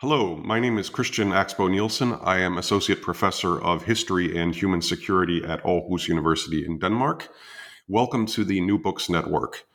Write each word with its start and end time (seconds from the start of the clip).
Hello, 0.00 0.36
my 0.36 0.60
name 0.60 0.78
is 0.78 0.88
Christian 0.88 1.30
Axboe 1.30 1.68
Nielsen. 1.68 2.12
I 2.22 2.38
am 2.38 2.56
Associate 2.56 3.02
Professor 3.02 3.60
of 3.60 3.82
History 3.82 4.38
and 4.38 4.54
Human 4.54 4.80
Security 4.80 5.42
at 5.44 5.60
Aarhus 5.64 6.06
University 6.06 6.64
in 6.64 6.78
Denmark. 6.78 7.28
Welcome 7.88 8.24
to 8.26 8.44
the 8.44 8.60
New 8.60 8.78
Books 8.78 9.10
Network. 9.10 9.66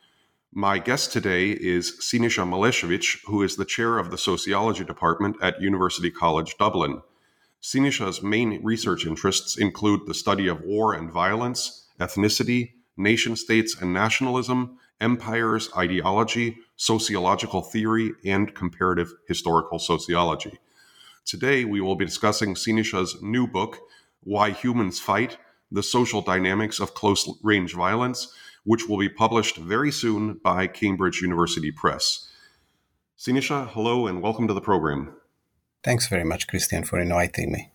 My 0.54 0.80
guest 0.80 1.12
today 1.12 1.50
is 1.50 2.00
Siniša 2.00 2.48
Malešević, 2.48 3.26
who 3.26 3.44
is 3.44 3.58
the 3.58 3.66
chair 3.66 3.98
of 3.98 4.12
the 4.12 4.18
Sociology 4.18 4.86
Department 4.86 5.36
at 5.42 5.62
University 5.62 6.10
College 6.10 6.56
Dublin. 6.58 7.02
Siniša's 7.62 8.24
main 8.24 8.64
research 8.64 9.06
interests 9.06 9.58
include 9.58 10.06
the 10.06 10.14
study 10.14 10.48
of 10.48 10.62
war 10.62 10.94
and 10.94 11.12
violence, 11.12 11.90
ethnicity, 12.00 12.76
nation 12.96 13.36
states 13.36 13.76
and 13.82 13.94
nationalism, 13.94 14.78
empires, 15.02 15.70
ideology, 15.76 16.60
sociological 16.84 17.62
theory, 17.62 18.12
and 18.26 18.53
comparative 18.53 19.14
historical 19.26 19.80
sociology. 19.80 20.59
Today, 21.25 21.64
we 21.64 21.80
will 21.80 21.95
be 21.95 22.03
discussing 22.03 22.56
Siniša's 22.56 23.22
new 23.22 23.48
book, 23.48 23.80
Why 24.20 24.52
Humans 24.52 25.00
Fight 25.00 25.38
The 25.72 25.81
Social 25.81 26.22
Dynamics 26.22 26.81
of 26.81 26.94
Close 26.94 27.30
Range 27.42 27.73
Violence, 27.73 28.34
which 28.66 28.90
will 28.90 28.98
be 28.98 29.08
published 29.08 29.56
very 29.56 29.92
soon 29.92 30.42
by 30.44 30.67
Cambridge 30.67 31.22
University 31.22 31.72
Press. 31.72 32.30
Siniša, 33.18 33.70
hello 33.70 34.06
and 34.06 34.22
welcome 34.22 34.50
to 34.50 34.53
the 34.53 34.59
program. 34.59 35.16
Thanks 35.86 36.08
very 36.08 36.25
much, 36.25 36.47
Christian, 36.47 36.84
for 36.84 37.00
inviting 37.00 37.53
me. 37.53 37.73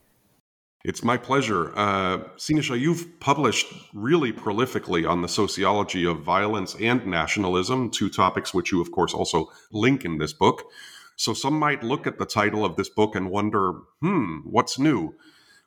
It's 0.85 1.03
my 1.03 1.17
pleasure. 1.17 1.73
Uh, 1.77 2.19
Siniša, 2.37 2.79
you've 2.79 3.19
published 3.19 3.67
really 3.93 4.31
prolifically 4.31 5.09
on 5.09 5.21
the 5.21 5.27
sociology 5.27 6.05
of 6.05 6.21
violence 6.21 6.73
and 6.75 7.05
nationalism, 7.05 7.89
two 7.89 8.09
topics 8.09 8.53
which 8.53 8.71
you, 8.71 8.79
of 8.79 8.91
course, 8.91 9.13
also 9.13 9.51
link 9.73 10.05
in 10.05 10.19
this 10.19 10.31
book. 10.31 10.63
So 11.17 11.33
some 11.33 11.59
might 11.59 11.83
look 11.83 12.07
at 12.07 12.17
the 12.17 12.25
title 12.25 12.63
of 12.63 12.77
this 12.77 12.87
book 12.87 13.13
and 13.13 13.29
wonder, 13.29 13.73
hmm, 13.99 14.37
what's 14.45 14.79
new? 14.79 15.15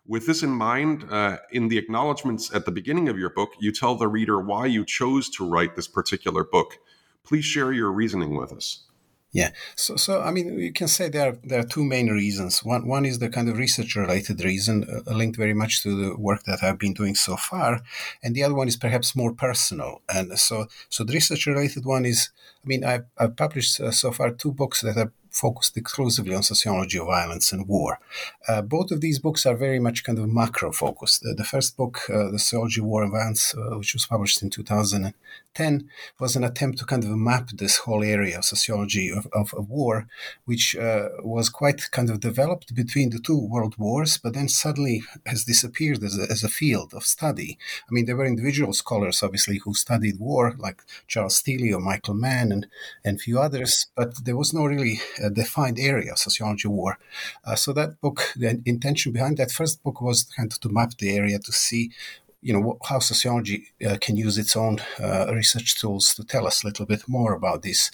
With 0.06 0.27
this 0.27 0.42
in 0.42 0.50
mind, 0.50 1.05
uh, 1.10 1.36
in 1.50 1.68
the 1.68 1.77
acknowledgments 1.77 2.52
at 2.55 2.64
the 2.64 2.72
beginning 2.72 3.10
of 3.10 3.18
your 3.18 3.30
book, 3.30 3.50
you 3.61 3.70
tell 3.70 3.96
the 3.96 4.08
reader 4.08 4.40
why 4.40 4.64
you 4.64 4.83
chose 4.83 5.29
to 5.36 5.46
write 5.46 5.77
this 5.77 5.89
particular 5.89 6.42
book. 6.42 6.79
Please 7.23 7.44
share 7.44 7.70
your 7.70 7.92
reasoning 7.92 8.34
with 8.34 8.50
us. 8.50 8.86
Yeah. 9.32 9.52
So, 9.76 9.96
so 9.96 10.20
I 10.20 10.30
mean, 10.30 10.58
you 10.58 10.72
can 10.72 10.88
say 10.88 11.08
there 11.08 11.30
are, 11.30 11.38
there 11.42 11.60
are 11.60 11.64
two 11.64 11.84
main 11.84 12.08
reasons. 12.08 12.62
One, 12.62 12.86
one 12.86 13.06
is 13.06 13.18
the 13.18 13.30
kind 13.30 13.48
of 13.48 13.56
research 13.56 13.96
related 13.96 14.44
reason 14.44 14.84
uh, 14.84 15.10
linked 15.10 15.38
very 15.38 15.54
much 15.54 15.82
to 15.82 15.96
the 15.96 16.16
work 16.18 16.42
that 16.44 16.62
I've 16.62 16.78
been 16.78 16.92
doing 16.92 17.14
so 17.14 17.36
far. 17.36 17.80
And 18.22 18.34
the 18.34 18.44
other 18.44 18.54
one 18.54 18.68
is 18.68 18.76
perhaps 18.76 19.16
more 19.16 19.32
personal. 19.32 20.02
And 20.12 20.38
so, 20.38 20.66
so 20.90 21.02
the 21.02 21.14
research 21.14 21.46
related 21.46 21.86
one 21.86 22.04
is, 22.04 22.28
I 22.62 22.68
mean, 22.68 22.84
I've, 22.84 23.06
I've 23.16 23.36
published 23.36 23.80
uh, 23.80 23.90
so 23.90 24.12
far 24.12 24.32
two 24.32 24.52
books 24.52 24.82
that 24.82 24.98
are 24.98 25.12
focused 25.30 25.78
exclusively 25.78 26.34
on 26.34 26.42
sociology 26.42 26.98
of 26.98 27.06
violence 27.06 27.52
and 27.52 27.66
war. 27.66 27.98
Uh, 28.46 28.60
both 28.60 28.90
of 28.90 29.00
these 29.00 29.18
books 29.18 29.46
are 29.46 29.56
very 29.56 29.78
much 29.78 30.04
kind 30.04 30.18
of 30.18 30.28
macro 30.28 30.70
focused. 30.72 31.22
The, 31.22 31.34
the 31.34 31.44
first 31.44 31.76
book, 31.76 32.00
uh, 32.10 32.30
The 32.30 32.38
Sociology 32.38 32.80
of 32.80 32.86
War 32.86 33.02
and 33.02 33.12
Violence, 33.12 33.54
uh, 33.54 33.78
which 33.78 33.94
was 33.94 34.04
published 34.04 34.42
in 34.42 34.50
2010, 35.55 35.89
was 36.18 36.36
an 36.36 36.45
attempt 36.45 36.79
to 36.79 36.85
kind 36.85 37.05
of 37.05 37.11
map 37.11 37.51
this 37.51 37.79
whole 37.79 38.02
area 38.02 38.39
of 38.39 38.45
sociology 38.45 39.11
of, 39.11 39.27
of, 39.33 39.52
of 39.55 39.68
war, 39.68 40.07
which 40.45 40.77
uh, 40.77 41.08
was 41.23 41.48
quite 41.48 41.90
kind 41.90 42.11
of 42.11 42.20
developed 42.20 42.74
between 42.74 43.11
the 43.11 43.18
two 43.18 43.39
world 43.39 43.77
wars, 43.79 44.18
but 44.18 44.35
then 44.35 44.48
suddenly 44.48 45.02
has 45.27 45.45
disappeared 45.45 46.02
as 46.02 46.18
a, 46.18 46.23
as 46.30 46.42
a 46.42 46.48
field 46.48 46.92
of 46.95 47.05
study. 47.05 47.58
I 47.89 47.92
mean, 47.92 48.07
there 48.07 48.17
were 48.17 48.27
individual 48.27 48.73
scholars, 48.73 49.23
obviously, 49.23 49.58
who 49.58 49.74
studied 49.74 50.18
war, 50.18 50.55
like 50.58 50.83
Charles 51.07 51.41
Tilly 51.42 51.73
or 51.73 51.80
Michael 51.80 52.14
Mann 52.14 52.52
and, 52.52 52.67
and 53.05 53.20
few 53.20 53.39
others, 53.41 53.86
but 53.95 54.24
there 54.24 54.36
was 54.36 54.52
no 54.52 54.64
really 54.64 55.01
a 55.23 55.30
defined 55.30 55.79
area, 55.79 56.12
of 56.12 56.18
sociology 56.18 56.68
war. 56.68 56.98
Uh, 57.45 57.55
so 57.55 57.73
that 57.73 58.01
book, 58.01 58.33
the 58.36 58.61
intention 58.64 59.12
behind 59.12 59.36
that 59.36 59.51
first 59.51 59.83
book 59.83 60.01
was 60.01 60.24
kind 60.24 60.52
of 60.52 60.61
to 60.61 60.68
map 60.68 60.92
the 60.98 61.17
area 61.17 61.39
to 61.39 61.52
see 61.52 61.91
you 62.42 62.53
know 62.53 62.77
how 62.89 62.98
sociology 62.98 63.69
uh, 63.89 63.97
can 64.01 64.17
use 64.17 64.36
its 64.36 64.57
own 64.57 64.79
uh, 65.01 65.33
research 65.33 65.80
tools 65.80 66.14
to 66.14 66.25
tell 66.25 66.47
us 66.47 66.63
a 66.63 66.67
little 66.67 66.86
bit 66.86 67.08
more 67.08 67.33
about 67.35 67.63
this 67.63 67.91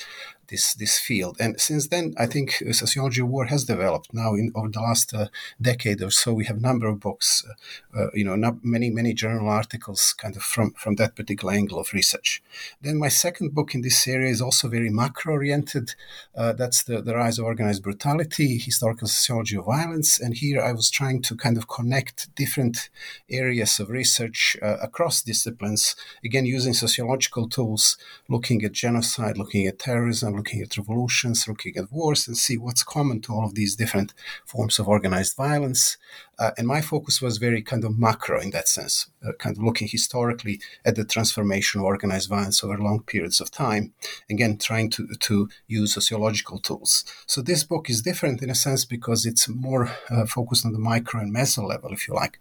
this 0.48 0.74
this 0.74 0.98
field. 0.98 1.36
And 1.40 1.60
since 1.60 1.88
then, 1.88 2.14
I 2.18 2.26
think 2.26 2.62
uh, 2.62 2.72
sociology 2.72 3.20
of 3.20 3.28
war 3.28 3.46
has 3.46 3.64
developed. 3.64 4.12
Now, 4.12 4.34
in 4.34 4.52
over 4.54 4.68
the 4.68 4.80
last 4.80 5.14
uh, 5.14 5.28
decade 5.60 6.02
or 6.02 6.10
so, 6.10 6.32
we 6.32 6.46
have 6.46 6.58
a 6.58 6.60
number 6.68 6.86
of 6.88 7.00
books, 7.00 7.44
uh, 7.48 7.98
uh, 7.98 8.10
you 8.14 8.24
know, 8.24 8.58
many 8.62 8.90
many 8.90 9.14
journal 9.14 9.48
articles, 9.48 10.14
kind 10.16 10.36
of 10.36 10.42
from 10.42 10.72
from 10.72 10.96
that 10.96 11.16
particular 11.16 11.52
angle 11.52 11.78
of 11.78 11.92
research. 11.92 12.42
Then 12.80 12.98
my 12.98 13.08
second 13.08 13.54
book 13.54 13.74
in 13.74 13.82
this 13.82 13.98
series 13.98 14.36
is 14.36 14.42
also 14.42 14.68
very 14.68 14.90
macro 14.90 15.34
oriented. 15.34 15.94
Uh, 16.36 16.52
that's 16.52 16.82
the 16.84 17.02
the 17.02 17.14
rise 17.14 17.38
of 17.38 17.44
organized 17.44 17.82
brutality, 17.82 18.58
historical 18.58 19.08
sociology 19.08 19.56
of 19.56 19.66
violence. 19.66 20.20
And 20.20 20.34
here 20.34 20.60
I 20.60 20.72
was 20.72 20.90
trying 20.90 21.22
to 21.22 21.36
kind 21.36 21.56
of 21.56 21.68
connect 21.68 22.34
different 22.34 22.90
areas 23.28 23.80
of 23.80 23.90
research 23.90 24.56
uh, 24.62 24.76
across 24.80 25.22
disciplines, 25.22 25.96
again 26.24 26.46
using 26.46 26.74
sociological 26.74 27.48
tools, 27.48 27.98
looking 28.28 28.64
at 28.64 28.72
genocide, 28.72 29.36
looking 29.38 29.66
at 29.66 29.78
terrorism 29.78 30.37
looking 30.38 30.62
at 30.62 30.76
revolutions, 30.76 31.46
looking 31.46 31.76
at 31.76 31.92
wars, 31.92 32.26
and 32.26 32.36
see 32.36 32.56
what's 32.56 32.82
common 32.82 33.20
to 33.22 33.32
all 33.32 33.44
of 33.44 33.54
these 33.54 33.76
different 33.76 34.14
forms 34.46 34.78
of 34.78 34.88
organized 34.88 35.36
violence. 35.36 35.98
Uh, 36.38 36.52
and 36.56 36.66
my 36.68 36.80
focus 36.80 37.20
was 37.20 37.38
very 37.38 37.60
kind 37.60 37.84
of 37.84 37.98
macro 37.98 38.40
in 38.40 38.50
that 38.50 38.68
sense, 38.68 39.10
uh, 39.26 39.32
kind 39.38 39.56
of 39.56 39.62
looking 39.62 39.88
historically 39.88 40.60
at 40.84 40.94
the 40.94 41.04
transformation 41.04 41.80
of 41.80 41.84
organized 41.84 42.28
violence 42.28 42.62
over 42.62 42.78
long 42.78 43.02
periods 43.02 43.40
of 43.40 43.50
time. 43.50 43.92
Again, 44.30 44.56
trying 44.56 44.88
to, 44.90 45.08
to 45.18 45.48
use 45.66 45.94
sociological 45.94 46.58
tools. 46.60 47.04
So 47.26 47.42
this 47.42 47.64
book 47.64 47.90
is 47.90 48.02
different 48.02 48.40
in 48.40 48.50
a 48.50 48.54
sense 48.54 48.84
because 48.84 49.26
it's 49.26 49.48
more 49.48 49.90
uh, 50.10 50.26
focused 50.26 50.64
on 50.64 50.72
the 50.72 50.78
micro 50.78 51.20
and 51.20 51.34
meso 51.34 51.66
level, 51.66 51.92
if 51.92 52.06
you 52.06 52.14
like. 52.14 52.38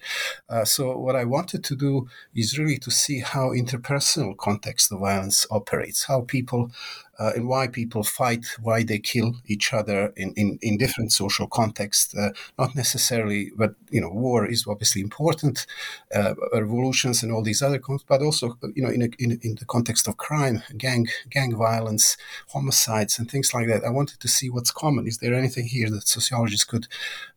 Uh, 0.47 0.63
so 0.63 0.95
what 0.95 1.15
I 1.15 1.23
wanted 1.23 1.63
to 1.63 1.75
do 1.75 2.07
is 2.35 2.59
really 2.59 2.77
to 2.77 2.91
see 2.91 3.19
how 3.19 3.49
interpersonal 3.49 4.37
context 4.37 4.91
of 4.91 4.99
violence 4.99 5.47
operates, 5.49 6.03
how 6.03 6.21
people 6.21 6.71
uh, 7.19 7.31
and 7.35 7.47
why 7.47 7.67
people 7.67 8.03
fight, 8.03 8.45
why 8.61 8.83
they 8.83 8.99
kill 8.99 9.35
each 9.45 9.73
other 9.73 10.13
in, 10.15 10.33
in, 10.35 10.59
in 10.61 10.77
different 10.77 11.11
social 11.11 11.47
contexts, 11.47 12.15
uh, 12.15 12.29
not 12.57 12.75
necessarily, 12.75 13.51
but 13.55 13.75
you 13.89 14.01
know, 14.01 14.09
war 14.09 14.45
is 14.45 14.65
obviously 14.67 15.01
important, 15.01 15.65
uh, 16.13 16.33
revolutions 16.53 17.23
and 17.23 17.31
all 17.31 17.43
these 17.43 17.61
other, 17.61 17.81
but 18.07 18.21
also, 18.21 18.57
you 18.75 18.83
know, 18.83 18.89
in, 18.89 19.01
a, 19.01 19.09
in, 19.19 19.39
in 19.41 19.55
the 19.55 19.65
context 19.65 20.07
of 20.07 20.17
crime, 20.17 20.61
gang, 20.77 21.07
gang 21.29 21.55
violence, 21.55 22.17
homicides, 22.49 23.17
and 23.17 23.29
things 23.29 23.53
like 23.53 23.67
that. 23.67 23.83
I 23.83 23.89
wanted 23.89 24.19
to 24.19 24.27
see 24.27 24.49
what's 24.49 24.71
common. 24.71 25.07
Is 25.07 25.17
there 25.17 25.33
anything 25.33 25.65
here 25.65 25.89
that 25.89 26.07
sociologists 26.07 26.65
could, 26.65 26.87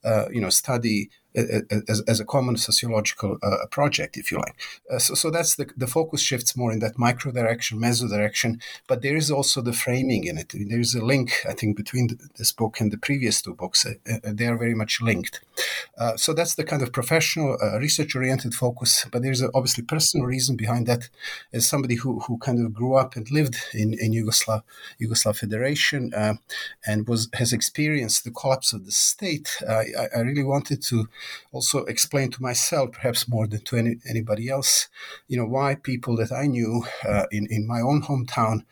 uh, 0.04 0.26
you 0.30 0.40
know, 0.40 0.50
study 0.50 1.10
as, 1.34 2.02
as 2.06 2.20
a 2.20 2.24
common 2.24 2.56
sociological 2.56 3.38
uh, 3.42 3.66
project, 3.70 4.16
if 4.16 4.30
you 4.30 4.38
like. 4.38 4.56
Uh, 4.90 4.98
so, 4.98 5.14
so 5.14 5.30
that's 5.30 5.56
the, 5.56 5.68
the 5.76 5.86
focus 5.86 6.20
shifts 6.20 6.56
more 6.56 6.72
in 6.72 6.80
that 6.80 6.98
micro 6.98 7.32
direction, 7.32 7.78
meso 7.78 8.08
direction, 8.08 8.60
but 8.86 9.02
there 9.02 9.16
is 9.16 9.30
also 9.30 9.60
the 9.60 9.72
framing 9.72 10.24
in 10.24 10.38
it. 10.38 10.52
There 10.52 10.80
is 10.80 10.94
a 10.94 11.04
link, 11.04 11.44
I 11.48 11.52
think, 11.52 11.76
between 11.76 12.18
this 12.36 12.52
book 12.52 12.80
and 12.80 12.90
the 12.92 12.98
previous 12.98 13.42
two 13.42 13.54
books. 13.54 13.86
Uh, 13.86 13.94
uh, 14.10 14.18
they 14.24 14.46
are 14.46 14.56
very 14.56 14.74
much 14.74 15.00
linked. 15.00 15.40
Uh, 15.98 16.16
so 16.16 16.32
that's 16.32 16.54
the 16.54 16.64
kind 16.64 16.82
of 16.82 16.92
professional, 16.92 17.56
uh, 17.62 17.78
research-oriented 17.78 18.54
focus. 18.54 19.06
But 19.10 19.22
there's 19.22 19.42
a, 19.42 19.50
obviously 19.54 19.84
personal 19.84 20.26
reason 20.26 20.56
behind 20.56 20.86
that. 20.86 21.08
As 21.52 21.68
somebody 21.68 21.96
who, 21.96 22.20
who 22.20 22.38
kind 22.38 22.64
of 22.64 22.74
grew 22.74 22.94
up 22.96 23.16
and 23.16 23.30
lived 23.30 23.56
in 23.74 23.94
in 23.94 24.12
Yugoslav 24.12 24.62
Yugoslav 25.00 25.36
Federation 25.36 26.12
and 26.86 27.08
was 27.08 27.28
has 27.34 27.52
experienced 27.52 28.24
the 28.24 28.30
collapse 28.30 28.72
of 28.72 28.84
the 28.86 28.92
state, 28.92 29.48
I, 29.68 29.86
I, 30.16 30.20
really 30.20 30.42
wanted 30.42 30.82
to 30.84 31.08
also 31.52 31.84
explain 31.84 32.30
to 32.32 32.42
myself, 32.42 32.92
perhaps 32.92 33.28
more 33.28 33.46
than 33.46 33.62
to 33.62 33.76
any, 33.76 33.96
anybody 34.08 34.48
else, 34.48 34.88
you 35.28 35.36
know, 35.36 35.46
why 35.46 35.74
people 35.74 36.16
that 36.16 36.32
I 36.32 36.46
knew 36.46 36.84
uh, 37.06 37.26
in 37.30 37.46
in 37.50 37.66
my 37.66 37.80
own 37.80 38.02
hometown 38.02 38.64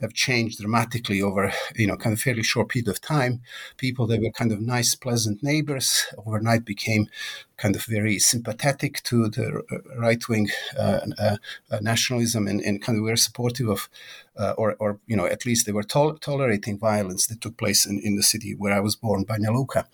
have 0.00 0.12
changed 0.12 0.58
dramatically 0.60 1.22
over 1.22 1.52
you 1.74 1.86
know 1.86 1.96
kind 1.96 2.12
of 2.12 2.20
fairly 2.20 2.42
short 2.42 2.68
period 2.68 2.88
of 2.88 3.00
time. 3.00 3.40
People 3.76 4.06
that 4.08 4.20
were 4.20 4.30
kind 4.30 4.52
of 4.52 4.60
nice, 4.60 4.94
pleasant 4.94 5.42
neighbors 5.42 6.06
overnight 6.26 6.64
became 6.64 7.08
kind 7.56 7.76
of 7.76 7.84
very 7.84 8.18
sympathetic 8.18 9.02
to 9.04 9.28
the 9.28 9.62
right 9.96 10.28
wing 10.28 10.48
uh, 10.78 11.00
uh, 11.18 11.36
uh, 11.70 11.78
nationalism 11.80 12.46
and, 12.46 12.60
and, 12.60 12.82
kind 12.82 12.98
of 12.98 13.04
were 13.04 13.16
supportive 13.16 13.68
of, 13.68 13.88
uh, 14.36 14.54
or, 14.58 14.74
or, 14.80 14.98
you 15.06 15.16
know, 15.16 15.26
at 15.26 15.46
least 15.46 15.64
they 15.64 15.72
were 15.72 15.84
tol- 15.84 16.16
tolerating 16.16 16.78
violence 16.78 17.26
that 17.28 17.40
took 17.40 17.56
place 17.56 17.86
in, 17.86 18.00
in 18.00 18.16
the 18.16 18.22
city 18.22 18.54
where 18.56 18.72
I 18.72 18.80
was 18.80 18.96
born, 18.96 19.24
Banja 19.24 19.54
Luka. 19.54 19.86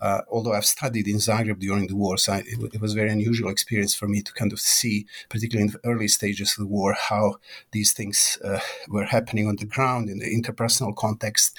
Uh, 0.00 0.20
although 0.30 0.52
I've 0.52 0.66
studied 0.66 1.08
in 1.08 1.16
Zagreb 1.16 1.60
during 1.60 1.86
the 1.86 1.96
war, 1.96 2.18
so 2.18 2.34
I, 2.34 2.38
it, 2.38 2.74
it, 2.74 2.80
was 2.80 2.92
a 2.92 2.96
very 2.96 3.10
unusual 3.10 3.48
experience 3.48 3.94
for 3.94 4.06
me 4.06 4.20
to 4.20 4.32
kind 4.34 4.52
of 4.52 4.60
see, 4.60 5.06
particularly 5.30 5.68
in 5.68 5.72
the 5.72 5.88
early 5.88 6.08
stages 6.08 6.52
of 6.52 6.64
the 6.64 6.66
war, 6.66 6.92
how 6.92 7.36
these 7.70 7.92
things 7.92 8.36
uh, 8.44 8.58
were 8.88 9.04
happening 9.04 9.48
on 9.48 9.56
the 9.56 9.64
ground 9.64 10.10
in 10.10 10.18
the 10.18 10.26
interpersonal 10.26 10.94
context. 10.94 11.58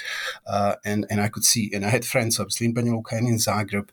and, 0.86 1.08
and 1.10 1.22
I 1.22 1.30
could 1.30 1.46
see, 1.46 1.72
and 1.74 1.86
I 1.86 1.90
had 1.90 2.06
friends 2.06 2.40
obviously 2.40 2.68
in 2.68 2.75
Banja 2.75 2.92
Luka 2.92 3.16
and 3.16 3.28
in 3.28 3.38
Zagreb, 3.38 3.90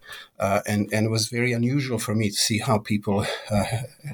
and, 0.66 0.92
and 0.92 1.06
it 1.06 1.10
was 1.10 1.28
very 1.28 1.52
unusual 1.52 1.98
for 1.98 2.14
me 2.14 2.28
to 2.28 2.36
see 2.36 2.58
how 2.58 2.78
people 2.78 3.24
uh, 3.50 3.64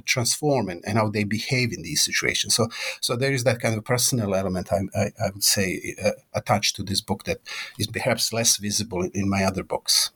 transform 0.05 0.69
and, 0.69 0.85
and, 0.87 0.99
how 0.99 1.09
they 1.09 1.25
behave 1.25 1.73
in 1.73 1.83
these 1.83 2.05
situations. 2.05 2.55
So, 2.55 2.69
so 3.01 3.17
there 3.17 3.33
is 3.33 3.45
that 3.45 3.61
kind 3.61 3.77
of 3.77 3.85
personal 3.85 4.35
element, 4.35 4.69
I, 4.71 4.81
I, 4.99 5.05
I 5.25 5.31
would 5.33 5.43
say, 5.43 5.95
uh, 6.05 6.11
attached 6.35 6.77
to 6.77 6.83
this 6.83 7.01
book 7.01 7.25
that 7.25 7.39
is 7.79 7.87
perhaps 7.87 8.33
less 8.33 8.59
visible 8.59 9.03
in, 9.03 9.11
in 9.15 9.31
my 9.31 9.43
other 9.43 9.63
books. 9.63 10.11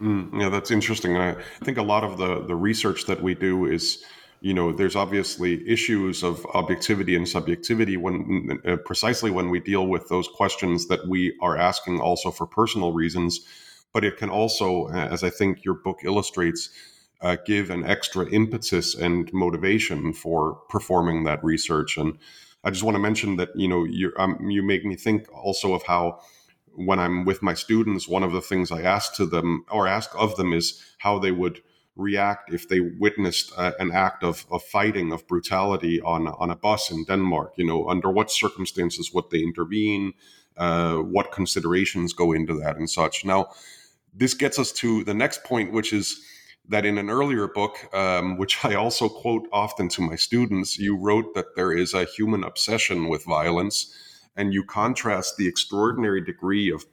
Mm, 0.00 0.38
yeah, 0.38 0.50
that's 0.50 0.70
interesting. 0.70 1.16
I 1.16 1.36
think 1.62 1.78
a 1.78 1.82
lot 1.82 2.04
of 2.04 2.18
the 2.18 2.44
the 2.44 2.56
research 2.56 3.06
that 3.06 3.22
we 3.22 3.34
do 3.34 3.64
is 3.64 4.04
you 4.40 4.52
know 4.52 4.72
there's 4.72 4.96
obviously 4.96 5.66
issues 5.66 6.22
of 6.22 6.44
objectivity 6.52 7.14
and 7.14 7.28
subjectivity 7.28 7.96
when 7.96 8.60
uh, 8.66 8.76
precisely 8.84 9.30
when 9.30 9.50
we 9.50 9.60
deal 9.60 9.86
with 9.86 10.08
those 10.08 10.28
questions 10.28 10.88
that 10.88 11.08
we 11.08 11.32
are 11.40 11.56
asking 11.56 12.00
also 12.00 12.30
for 12.30 12.46
personal 12.46 12.92
reasons 12.92 13.46
but 13.94 14.04
it 14.04 14.18
can 14.18 14.28
also, 14.28 14.88
as 14.88 15.24
I 15.24 15.30
think 15.30 15.64
your 15.64 15.74
book 15.74 16.00
illustrates, 16.04 16.68
uh, 17.22 17.36
give 17.46 17.70
an 17.70 17.86
extra 17.86 18.26
impetus 18.26 18.94
and 18.94 19.32
motivation 19.32 20.12
for 20.12 20.56
performing 20.68 21.24
that 21.24 21.42
research. 21.42 21.96
And 21.96 22.18
I 22.64 22.70
just 22.70 22.82
want 22.82 22.96
to 22.96 23.00
mention 23.00 23.36
that 23.36 23.50
you 23.54 23.68
know 23.68 23.84
you 23.84 24.12
um, 24.18 24.50
you 24.50 24.62
make 24.62 24.84
me 24.84 24.96
think 24.96 25.26
also 25.32 25.72
of 25.72 25.84
how 25.84 26.20
when 26.74 26.98
I'm 26.98 27.24
with 27.24 27.40
my 27.42 27.54
students, 27.54 28.08
one 28.08 28.24
of 28.24 28.32
the 28.32 28.40
things 28.40 28.72
I 28.72 28.82
ask 28.82 29.14
to 29.14 29.26
them 29.26 29.64
or 29.70 29.86
ask 29.86 30.10
of 30.18 30.36
them 30.36 30.52
is 30.52 30.82
how 30.98 31.18
they 31.18 31.30
would 31.30 31.62
react 31.96 32.52
if 32.52 32.68
they 32.68 32.80
witnessed 32.80 33.52
uh, 33.56 33.72
an 33.78 33.92
act 33.92 34.24
of, 34.24 34.44
of 34.50 34.62
fighting 34.64 35.12
of 35.12 35.26
brutality 35.28 36.00
on 36.00 36.26
on 36.26 36.50
a 36.50 36.56
bus 36.56 36.90
in 36.90 37.04
Denmark. 37.04 37.54
You 37.56 37.66
know, 37.66 37.88
under 37.88 38.10
what 38.10 38.30
circumstances 38.30 39.12
would 39.14 39.30
they 39.30 39.40
intervene? 39.40 40.12
Uh, 40.56 40.98
what 40.98 41.32
considerations 41.32 42.12
go 42.12 42.32
into 42.32 42.54
that 42.54 42.76
and 42.76 42.88
such. 42.88 43.24
Now, 43.24 43.48
this 44.14 44.34
gets 44.34 44.58
us 44.58 44.72
to 44.72 45.04
the 45.04 45.14
next 45.14 45.44
point, 45.44 45.72
which 45.72 45.92
is 45.92 46.20
that 46.68 46.86
in 46.86 46.98
an 46.98 47.10
earlier 47.10 47.48
book, 47.48 47.92
um, 47.94 48.36
which 48.38 48.64
I 48.64 48.74
also 48.74 49.08
quote 49.08 49.48
often 49.52 49.88
to 49.90 50.02
my 50.02 50.16
students, 50.16 50.78
you 50.78 50.96
wrote 50.96 51.34
that 51.34 51.56
there 51.56 51.72
is 51.72 51.94
a 51.94 52.04
human 52.04 52.44
obsession 52.44 53.08
with 53.08 53.24
violence, 53.24 53.94
and 54.36 54.52
you 54.52 54.64
contrast 54.64 55.36
the 55.36 55.48
extraordinary 55.48 56.20
degree 56.20 56.70
of 56.70 56.86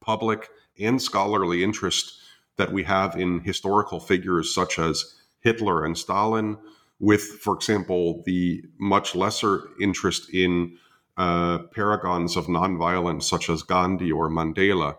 public 0.00 0.48
and 0.80 1.00
scholarly 1.00 1.62
interest 1.62 2.14
that 2.56 2.72
we 2.72 2.82
have 2.84 3.16
in 3.16 3.40
historical 3.40 4.00
figures 4.00 4.54
such 4.54 4.78
as 4.78 5.14
Hitler 5.40 5.84
and 5.84 5.96
Stalin, 5.96 6.58
with, 6.98 7.22
for 7.22 7.54
example, 7.54 8.22
the 8.26 8.62
much 8.78 9.14
lesser 9.14 9.68
interest 9.80 10.28
in 10.34 10.76
uh, 11.16 11.58
paragons 11.74 12.36
of 12.36 12.46
nonviolence 12.46 13.24
such 13.24 13.48
as 13.48 13.62
Gandhi 13.62 14.10
or 14.10 14.28
Mandela. 14.28 14.96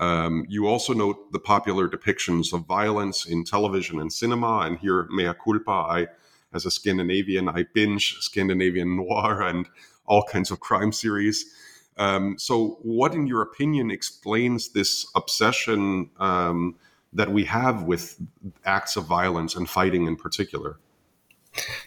Um, 0.00 0.44
you 0.48 0.66
also 0.66 0.92
note 0.92 1.32
the 1.32 1.40
popular 1.40 1.88
depictions 1.88 2.52
of 2.52 2.66
violence 2.66 3.26
in 3.26 3.44
television 3.44 4.00
and 4.00 4.12
cinema. 4.12 4.60
And 4.60 4.78
here, 4.78 5.08
mea 5.10 5.32
culpa, 5.34 5.70
I, 5.70 6.06
as 6.52 6.66
a 6.66 6.70
Scandinavian, 6.70 7.48
I 7.48 7.64
binge 7.74 8.16
Scandinavian 8.20 8.96
noir 8.96 9.42
and 9.48 9.66
all 10.06 10.22
kinds 10.22 10.50
of 10.50 10.60
crime 10.60 10.92
series. 10.92 11.52
Um, 11.96 12.38
so, 12.38 12.78
what, 12.82 13.12
in 13.12 13.26
your 13.26 13.42
opinion, 13.42 13.90
explains 13.90 14.68
this 14.68 15.10
obsession 15.16 16.10
um, 16.18 16.76
that 17.12 17.32
we 17.32 17.44
have 17.44 17.82
with 17.82 18.20
acts 18.64 18.96
of 18.96 19.06
violence 19.06 19.56
and 19.56 19.68
fighting 19.68 20.06
in 20.06 20.14
particular? 20.14 20.78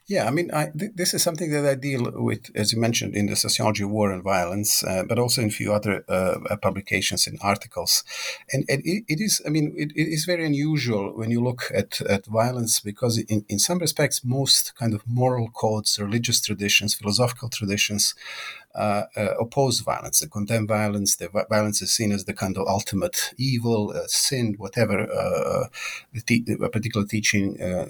Yeah, 0.07 0.27
I 0.27 0.31
mean, 0.31 0.51
I, 0.53 0.69
th- 0.77 0.91
this 0.95 1.13
is 1.13 1.23
something 1.23 1.51
that 1.51 1.65
I 1.65 1.75
deal 1.75 2.11
with, 2.15 2.49
as 2.55 2.73
you 2.73 2.79
mentioned, 2.79 3.15
in 3.15 3.27
the 3.27 3.35
sociology 3.35 3.83
of 3.83 3.89
war 3.89 4.11
and 4.11 4.23
violence, 4.23 4.83
uh, 4.83 5.03
but 5.07 5.19
also 5.19 5.41
in 5.41 5.47
a 5.47 5.51
few 5.51 5.73
other 5.73 6.03
uh, 6.09 6.57
publications 6.61 7.27
and 7.27 7.37
articles. 7.41 8.03
And, 8.51 8.65
and 8.67 8.81
it, 8.85 9.03
it 9.07 9.21
is, 9.21 9.41
I 9.45 9.49
mean, 9.49 9.73
it, 9.77 9.91
it 9.95 10.07
is 10.07 10.25
very 10.25 10.45
unusual 10.45 11.15
when 11.15 11.31
you 11.31 11.41
look 11.41 11.63
at, 11.73 12.01
at 12.01 12.25
violence 12.25 12.79
because, 12.79 13.17
in, 13.17 13.45
in 13.47 13.59
some 13.59 13.79
respects, 13.79 14.23
most 14.23 14.75
kind 14.75 14.93
of 14.93 15.07
moral 15.07 15.49
codes, 15.49 15.99
religious 15.99 16.41
traditions, 16.41 16.93
philosophical 16.93 17.49
traditions 17.49 18.13
uh, 18.13 18.13
uh, 18.13 18.60
oppose 18.75 19.79
violence, 19.81 20.19
they 20.19 20.27
condemn 20.27 20.67
violence. 20.67 21.15
The 21.15 21.29
violence 21.49 21.81
is 21.81 21.93
seen 21.93 22.11
as 22.11 22.25
the 22.25 22.33
kind 22.33 22.57
of 22.57 22.67
ultimate 22.67 23.33
evil, 23.37 23.91
uh, 23.91 24.07
sin, 24.07 24.55
whatever 24.57 25.11
uh, 25.11 25.67
te- 26.25 26.45
a 26.61 26.69
particular 26.69 27.05
teaching 27.05 27.61
uh, 27.61 27.85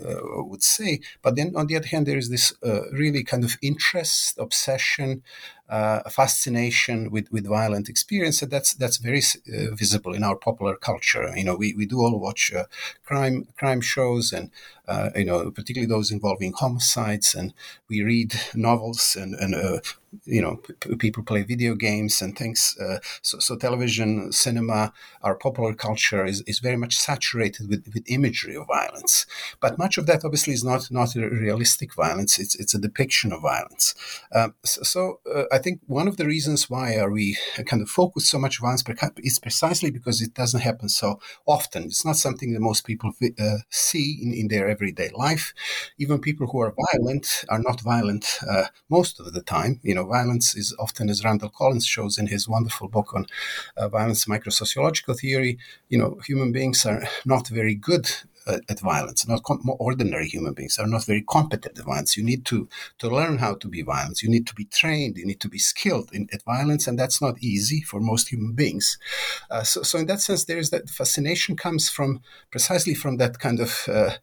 would 0.49 0.63
say. 0.63 1.01
But 1.21 1.35
then, 1.35 1.53
on 1.55 1.67
the 1.67 1.75
other 1.75 1.87
hand, 1.87 2.05
there 2.05 2.17
is 2.17 2.29
this 2.29 2.53
really 2.91 3.23
kind 3.23 3.43
of 3.43 3.57
interest, 3.61 4.37
obsession, 4.37 5.23
uh, 5.71 6.09
fascination 6.09 7.09
with, 7.09 7.31
with 7.31 7.47
violent 7.47 7.87
experience, 7.87 8.41
and 8.41 8.51
that's 8.51 8.73
that's 8.73 8.97
very 8.97 9.21
uh, 9.21 9.73
visible 9.73 10.13
in 10.13 10.23
our 10.23 10.35
popular 10.35 10.75
culture. 10.75 11.31
You 11.35 11.45
know, 11.45 11.55
we, 11.55 11.73
we 11.73 11.85
do 11.85 11.99
all 12.01 12.19
watch 12.19 12.51
uh, 12.53 12.65
crime 13.05 13.47
crime 13.57 13.79
shows, 13.79 14.33
and 14.33 14.51
uh, 14.87 15.11
you 15.15 15.25
know, 15.25 15.49
particularly 15.49 15.87
those 15.87 16.11
involving 16.11 16.51
homicides, 16.51 17.33
and 17.33 17.53
we 17.87 18.01
read 18.01 18.33
novels, 18.53 19.15
and 19.17 19.33
and 19.35 19.55
uh, 19.55 19.79
you 20.25 20.41
know, 20.41 20.57
p- 20.79 20.95
people 20.95 21.23
play 21.23 21.43
video 21.43 21.75
games 21.75 22.21
and 22.21 22.37
things. 22.37 22.75
Uh, 22.79 22.97
so, 23.21 23.39
so 23.39 23.55
television, 23.55 24.31
cinema, 24.31 24.91
our 25.21 25.35
popular 25.35 25.73
culture 25.73 26.25
is, 26.25 26.41
is 26.41 26.59
very 26.59 26.75
much 26.77 26.95
saturated 26.97 27.69
with, 27.69 27.89
with 27.93 28.03
imagery 28.07 28.55
of 28.55 28.67
violence. 28.67 29.25
But 29.59 29.77
much 29.77 29.97
of 29.97 30.05
that 30.07 30.23
obviously 30.25 30.53
is 30.53 30.63
not 30.63 30.91
not 30.91 31.15
realistic 31.15 31.93
violence. 31.95 32.39
It's 32.39 32.55
it's 32.55 32.73
a 32.73 32.79
depiction 32.79 33.31
of 33.31 33.41
violence. 33.41 33.95
Um, 34.33 34.55
so, 34.63 34.81
so 34.83 35.19
I 35.51 35.57
think 35.57 35.81
one 35.87 36.07
of 36.07 36.17
the 36.17 36.25
reasons 36.25 36.69
why 36.69 36.95
are 36.97 37.09
we 37.11 37.37
kind 37.65 37.81
of 37.81 37.89
focus 37.89 38.29
so 38.29 38.37
much 38.39 38.59
on 38.61 38.65
violence 38.65 38.83
is 39.17 39.39
precisely 39.39 39.91
because 39.91 40.21
it 40.21 40.33
doesn't 40.33 40.61
happen 40.61 40.89
so 40.89 41.19
often. 41.45 41.83
It's 41.83 42.05
not 42.05 42.17
something 42.17 42.53
that 42.53 42.59
most 42.59 42.85
people 42.85 43.11
uh, 43.39 43.57
see 43.69 44.19
in, 44.21 44.33
in 44.33 44.47
their 44.47 44.67
everyday 44.67 45.09
life. 45.13 45.53
Even 45.97 46.19
people 46.19 46.47
who 46.47 46.59
are 46.59 46.73
violent 46.91 47.45
are 47.49 47.59
not 47.59 47.81
violent 47.81 48.39
uh, 48.49 48.65
most 48.89 49.19
of 49.19 49.33
the 49.33 49.41
time. 49.41 49.79
You 49.83 49.95
know, 49.95 50.00
violence 50.03 50.55
is 50.55 50.75
often, 50.79 51.09
as 51.09 51.23
Randall 51.23 51.49
Collins 51.49 51.85
shows 51.85 52.17
in 52.17 52.27
his 52.27 52.47
wonderful 52.47 52.87
book 52.87 53.13
on 53.13 53.27
uh, 53.77 53.89
violence 53.89 54.25
microsociological 54.25 55.19
theory, 55.19 55.57
you 55.89 55.97
know, 55.97 56.19
human 56.25 56.51
beings 56.51 56.85
are 56.85 57.03
not 57.25 57.47
very 57.47 57.75
good 57.75 58.09
at 58.47 58.79
violence. 58.79 59.27
Not 59.27 59.43
com- 59.43 59.61
ordinary 59.79 60.27
human 60.27 60.53
beings 60.53 60.79
are 60.79 60.87
not 60.87 61.05
very 61.05 61.21
competent 61.21 61.77
at 61.77 61.85
violence. 61.85 62.17
You 62.17 62.23
need 62.23 62.45
to 62.45 62.67
to 62.99 63.09
learn 63.09 63.37
how 63.37 63.55
to 63.55 63.67
be 63.67 63.81
violent. 63.81 64.21
You 64.21 64.29
need 64.29 64.47
to 64.47 64.55
be 64.55 64.65
trained. 64.65 65.17
You 65.17 65.25
need 65.25 65.39
to 65.41 65.49
be 65.49 65.59
skilled 65.59 66.09
in 66.13 66.27
at 66.33 66.43
violence, 66.43 66.87
and 66.87 66.97
that's 66.97 67.21
not 67.21 67.41
easy 67.41 67.81
for 67.81 67.99
most 67.99 68.29
human 68.29 68.53
beings. 68.53 68.97
Uh, 69.49 69.63
so, 69.63 69.83
so 69.83 69.99
in 69.99 70.07
that 70.07 70.21
sense, 70.21 70.45
there 70.45 70.57
is 70.57 70.69
that 70.71 70.89
fascination 70.89 71.55
comes 71.55 71.89
from 71.89 72.21
precisely 72.51 72.95
from 72.95 73.17
that 73.17 73.39
kind 73.39 73.59
of 73.59 73.85
uh, 73.87 73.91
uh, 73.91 74.13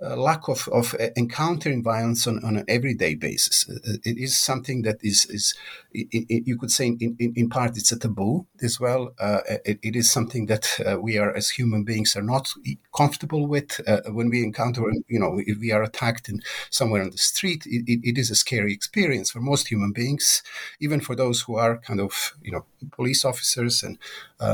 lack 0.00 0.48
of, 0.48 0.68
of 0.72 0.94
uh, 0.94 1.08
encountering 1.16 1.82
violence 1.82 2.26
on, 2.26 2.44
on 2.44 2.56
an 2.56 2.64
everyday 2.68 3.14
basis. 3.14 3.68
Uh, 3.68 3.96
it 4.04 4.18
is 4.18 4.38
something 4.38 4.82
that 4.82 4.98
is, 5.02 5.24
is 5.26 5.54
you 5.92 6.58
could 6.58 6.70
say, 6.70 6.88
in, 6.88 7.16
in, 7.18 7.32
in, 7.34 7.48
part, 7.48 7.76
it's 7.76 7.92
a 7.92 7.98
taboo 7.98 8.46
as 8.62 8.78
well. 8.78 9.14
Uh, 9.18 9.40
it, 9.64 9.78
it 9.82 9.96
is 9.96 10.10
something 10.10 10.46
that 10.46 10.78
uh, 10.84 11.00
we 11.00 11.16
are, 11.16 11.34
as 11.34 11.50
human 11.50 11.84
beings, 11.84 12.14
are 12.14 12.22
not 12.22 12.52
comfortable 12.94 13.46
with. 13.46 13.80
Uh, 13.86 14.02
when 14.10 14.28
we 14.28 14.44
encounter, 14.44 14.82
you 15.08 15.18
know, 15.18 15.40
if 15.46 15.58
we 15.58 15.72
are 15.72 15.82
attacked 15.82 16.28
in 16.28 16.42
somewhere 16.68 17.02
on 17.02 17.10
the 17.10 17.18
street, 17.18 17.62
it 17.66 18.18
is 18.18 18.30
a 18.30 18.34
scary 18.34 18.74
experience 18.74 19.30
for 19.30 19.40
most 19.40 19.68
human 19.68 19.92
beings, 19.92 20.42
even 20.80 21.00
for 21.00 21.16
those 21.16 21.40
who 21.40 21.56
are 21.56 21.78
kind 21.78 22.00
of, 22.00 22.34
you 22.42 22.52
know, 22.52 22.66
police 22.92 23.24
officers 23.24 23.82
and 23.82 23.98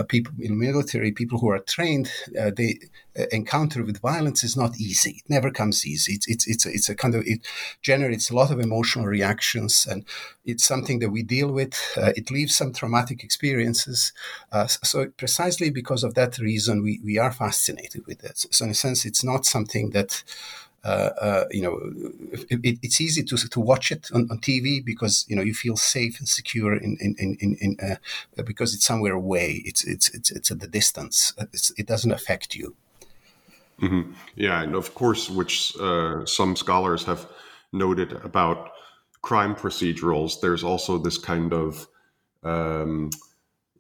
people 0.09 0.33
in 0.39 0.57
military, 0.59 1.11
people 1.11 1.39
who 1.39 1.51
are 1.51 1.59
trained. 1.59 2.13
they 2.33 2.79
encounter 3.31 3.85
with 3.85 4.01
violence 4.01 4.43
is 4.43 4.57
not 4.57 4.79
easy. 4.79 5.23
It 5.25 5.29
never 5.29 5.51
comes 5.51 5.87
easy. 5.87 6.15
It's 6.15 6.27
it's 6.29 6.47
it's 6.47 6.67
a, 6.67 6.71
it's 6.71 6.89
a 6.89 6.95
kind 6.95 7.15
of 7.15 7.23
it 7.27 7.47
generates 7.83 8.31
a 8.31 8.35
lot 8.35 8.51
of 8.51 8.61
emotional 8.61 9.07
reactions, 9.07 9.87
and 9.89 10.05
it's 10.45 10.65
something 10.65 11.01
that 11.01 11.11
we 11.11 11.23
deal 11.23 11.53
with. 11.53 11.75
Uh, 11.97 12.13
it 12.17 12.31
leaves 12.31 12.57
some 12.57 12.73
traumatic 12.73 13.23
experiences. 13.23 14.13
Uh, 14.51 14.67
so 14.67 15.07
precisely 15.17 15.71
because 15.71 16.05
of 16.05 16.15
that 16.15 16.39
reason, 16.39 16.83
we 16.83 17.01
we 17.05 17.19
are 17.19 17.33
fascinated 17.33 18.07
with 18.07 18.25
it. 18.25 18.47
So 18.51 18.65
in 18.65 18.71
a 18.71 18.75
sense, 18.75 19.05
it's 19.05 19.25
not 19.25 19.45
something 19.45 19.91
that. 19.91 20.23
Uh, 20.85 21.11
uh, 21.21 21.45
you 21.53 21.63
know, 21.63 21.79
it, 22.51 22.77
it's 22.83 23.01
easy 23.01 23.23
to 23.23 23.37
to 23.37 23.61
watch 23.61 23.93
it 23.93 24.11
on, 24.13 24.27
on, 24.33 24.39
TV 24.39 24.85
because 24.85 25.25
you 25.29 25.37
know 25.37 25.43
you 25.43 25.55
feel 25.55 25.77
safe 25.77 26.19
and 26.19 26.29
secure 26.29 26.75
in 26.75 26.97
in 26.99 27.15
in, 27.21 27.57
in, 27.61 27.77
uh, 27.81 28.43
because 28.43 28.75
it's 28.75 28.85
somewhere 28.85 29.13
away. 29.13 29.63
It's 29.65 29.85
it's 29.85 30.13
it's, 30.13 30.33
it's 30.33 30.51
at 30.51 30.59
the 30.59 30.67
distance. 30.67 31.35
It's, 31.53 31.71
it 31.79 31.87
doesn't 31.87 32.11
affect 32.11 32.57
you. 32.57 32.75
Mm-hmm. 33.81 34.13
Yeah, 34.37 34.63
and 34.63 34.75
of 34.75 34.95
course, 34.95 35.29
which 35.29 35.77
uh, 35.81 36.25
some 36.25 36.57
scholars 36.57 37.05
have 37.05 37.27
noted 37.73 38.13
about 38.25 38.71
crime 39.23 39.55
procedurals, 39.55 40.41
there's 40.41 40.63
also 40.65 40.99
this 40.99 41.19
kind 41.19 41.53
of 41.53 41.87
um, 42.43 43.11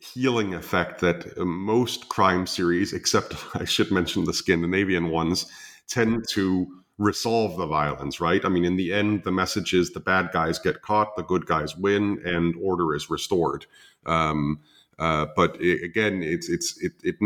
healing 0.01 0.55
effect 0.55 1.01
that 1.01 1.37
most 1.39 2.09
crime 2.09 2.47
series, 2.47 2.93
except 2.93 3.35
I 3.55 3.65
should 3.65 3.91
mention 3.93 4.25
the 4.25 4.33
Scandinavian 4.33 5.11
ones, 5.11 5.47
tend 5.89 6.27
to 6.31 6.67
resolve 6.99 7.57
the 7.57 7.67
violence, 7.67 8.21
right? 8.21 8.45
I 8.45 8.49
mean, 8.49 8.65
in 8.65 8.77
the 8.77 8.93
end, 8.93 9.25
the 9.25 9.33
message 9.33 9.73
is 9.75 9.91
the 9.91 10.01
bad 10.01 10.31
guys 10.33 10.59
get 10.59 10.83
caught, 10.83 11.17
the 11.17 11.23
good 11.23 11.47
guys 11.47 11.77
win, 11.77 12.21
and 12.25 12.55
order 12.61 12.95
is 12.95 13.11
restored. 13.11 13.67
Um, 14.07 14.61
uh, 14.99 15.27
but 15.35 15.61
it, 15.61 15.83
again, 15.83 16.23
it's 16.23 16.49
it's 16.49 16.81
it, 16.83 16.93
it 17.03 17.17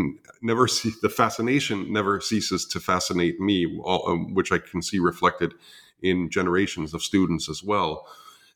never 0.41 0.67
see, 0.67 0.91
the 1.01 1.09
fascination 1.09 1.91
never 1.91 2.19
ceases 2.21 2.65
to 2.65 2.79
fascinate 2.79 3.39
me, 3.39 3.79
um, 3.85 4.33
which 4.33 4.51
I 4.51 4.57
can 4.57 4.81
see 4.81 4.99
reflected 4.99 5.53
in 6.01 6.29
generations 6.29 6.93
of 6.93 7.01
students 7.01 7.49
as 7.49 7.63
well. 7.63 8.07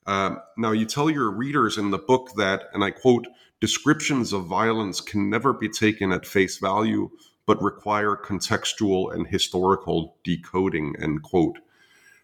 Uh, 0.06 0.36
now, 0.58 0.72
you 0.72 0.86
tell 0.86 1.10
your 1.10 1.30
readers 1.30 1.78
in 1.78 1.92
the 1.92 1.98
book 1.98 2.32
that, 2.36 2.64
and 2.74 2.84
I 2.84 2.92
quote, 2.92 3.28
descriptions 3.60 4.34
of 4.34 4.46
violence 4.46 5.00
can 5.00 5.30
never 5.30 5.54
be 5.54 5.70
taken 5.70 6.12
at 6.12 6.26
face 6.26 6.58
value, 6.58 7.12
but 7.46 7.62
require 7.62 8.16
contextual 8.16 9.14
and 9.14 9.28
historical 9.28 10.16
decoding, 10.24 10.96
end 11.00 11.22
quote. 11.22 11.60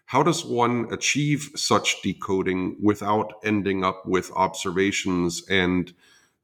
How 0.06 0.22
does 0.22 0.44
one 0.44 0.88
achieve 0.90 1.50
such 1.54 2.00
decoding 2.02 2.76
without 2.82 3.34
ending 3.44 3.84
up 3.84 4.06
with 4.06 4.32
observations 4.32 5.42
and 5.48 5.92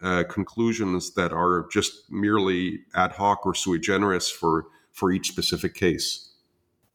uh, 0.03 0.25
conclusions 0.29 1.15
that 1.15 1.33
are 1.33 1.67
just 1.73 2.11
merely 2.11 2.81
ad 2.95 3.13
hoc 3.13 3.47
or 3.47 3.55
sui 3.55 3.79
generis 3.79 4.31
for 4.31 4.67
for 4.93 5.11
each 5.11 5.29
specific 5.29 5.75
case. 5.75 6.33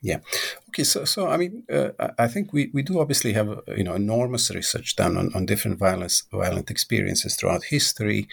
Yeah. 0.01 0.19
Okay. 0.69 0.83
So, 0.83 1.03
so 1.03 1.27
I 1.27 1.37
mean, 1.37 1.63
uh, 1.71 1.89
I 2.19 2.27
think 2.27 2.53
we, 2.53 2.69
we 2.73 2.83
do 2.83 2.99
obviously 2.99 3.33
have 3.33 3.61
you 3.75 3.83
know 3.83 3.95
enormous 3.95 4.51
research 4.51 4.95
done 4.95 5.17
on, 5.17 5.31
on 5.33 5.47
different 5.47 5.79
violence 5.79 6.23
violent 6.31 6.69
experiences 6.69 7.35
throughout 7.35 7.63
history, 7.63 8.27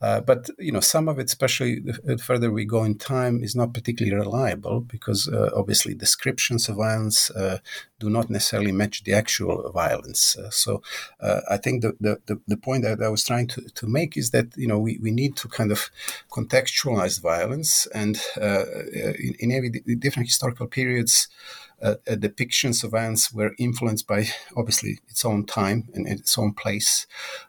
uh, 0.00 0.20
but 0.20 0.50
you 0.58 0.70
know, 0.70 0.80
some 0.80 1.08
of 1.08 1.18
it, 1.18 1.26
especially 1.26 1.80
the 1.80 2.18
further 2.18 2.50
we 2.50 2.66
go 2.66 2.84
in 2.84 2.96
time, 2.96 3.42
is 3.42 3.56
not 3.56 3.72
particularly 3.72 4.14
reliable 4.14 4.80
because 4.80 5.26
uh, 5.28 5.50
obviously 5.56 5.94
descriptions 5.94 6.68
of 6.68 6.76
violence 6.76 7.30
uh, 7.30 7.58
do 7.98 8.10
not 8.10 8.28
necessarily 8.28 8.72
match 8.72 9.04
the 9.04 9.14
actual 9.14 9.70
violence. 9.72 10.36
Uh, 10.36 10.50
so 10.50 10.82
uh, 11.20 11.40
I 11.50 11.56
think 11.56 11.80
the, 11.80 11.96
the, 11.98 12.40
the, 12.46 12.56
point 12.58 12.82
that 12.82 13.02
I 13.02 13.08
was 13.08 13.24
trying 13.24 13.46
to, 13.48 13.62
to 13.62 13.86
make 13.86 14.16
is 14.18 14.32
that 14.32 14.54
you 14.56 14.66
know 14.66 14.78
we, 14.78 14.98
we 15.00 15.10
need 15.10 15.34
to 15.36 15.48
kind 15.48 15.72
of 15.72 15.90
contextualize 16.30 17.22
violence 17.22 17.86
and 17.94 18.20
in, 18.36 19.34
in 19.38 19.52
every 19.52 19.70
different 19.70 20.28
historical 20.28 20.66
periods 20.66 21.28
uh, 21.28 21.32
uh, 21.32 21.65
depictions 21.82 22.82
of 22.82 22.94
ants 22.94 23.32
were 23.32 23.54
influenced 23.58 24.06
by 24.06 24.26
obviously 24.56 24.98
its 25.08 25.24
own 25.24 25.44
time 25.44 25.88
and 25.94 26.06
its 26.06 26.38
own 26.38 26.52
place. 26.52 27.06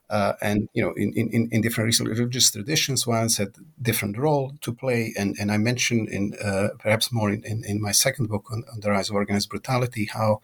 Uh, 0.09 0.33
and 0.41 0.69
you 0.73 0.81
know, 0.83 0.93
in, 0.95 1.13
in, 1.13 1.49
in 1.51 1.61
different 1.61 1.97
religious 1.99 2.51
traditions, 2.51 3.07
ants 3.07 3.37
had 3.37 3.55
different 3.81 4.17
role 4.17 4.53
to 4.61 4.73
play. 4.73 5.13
And, 5.17 5.35
and 5.39 5.51
I 5.51 5.57
mentioned 5.57 6.09
in 6.09 6.33
uh, 6.43 6.69
perhaps 6.79 7.11
more 7.11 7.29
in, 7.29 7.43
in, 7.43 7.63
in, 7.65 7.81
my 7.81 7.91
second 7.91 8.27
book 8.27 8.45
on, 8.51 8.63
on, 8.71 8.79
the 8.79 8.91
rise 8.91 9.09
of 9.09 9.15
organized 9.15 9.49
brutality 9.49 10.05
how 10.05 10.41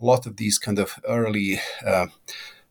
a 0.00 0.04
lot 0.04 0.26
of 0.26 0.36
these 0.36 0.58
kind 0.58 0.78
of 0.78 0.98
early 1.08 1.60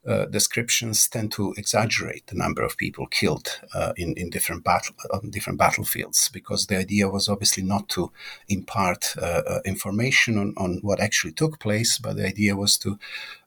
uh, 0.08 0.26
descriptions 0.26 1.08
tend 1.08 1.32
to 1.32 1.54
exaggerate 1.58 2.28
the 2.28 2.36
number 2.36 2.64
of 2.64 2.78
people 2.78 3.08
killed 3.08 3.60
uh, 3.74 3.94
in, 3.98 4.14
in 4.18 4.30
different 4.30 4.64
battle 4.64 4.96
on 5.12 5.30
different 5.30 5.58
battlefields 5.58 6.30
because 6.30 6.68
the 6.68 6.78
idea 6.78 7.10
was 7.10 7.28
obviously 7.28 7.64
not 7.64 7.90
to 7.90 8.12
impart 8.48 9.16
uh, 9.22 9.42
uh 9.48 9.60
information 9.66 10.38
on, 10.38 10.54
on 10.58 10.80
what 10.82 11.00
actually 11.00 11.34
took 11.34 11.60
place, 11.60 11.98
but 11.98 12.16
the 12.16 12.26
idea 12.26 12.56
was 12.56 12.78
to 12.78 13.00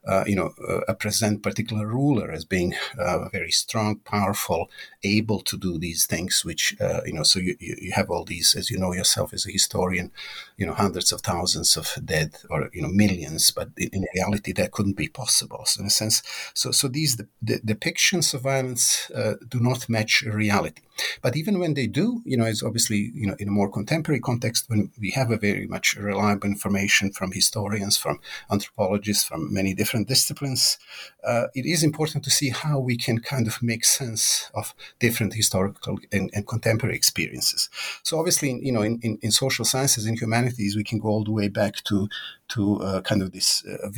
uh, 0.07 0.23
you 0.25 0.35
know, 0.35 0.53
uh, 0.87 0.93
present 0.93 1.43
particular 1.43 1.85
ruler 1.85 2.31
as 2.31 2.45
being 2.45 2.73
uh, 2.97 3.29
very 3.29 3.51
strong, 3.51 3.97
powerful, 3.97 4.69
able 5.03 5.39
to 5.41 5.57
do 5.57 5.77
these 5.77 6.05
things. 6.05 6.43
Which 6.45 6.75
uh, 6.79 7.01
you 7.05 7.13
know, 7.13 7.23
so 7.23 7.39
you, 7.39 7.55
you 7.59 7.91
have 7.93 8.09
all 8.09 8.23
these, 8.23 8.55
as 8.55 8.69
you 8.69 8.77
know 8.77 8.93
yourself 8.93 9.33
as 9.33 9.45
a 9.45 9.51
historian, 9.51 10.11
you 10.57 10.65
know, 10.65 10.73
hundreds 10.73 11.11
of 11.11 11.21
thousands 11.21 11.75
of 11.75 11.97
dead 12.03 12.35
or 12.49 12.69
you 12.73 12.81
know 12.81 12.87
millions, 12.87 13.51
but 13.51 13.69
in, 13.77 13.89
in 13.93 14.05
reality 14.15 14.53
that 14.53 14.71
couldn't 14.71 14.97
be 14.97 15.09
possible. 15.09 15.63
So 15.65 15.81
in 15.81 15.87
a 15.87 15.91
sense, 15.91 16.23
so 16.53 16.71
so 16.71 16.87
these 16.87 17.17
the, 17.17 17.27
depictions 17.59 18.33
of 18.33 18.41
violence 18.41 19.11
uh, 19.11 19.33
do 19.47 19.59
not 19.59 19.89
match 19.89 20.21
reality. 20.21 20.81
But 21.21 21.35
even 21.35 21.59
when 21.59 21.73
they 21.73 21.87
do, 21.87 22.21
you 22.25 22.37
know, 22.37 22.45
it's 22.45 22.63
obviously, 22.63 23.11
you 23.13 23.27
know, 23.27 23.35
in 23.39 23.47
a 23.47 23.51
more 23.51 23.71
contemporary 23.71 24.19
context, 24.19 24.69
when 24.69 24.91
we 24.99 25.11
have 25.11 25.31
a 25.31 25.37
very 25.37 25.67
much 25.67 25.95
reliable 25.95 26.47
information 26.47 27.11
from 27.11 27.31
historians, 27.31 27.97
from 27.97 28.19
anthropologists, 28.51 29.23
from 29.23 29.53
many 29.53 29.73
different 29.73 30.07
disciplines, 30.07 30.77
uh, 31.23 31.47
it 31.53 31.65
is 31.65 31.83
important 31.83 32.23
to 32.23 32.29
see 32.29 32.49
how 32.49 32.79
we 32.79 32.97
can 32.97 33.19
kind 33.19 33.47
of 33.47 33.61
make 33.61 33.85
sense 33.85 34.49
of 34.53 34.73
different 34.99 35.33
historical 35.33 35.97
and, 36.11 36.29
and 36.33 36.47
contemporary 36.47 36.95
experiences. 36.95 37.69
So 38.03 38.17
obviously, 38.17 38.59
you 38.61 38.71
know, 38.71 38.81
in, 38.81 38.99
in, 39.01 39.19
in, 39.21 39.31
social 39.31 39.63
sciences 39.63 40.05
and 40.05 40.19
humanities, 40.19 40.75
we 40.75 40.83
can 40.83 40.99
go 40.99 41.07
all 41.09 41.23
the 41.23 41.31
way 41.31 41.47
back 41.47 41.75
to 41.85 42.09
to 42.49 42.81
uh, 42.81 43.01
kind 43.01 43.21
of 43.21 43.31
this 43.31 43.63
uh, 43.65 43.89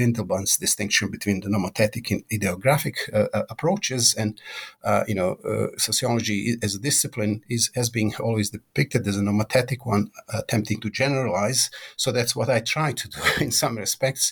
distinction 0.60 1.10
between 1.10 1.40
the 1.40 1.48
nomothetic 1.48 2.12
and 2.12 2.28
idiographic 2.30 2.96
uh, 3.14 3.28
uh 3.34 3.44
approaches, 3.50 4.14
and 4.14 4.42
uh, 4.84 5.04
you 5.08 5.16
know, 5.16 5.38
uh, 5.46 5.68
sociology 5.78 6.58
as 6.62 6.76
a 6.76 6.80
discipline 6.92 7.34
is 7.56 7.64
has 7.80 7.90
been 7.98 8.12
always 8.28 8.50
depicted 8.58 9.08
as 9.08 9.18
a 9.18 9.26
nomothetic 9.30 9.82
one, 9.94 10.04
attempting 10.42 10.80
to 10.82 10.90
generalize. 11.04 11.62
So 12.04 12.08
that's 12.12 12.36
what 12.36 12.50
I 12.56 12.60
try 12.76 12.90
to 13.02 13.08
do 13.16 13.22
in 13.46 13.52
some 13.62 13.76
respects. 13.86 14.26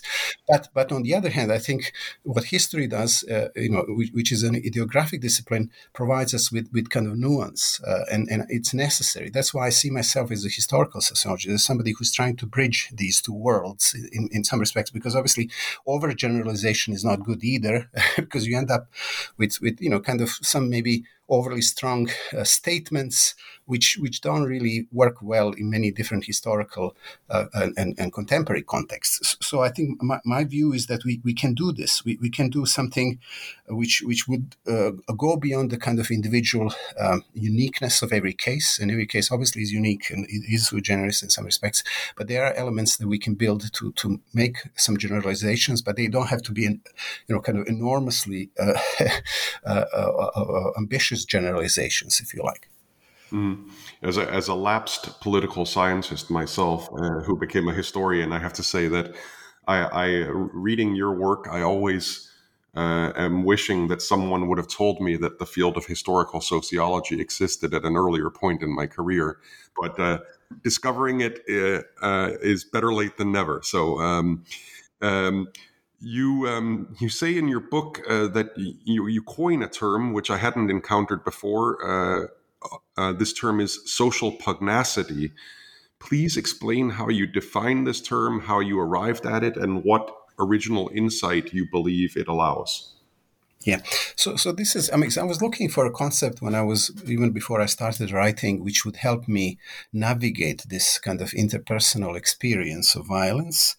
But 0.50 0.62
but 0.78 0.88
on 0.96 1.02
the 1.06 1.14
other 1.18 1.32
hand, 1.36 1.50
I 1.58 1.60
think 1.66 1.80
what 2.34 2.44
history 2.56 2.86
does, 2.98 3.12
uh, 3.34 3.48
you 3.64 3.70
know, 3.74 3.84
which, 3.98 4.10
which, 4.16 4.30
is 4.36 4.42
an 4.42 4.56
idiographic 4.68 5.20
discipline, 5.28 5.64
provides 6.00 6.32
us 6.38 6.52
with 6.54 6.66
with 6.74 6.86
kind 6.94 7.06
of 7.08 7.14
nuance, 7.24 7.64
uh, 7.90 8.04
and 8.12 8.22
and 8.32 8.40
it's 8.56 8.72
necessary. 8.74 9.28
That's 9.30 9.52
why 9.54 9.64
I 9.66 9.72
see 9.80 9.90
myself 10.00 10.26
as 10.30 10.44
a 10.44 10.56
historical 10.58 11.00
sociologist, 11.00 11.54
as 11.54 11.64
somebody 11.64 11.92
who's 11.96 12.12
trying 12.18 12.36
to 12.40 12.46
bridge 12.46 12.80
these 13.02 13.16
two 13.24 13.38
worlds 13.48 13.84
in, 14.16 14.28
in 14.32 14.42
some 14.44 14.60
respects 14.60 14.90
because 14.90 15.16
obviously 15.16 15.46
overgeneralization 15.86 16.90
is 16.94 17.04
not 17.04 17.24
good 17.28 17.42
either 17.42 17.76
because 18.16 18.46
you 18.46 18.56
end 18.56 18.70
up 18.70 18.84
with 19.38 19.52
with 19.64 19.76
you 19.80 19.90
know 19.92 20.00
kind 20.00 20.20
of 20.20 20.30
some 20.52 20.68
maybe 20.68 21.04
overly 21.30 21.62
strong 21.62 22.10
uh, 22.36 22.44
statements, 22.44 23.34
which 23.70 23.96
which 24.00 24.20
don't 24.20 24.46
really 24.54 24.88
work 24.90 25.16
well 25.22 25.52
in 25.52 25.70
many 25.70 25.90
different 25.92 26.24
historical 26.24 26.96
uh, 27.30 27.46
and, 27.76 27.94
and 28.00 28.12
contemporary 28.12 28.62
contexts. 28.62 29.36
So 29.40 29.60
I 29.60 29.68
think 29.68 30.02
my, 30.02 30.18
my 30.24 30.42
view 30.44 30.72
is 30.72 30.86
that 30.86 31.04
we, 31.04 31.20
we 31.24 31.34
can 31.34 31.54
do 31.54 31.70
this. 31.72 32.04
We, 32.04 32.18
we 32.20 32.30
can 32.30 32.48
do 32.50 32.66
something 32.66 33.18
which 33.68 34.02
which 34.04 34.26
would 34.26 34.56
uh, 34.66 34.90
go 35.16 35.36
beyond 35.36 35.70
the 35.70 35.78
kind 35.78 36.00
of 36.00 36.10
individual 36.10 36.74
um, 36.98 37.22
uniqueness 37.32 38.02
of 38.02 38.12
every 38.12 38.32
case. 38.32 38.78
And 38.80 38.90
every 38.90 39.06
case 39.06 39.30
obviously 39.30 39.62
is 39.62 39.70
unique 39.70 40.10
and 40.10 40.26
is 40.28 40.66
sui 40.66 40.80
generis 40.80 41.22
in 41.22 41.30
some 41.30 41.44
respects. 41.44 41.84
But 42.16 42.26
there 42.26 42.44
are 42.44 42.54
elements 42.54 42.96
that 42.96 43.06
we 43.06 43.18
can 43.20 43.34
build 43.34 43.72
to 43.72 43.92
to 43.92 44.20
make 44.34 44.56
some 44.74 44.96
generalizations, 44.98 45.80
but 45.80 45.94
they 45.96 46.08
don't 46.08 46.30
have 46.34 46.42
to 46.42 46.52
be, 46.52 46.62
you 46.62 47.32
know, 47.34 47.40
kind 47.40 47.58
of 47.58 47.68
enormously 47.68 48.50
uh, 48.58 48.78
uh, 49.64 49.84
uh, 50.40 50.70
ambitious 50.76 51.24
generalizations, 51.24 52.20
if 52.20 52.34
you 52.34 52.42
like. 52.42 52.69
Mm. 53.30 53.70
As, 54.02 54.16
a, 54.16 54.30
as 54.30 54.48
a 54.48 54.54
lapsed 54.54 55.20
political 55.20 55.64
scientist 55.66 56.30
myself, 56.30 56.88
uh, 56.92 57.20
who 57.20 57.36
became 57.36 57.68
a 57.68 57.74
historian, 57.74 58.32
I 58.32 58.38
have 58.38 58.52
to 58.54 58.62
say 58.62 58.88
that 58.88 59.14
I, 59.66 59.78
I 59.78 60.06
reading 60.28 60.94
your 60.94 61.12
work, 61.12 61.46
I 61.50 61.62
always 61.62 62.30
uh, 62.76 63.12
am 63.16 63.44
wishing 63.44 63.88
that 63.88 64.02
someone 64.02 64.48
would 64.48 64.58
have 64.58 64.68
told 64.68 65.00
me 65.00 65.16
that 65.16 65.38
the 65.38 65.46
field 65.46 65.76
of 65.76 65.86
historical 65.86 66.40
sociology 66.40 67.20
existed 67.20 67.74
at 67.74 67.84
an 67.84 67.96
earlier 67.96 68.30
point 68.30 68.62
in 68.62 68.74
my 68.74 68.86
career. 68.86 69.38
But 69.80 69.98
uh, 69.98 70.18
discovering 70.62 71.20
it 71.20 71.40
uh, 71.48 71.82
uh 72.04 72.32
is 72.42 72.64
better 72.64 72.92
late 72.92 73.16
than 73.16 73.32
never. 73.32 73.60
So. 73.62 73.98
Um, 73.98 74.44
um, 75.02 75.48
you 76.02 76.48
um, 76.48 76.94
you 76.98 77.08
say 77.10 77.36
in 77.36 77.46
your 77.46 77.60
book 77.60 78.00
uh, 78.08 78.26
that 78.28 78.52
you 78.56 79.06
you 79.06 79.22
coin 79.22 79.62
a 79.62 79.68
term 79.68 80.14
which 80.14 80.30
I 80.30 80.38
hadn't 80.38 80.70
encountered 80.70 81.24
before. 81.24 82.30
Uh, 82.96 83.12
this 83.12 83.32
term 83.32 83.60
is 83.60 83.80
social 83.90 84.32
pugnacity. 84.32 85.32
Please 85.98 86.36
explain 86.36 86.90
how 86.90 87.08
you 87.08 87.26
define 87.26 87.84
this 87.84 88.00
term, 88.00 88.40
how 88.40 88.60
you 88.60 88.78
arrived 88.78 89.26
at 89.26 89.44
it, 89.44 89.56
and 89.56 89.84
what 89.84 90.14
original 90.38 90.90
insight 90.94 91.52
you 91.52 91.66
believe 91.70 92.16
it 92.16 92.28
allows. 92.28 92.99
Yeah. 93.66 93.82
So, 94.16 94.36
so 94.36 94.52
this 94.52 94.74
is, 94.74 94.90
I 94.90 94.96
mean, 94.96 95.10
I 95.20 95.24
was 95.24 95.42
looking 95.42 95.68
for 95.68 95.84
a 95.84 95.90
concept 95.90 96.40
when 96.40 96.54
I 96.54 96.62
was, 96.62 96.90
even 97.06 97.30
before 97.30 97.60
I 97.60 97.66
started 97.66 98.10
writing, 98.10 98.64
which 98.64 98.86
would 98.86 98.96
help 98.96 99.28
me 99.28 99.58
navigate 99.92 100.64
this 100.70 100.98
kind 100.98 101.20
of 101.20 101.32
interpersonal 101.32 102.16
experience 102.16 102.94
of 102.94 103.06
violence, 103.06 103.76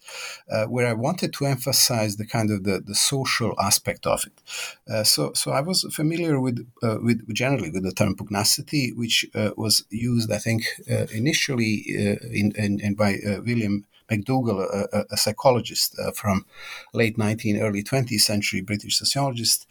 uh, 0.48 0.66
where 0.66 0.86
I 0.86 0.92
wanted 0.92 1.32
to 1.32 1.46
emphasize 1.46 2.16
the 2.16 2.26
kind 2.26 2.52
of 2.52 2.62
the, 2.62 2.80
the 2.80 2.94
social 2.94 3.56
aspect 3.60 4.06
of 4.06 4.24
it. 4.24 4.40
Uh, 4.88 5.02
so, 5.02 5.32
so 5.32 5.50
I 5.50 5.60
was 5.60 5.84
familiar 5.92 6.38
with, 6.38 6.64
uh, 6.80 6.98
with 7.02 7.34
generally 7.34 7.70
with 7.70 7.82
the 7.82 7.92
term 7.92 8.14
pugnacity, 8.14 8.92
which 8.94 9.26
uh, 9.34 9.50
was 9.56 9.84
used, 9.90 10.30
I 10.30 10.38
think, 10.38 10.62
uh, 10.88 11.06
initially 11.12 11.84
uh, 11.90 12.24
in, 12.30 12.52
in, 12.54 12.78
in, 12.78 12.94
by 12.94 13.18
William 13.44 13.84
McDougall, 14.12 14.60
a, 14.92 15.04
a 15.10 15.16
psychologist 15.16 15.96
uh, 15.98 16.12
from 16.12 16.44
late 16.92 17.16
19th, 17.16 17.60
early 17.60 17.82
20th 17.82 18.20
century 18.20 18.60
British 18.60 18.98
sociologist, 18.98 19.66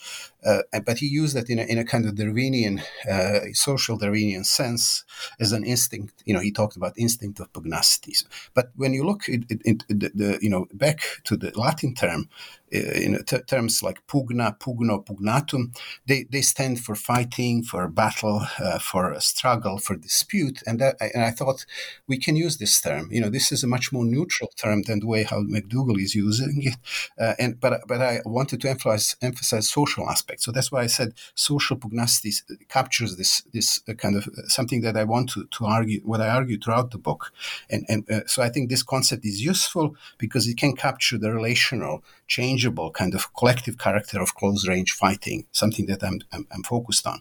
uh, 0.45 0.61
but 0.85 0.97
he 0.97 1.07
used 1.07 1.35
that 1.35 1.49
in 1.49 1.59
a, 1.59 1.63
in 1.63 1.77
a 1.77 1.85
kind 1.85 2.05
of 2.05 2.15
Darwinian, 2.15 2.81
uh, 3.09 3.39
social 3.53 3.97
Darwinian 3.97 4.43
sense 4.43 5.03
as 5.39 5.51
an 5.51 5.63
instinct. 5.63 6.23
You 6.25 6.33
know, 6.33 6.39
he 6.39 6.51
talked 6.51 6.75
about 6.75 6.93
instinct 6.97 7.39
of 7.39 7.51
pugnacity. 7.53 8.15
But 8.53 8.71
when 8.75 8.93
you 8.93 9.05
look 9.05 9.29
at, 9.29 9.47
the, 9.47 10.11
the, 10.13 10.39
you 10.41 10.49
know, 10.49 10.67
back 10.73 10.99
to 11.25 11.37
the 11.37 11.51
Latin 11.57 11.93
term, 11.93 12.29
uh, 12.73 12.77
in 12.77 13.21
t- 13.25 13.37
terms 13.47 13.83
like 13.83 14.05
pugna, 14.07 14.57
pugno, 14.57 15.05
pugnatum, 15.05 15.77
they, 16.05 16.23
they 16.31 16.41
stand 16.41 16.79
for 16.79 16.95
fighting, 16.95 17.63
for 17.63 17.87
battle, 17.87 18.47
uh, 18.59 18.79
for 18.79 19.19
struggle, 19.19 19.77
for 19.77 19.95
dispute. 19.95 20.63
And, 20.65 20.79
that, 20.79 20.95
and 21.13 21.23
I 21.23 21.31
thought 21.31 21.65
we 22.07 22.17
can 22.17 22.35
use 22.35 22.57
this 22.57 22.79
term. 22.79 23.09
You 23.11 23.21
know, 23.21 23.29
this 23.29 23.51
is 23.51 23.63
a 23.63 23.67
much 23.67 23.91
more 23.91 24.05
neutral 24.05 24.51
term 24.55 24.83
than 24.83 25.01
the 25.01 25.07
way 25.07 25.23
how 25.23 25.43
McDougall 25.43 25.99
is 25.99 26.15
using 26.15 26.63
it. 26.63 26.75
Uh, 27.19 27.33
and 27.37 27.59
but 27.59 27.81
but 27.87 28.01
I 28.01 28.21
wanted 28.25 28.61
to 28.61 28.69
emphasize 28.69 29.15
emphasize 29.21 29.69
social 29.69 30.09
aspects. 30.09 30.30
So 30.39 30.51
that's 30.51 30.71
why 30.71 30.81
I 30.81 30.87
said 30.87 31.13
social 31.35 31.77
pugnacity 31.77 32.31
captures 32.69 33.15
this 33.17 33.41
this 33.53 33.81
uh, 33.87 33.93
kind 33.93 34.15
of 34.15 34.27
uh, 34.27 34.47
something 34.47 34.81
that 34.81 34.97
I 34.97 35.03
want 35.03 35.29
to, 35.31 35.45
to 35.45 35.65
argue, 35.65 36.01
what 36.01 36.21
I 36.21 36.29
argue 36.29 36.57
throughout 36.57 36.91
the 36.91 36.97
book. 36.97 37.31
And 37.69 37.85
and 37.89 38.09
uh, 38.09 38.21
so 38.27 38.41
I 38.41 38.49
think 38.49 38.69
this 38.69 38.83
concept 38.83 39.25
is 39.25 39.43
useful 39.43 39.95
because 40.17 40.47
it 40.47 40.57
can 40.57 40.75
capture 40.75 41.17
the 41.17 41.31
relational 41.31 42.03
changeable 42.31 42.89
kind 42.91 43.13
of 43.13 43.33
collective 43.33 43.77
character 43.77 44.21
of 44.21 44.35
close 44.35 44.65
range 44.65 44.93
fighting, 44.93 45.45
something 45.51 45.85
that 45.87 46.01
I'm, 46.01 46.21
I'm, 46.31 46.47
I'm 46.53 46.63
focused 46.63 47.05
on. 47.05 47.19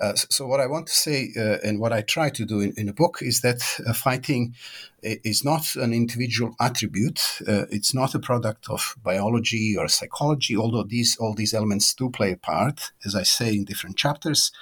Uh, 0.00 0.14
so, 0.14 0.46
what 0.46 0.60
I 0.60 0.66
want 0.66 0.86
to 0.86 0.94
say 0.94 1.18
uh, 1.36 1.58
and 1.62 1.78
what 1.78 1.92
I 1.92 2.00
try 2.00 2.30
to 2.30 2.44
do 2.46 2.60
in, 2.60 2.72
in 2.78 2.88
a 2.88 2.94
book 2.94 3.18
is 3.20 3.42
that 3.42 3.60
uh, 3.86 3.92
fighting 3.92 4.54
is 5.02 5.44
not 5.44 5.76
an 5.76 5.92
individual 5.92 6.54
attribute. 6.58 7.20
Uh, 7.46 7.66
it's 7.70 7.92
not 7.94 8.14
a 8.14 8.18
product 8.18 8.70
of 8.70 8.96
biology 9.02 9.76
or 9.78 9.88
psychology, 9.88 10.56
although 10.56 10.84
these 10.84 11.18
all 11.20 11.34
these 11.34 11.54
elements 11.54 11.94
do 11.94 12.08
play 12.08 12.32
a 12.32 12.36
part, 12.36 12.92
as 13.04 13.14
I 13.14 13.24
say 13.24 13.50
in 13.54 13.64
different 13.64 13.96
chapters. 13.98 14.52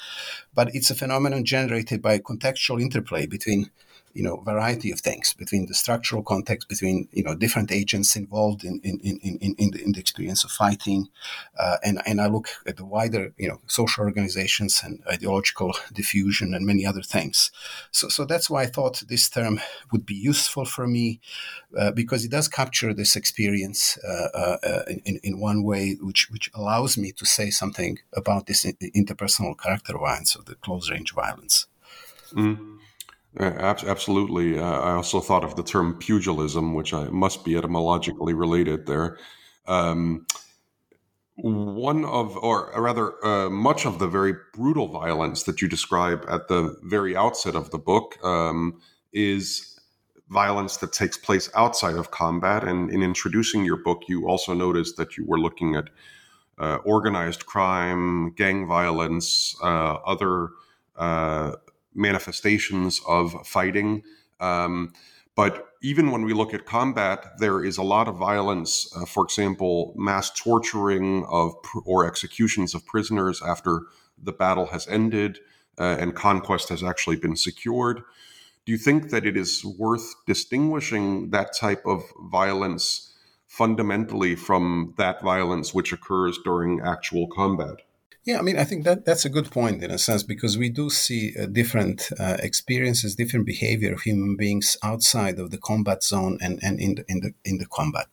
But 0.55 0.75
it's 0.75 0.91
a 0.91 0.95
phenomenon 0.95 1.45
generated 1.45 2.03
by 2.03 2.19
contextual 2.19 2.83
interplay 2.83 3.27
between 3.27 3.71
you 4.15 4.23
know 4.23 4.41
variety 4.41 4.91
of 4.93 5.01
things 5.01 5.35
between 5.35 5.67
the 5.67 5.75
structural 5.75 6.23
context 6.23 6.69
between 6.69 7.09
you 7.13 7.23
know 7.23 7.35
different 7.35 7.71
agents 7.73 8.17
involved 8.17 8.65
in 8.65 8.81
in, 8.85 9.01
in, 9.01 9.19
in, 9.23 9.55
in, 9.59 9.71
the, 9.73 9.83
in 9.83 9.93
the 9.93 10.01
experience 10.01 10.45
of 10.45 10.51
fighting. 10.51 11.09
Uh, 11.59 11.77
and 11.85 12.01
and 12.07 12.21
I 12.21 12.29
look 12.29 12.49
at 12.67 12.77
the 12.77 12.85
wider 12.85 13.35
you 13.37 13.49
know 13.49 13.61
social 13.67 14.05
organizations 14.05 14.81
and 14.85 15.03
ideological 15.11 15.75
diffusion 15.93 16.55
and 16.55 16.65
many 16.65 16.87
other 16.87 17.03
things. 17.03 17.51
So 17.91 18.09
so 18.09 18.25
that's 18.25 18.49
why 18.49 18.63
I 18.63 18.67
thought 18.67 19.03
this 19.09 19.29
term 19.29 19.61
would 19.93 20.07
be 20.07 20.15
useful 20.15 20.65
for 20.65 20.87
me 20.87 21.21
uh, 21.77 21.91
because 21.91 22.25
it 22.25 22.31
does 22.31 22.49
capture 22.49 22.95
this 22.95 23.17
experience 23.17 23.99
uh, 23.99 24.59
uh 24.63 24.83
in, 25.05 25.19
in 25.23 25.41
one 25.41 25.65
way 25.65 25.97
which 26.01 26.31
which 26.31 26.51
allows 26.55 26.97
me 26.97 27.13
to 27.13 27.27
say 27.27 27.51
something 27.51 27.99
about 28.13 28.47
this 28.47 28.65
interpersonal 28.65 29.59
character 29.59 29.99
violence 29.99 30.37
of 30.37 30.45
the 30.45 30.55
close 30.55 30.91
range 30.91 31.13
violence. 31.13 31.67
Mm. 32.33 32.79
Absolutely. 33.39 34.59
Uh, 34.59 34.63
I 34.65 34.93
also 34.93 35.21
thought 35.21 35.45
of 35.45 35.57
the 35.57 35.65
term 35.65 35.99
pugilism, 35.99 36.75
which 36.75 36.95
I, 36.95 37.05
must 37.09 37.45
be 37.45 37.57
etymologically 37.57 38.33
related 38.33 38.87
there. 38.87 39.19
Um, 39.67 40.27
one 41.37 42.05
of, 42.05 42.37
or 42.37 42.71
rather, 42.81 43.25
uh, 43.27 43.51
much 43.51 43.87
of 43.87 43.99
the 43.99 44.07
very 44.07 44.35
brutal 44.53 44.87
violence 44.87 45.43
that 45.45 45.61
you 45.61 45.69
describe 45.69 46.25
at 46.29 46.47
the 46.47 46.77
very 46.85 47.17
outset 47.17 47.57
of 47.57 47.71
the 47.73 47.79
book 47.79 48.25
um, 48.25 48.81
is 49.13 49.81
violence 50.29 50.77
that 50.77 50.93
takes 50.93 51.17
place 51.17 51.51
outside 51.57 51.97
of 51.97 52.13
combat. 52.13 52.63
And 52.63 52.89
in 52.91 53.03
introducing 53.03 53.65
your 53.65 53.79
book, 53.79 54.03
you 54.07 54.29
also 54.29 54.55
noticed 54.55 54.97
that 54.97 55.17
you 55.17 55.25
were 55.27 55.41
looking 55.41 55.75
at 55.75 55.91
uh, 56.59 56.77
organized 56.85 57.47
crime, 57.47 58.33
gang 58.35 58.69
violence, 58.69 59.57
uh, 59.61 59.95
other 60.07 60.51
uh, 60.97 61.53
manifestations 61.95 63.01
of 63.07 63.47
fighting. 63.47 64.03
Um, 64.41 64.93
but 65.37 65.69
even 65.83 66.11
when 66.11 66.25
we 66.25 66.33
look 66.33 66.55
at 66.55 66.65
combat, 66.65 67.39
there 67.39 67.65
is 67.65 67.77
a 67.77 67.83
lot 67.83 68.09
of 68.09 68.17
violence. 68.17 68.91
Uh, 68.97 69.05
for 69.05 69.25
example, 69.25 69.93
mass 69.97 70.31
torturing 70.31 71.25
of 71.29 71.55
or 71.85 72.07
executions 72.07 72.75
of 72.75 72.87
prisoners 72.87 73.43
after 73.43 73.83
the 74.23 74.33
battle 74.33 74.67
has 74.67 74.87
ended 74.89 75.39
uh, 75.79 75.97
and 75.99 76.15
conquest 76.15 76.69
has 76.69 76.83
actually 76.83 77.17
been 77.17 77.37
secured. 77.37 78.03
Do 78.65 78.73
you 78.73 78.79
think 78.79 79.11
that 79.11 79.27
it 79.27 79.37
is 79.37 79.65
worth 79.65 80.15
distinguishing 80.27 81.31
that 81.31 81.55
type 81.55 81.85
of 81.85 82.05
violence 82.31 83.13
fundamentally 83.47 84.35
from 84.35 84.95
that 84.97 85.23
violence 85.23 85.75
which 85.75 85.93
occurs 85.93 86.39
during 86.45 86.81
actual 86.81 87.27
combat? 87.27 87.83
Yeah, 88.25 88.39
I 88.39 88.43
mean, 88.43 88.57
I 88.57 88.65
think 88.65 88.85
that 88.85 89.05
that's 89.05 89.27
a 89.27 89.29
good 89.29 89.51
point 89.51 89.83
in 89.83 89.91
a 89.91 89.99
sense 89.99 90.23
because 90.23 90.57
we 90.57 90.71
do 90.71 90.89
see 90.89 91.35
uh, 91.39 91.45
different 91.45 92.09
uh, 92.19 92.39
experiences, 92.41 93.15
different 93.15 93.45
behavior 93.45 93.93
of 93.93 94.01
human 94.01 94.35
beings 94.35 94.79
outside 94.83 95.39
of 95.39 95.51
the 95.51 95.59
combat 95.59 96.03
zone 96.03 96.39
and, 96.41 96.59
and 96.63 96.81
in 96.81 96.95
the 96.95 97.05
in 97.07 97.21
the 97.21 97.35
in 97.45 97.59
the 97.59 97.67
combat. 97.67 98.07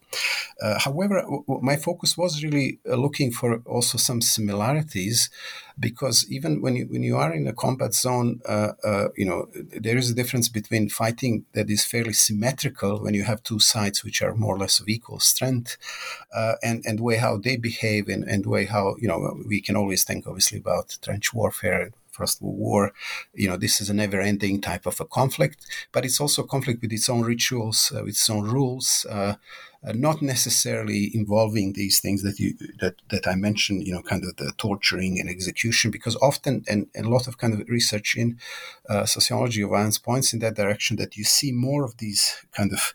Uh, 0.62 0.78
however, 0.80 1.22
w- 1.22 1.62
my 1.62 1.78
focus 1.78 2.18
was 2.18 2.44
really 2.44 2.80
uh, 2.90 2.96
looking 2.96 3.32
for 3.32 3.62
also 3.66 3.98
some 3.98 4.22
similarities 4.22 5.30
because 5.80 6.26
even 6.30 6.62
when 6.62 6.76
you 6.76 6.86
when 6.88 7.04
you 7.04 7.16
are 7.16 7.34
in 7.34 7.48
a 7.48 7.54
combat 7.54 7.94
zone, 7.94 8.42
uh, 8.50 8.74
uh, 8.84 9.08
you 9.16 9.26
know 9.26 9.48
there 9.56 9.98
is 9.98 10.12
a 10.12 10.14
difference 10.16 10.50
between 10.50 10.90
fighting 10.90 11.46
that 11.54 11.70
is 11.70 11.86
fairly 11.86 12.14
symmetrical 12.14 13.02
when 13.02 13.14
you 13.14 13.24
have 13.24 13.42
two 13.44 13.60
sides 13.60 14.04
which 14.04 14.22
are 14.22 14.36
more 14.36 14.56
or 14.56 14.60
less 14.60 14.82
of 14.82 14.90
equal 14.90 15.22
strength, 15.22 15.78
and 16.62 16.84
and 16.86 17.00
way 17.00 17.18
how 17.18 17.38
they 17.38 17.58
behave 17.58 18.08
and 18.08 18.24
and 18.24 18.46
way 18.46 18.66
how 18.66 18.96
you 19.00 19.08
know 19.08 19.38
we 19.48 19.62
can 19.62 19.76
always 19.76 20.01
think 20.04 20.28
obviously 20.28 20.60
about 20.60 20.98
trench 21.02 21.34
warfare 21.34 21.92
First 22.12 22.42
World 22.42 22.58
War. 22.58 22.94
You 23.34 23.50
know, 23.50 23.58
this 23.58 23.82
is 23.82 23.90
a 23.90 23.94
never-ending 23.94 24.62
type 24.62 24.86
of 24.86 25.00
a 25.00 25.06
conflict, 25.06 25.66
but 25.92 26.06
it's 26.06 26.20
also 26.20 26.44
a 26.44 26.48
conflict 26.48 26.82
with 26.82 26.92
its 26.92 27.10
own 27.10 27.22
rituals, 27.22 27.92
uh, 27.96 28.02
with 28.02 28.16
its 28.16 28.30
own 28.30 28.44
rules. 28.44 29.06
Uh, 29.10 29.36
uh, 29.84 29.94
not 29.94 30.22
necessarily 30.22 31.10
involving 31.14 31.74
these 31.74 32.00
things 32.00 32.22
that 32.22 32.40
you 32.40 32.54
that, 32.80 32.96
that 33.10 33.28
I 33.28 33.36
mentioned, 33.36 33.88
you 33.88 33.94
know, 33.94 34.04
kind 34.04 34.24
of 34.24 34.36
the 34.36 34.52
torturing 34.58 35.20
and 35.20 35.30
execution, 35.30 35.90
because 35.90 36.16
often 36.18 36.64
and, 36.68 36.88
and 36.94 37.06
a 37.06 37.10
lot 37.10 37.28
of 37.28 37.38
kind 37.38 37.54
of 37.54 37.68
research 37.68 38.16
in 38.16 38.38
uh, 38.88 39.06
sociology 39.06 39.62
of 39.64 39.72
violence 39.72 39.98
points 39.98 40.34
in 40.34 40.40
that 40.40 40.56
direction 40.56 40.98
that 40.98 41.18
you 41.18 41.24
see 41.24 41.52
more 41.52 41.84
of 41.84 41.98
these 41.98 42.46
kind 42.52 42.72
of 42.72 42.94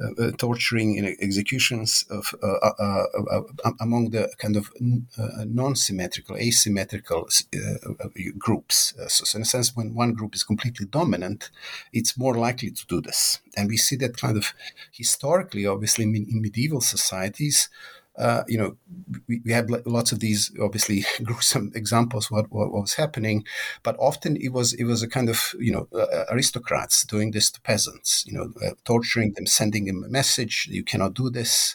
uh, 0.00 0.24
uh 0.24 0.30
torturing 0.32 0.98
and 0.98 1.06
executions 1.20 2.04
of 2.10 2.34
uh, 2.42 2.70
uh, 2.78 3.42
among 3.80 4.10
the 4.10 4.28
kind 4.38 4.56
of 4.56 4.72
non-symmetrical, 5.46 6.36
asymmetrical 6.36 7.28
groups. 8.38 8.94
So, 9.08 9.36
in 9.36 9.42
a 9.42 9.44
sense, 9.44 9.76
when 9.76 9.94
one 9.94 10.14
group 10.14 10.34
is 10.34 10.42
completely 10.42 10.86
dominant, 10.86 11.50
it's 11.92 12.18
more 12.18 12.34
likely 12.34 12.70
to 12.70 12.86
do 12.86 13.00
this, 13.00 13.40
and 13.56 13.68
we 13.68 13.76
see 13.76 13.96
that 13.96 14.16
kind 14.16 14.36
of 14.36 14.54
historically, 14.92 15.66
obviously 15.66 16.04
in 16.04 16.40
medieval 16.40 16.80
societies, 16.80 17.68
uh, 18.16 18.44
you 18.46 18.56
know, 18.56 18.76
we, 19.26 19.40
we 19.44 19.50
had 19.50 19.68
lots 19.86 20.12
of 20.12 20.20
these 20.20 20.52
obviously 20.62 21.04
gruesome 21.24 21.72
examples 21.74 22.30
what, 22.30 22.50
what, 22.52 22.70
was 22.70 22.94
happening, 22.94 23.44
but 23.82 23.96
often 23.98 24.36
it 24.36 24.52
was 24.52 24.72
it 24.74 24.84
was 24.84 25.02
a 25.02 25.08
kind 25.08 25.28
of 25.28 25.54
you 25.58 25.72
know 25.72 25.88
uh, 25.98 26.24
aristocrats 26.30 27.04
doing 27.04 27.32
this 27.32 27.50
to 27.50 27.60
peasants, 27.62 28.24
you 28.26 28.32
know, 28.32 28.52
uh, 28.64 28.74
torturing 28.84 29.32
them, 29.32 29.46
sending 29.46 29.86
them 29.86 30.04
a 30.04 30.08
message: 30.08 30.68
you 30.70 30.84
cannot 30.84 31.14
do 31.14 31.28
this, 31.28 31.74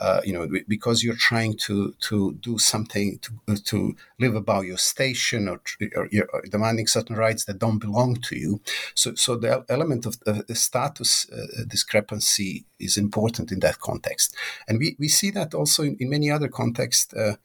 uh, 0.00 0.20
you 0.24 0.32
know, 0.32 0.48
because 0.66 1.02
you're 1.02 1.14
trying 1.14 1.54
to 1.54 1.94
to 2.00 2.32
do 2.40 2.58
something 2.58 3.18
to 3.18 3.56
to 3.56 3.94
live 4.18 4.34
above 4.34 4.64
your 4.64 4.78
station 4.78 5.48
or, 5.48 5.60
or 5.94 6.08
you're 6.10 6.28
demanding 6.50 6.86
certain 6.86 7.16
rights 7.16 7.44
that 7.44 7.58
don't 7.58 7.78
belong 7.78 8.16
to 8.16 8.36
you. 8.36 8.60
So 8.94 9.14
so 9.14 9.36
the 9.36 9.64
element 9.68 10.06
of 10.06 10.18
the 10.20 10.54
status 10.54 11.28
uh, 11.30 11.64
discrepancy 11.68 12.64
is 12.78 12.96
important 12.96 13.52
in 13.52 13.60
that 13.60 13.80
context, 13.80 14.34
and 14.66 14.78
we 14.78 14.96
we 14.98 15.08
see 15.08 15.30
that 15.32 15.54
also 15.54 15.82
in, 15.82 15.96
in 16.00 16.08
many 16.08 16.30
other 16.30 16.48
contexts. 16.48 17.12
Uh, 17.14 17.36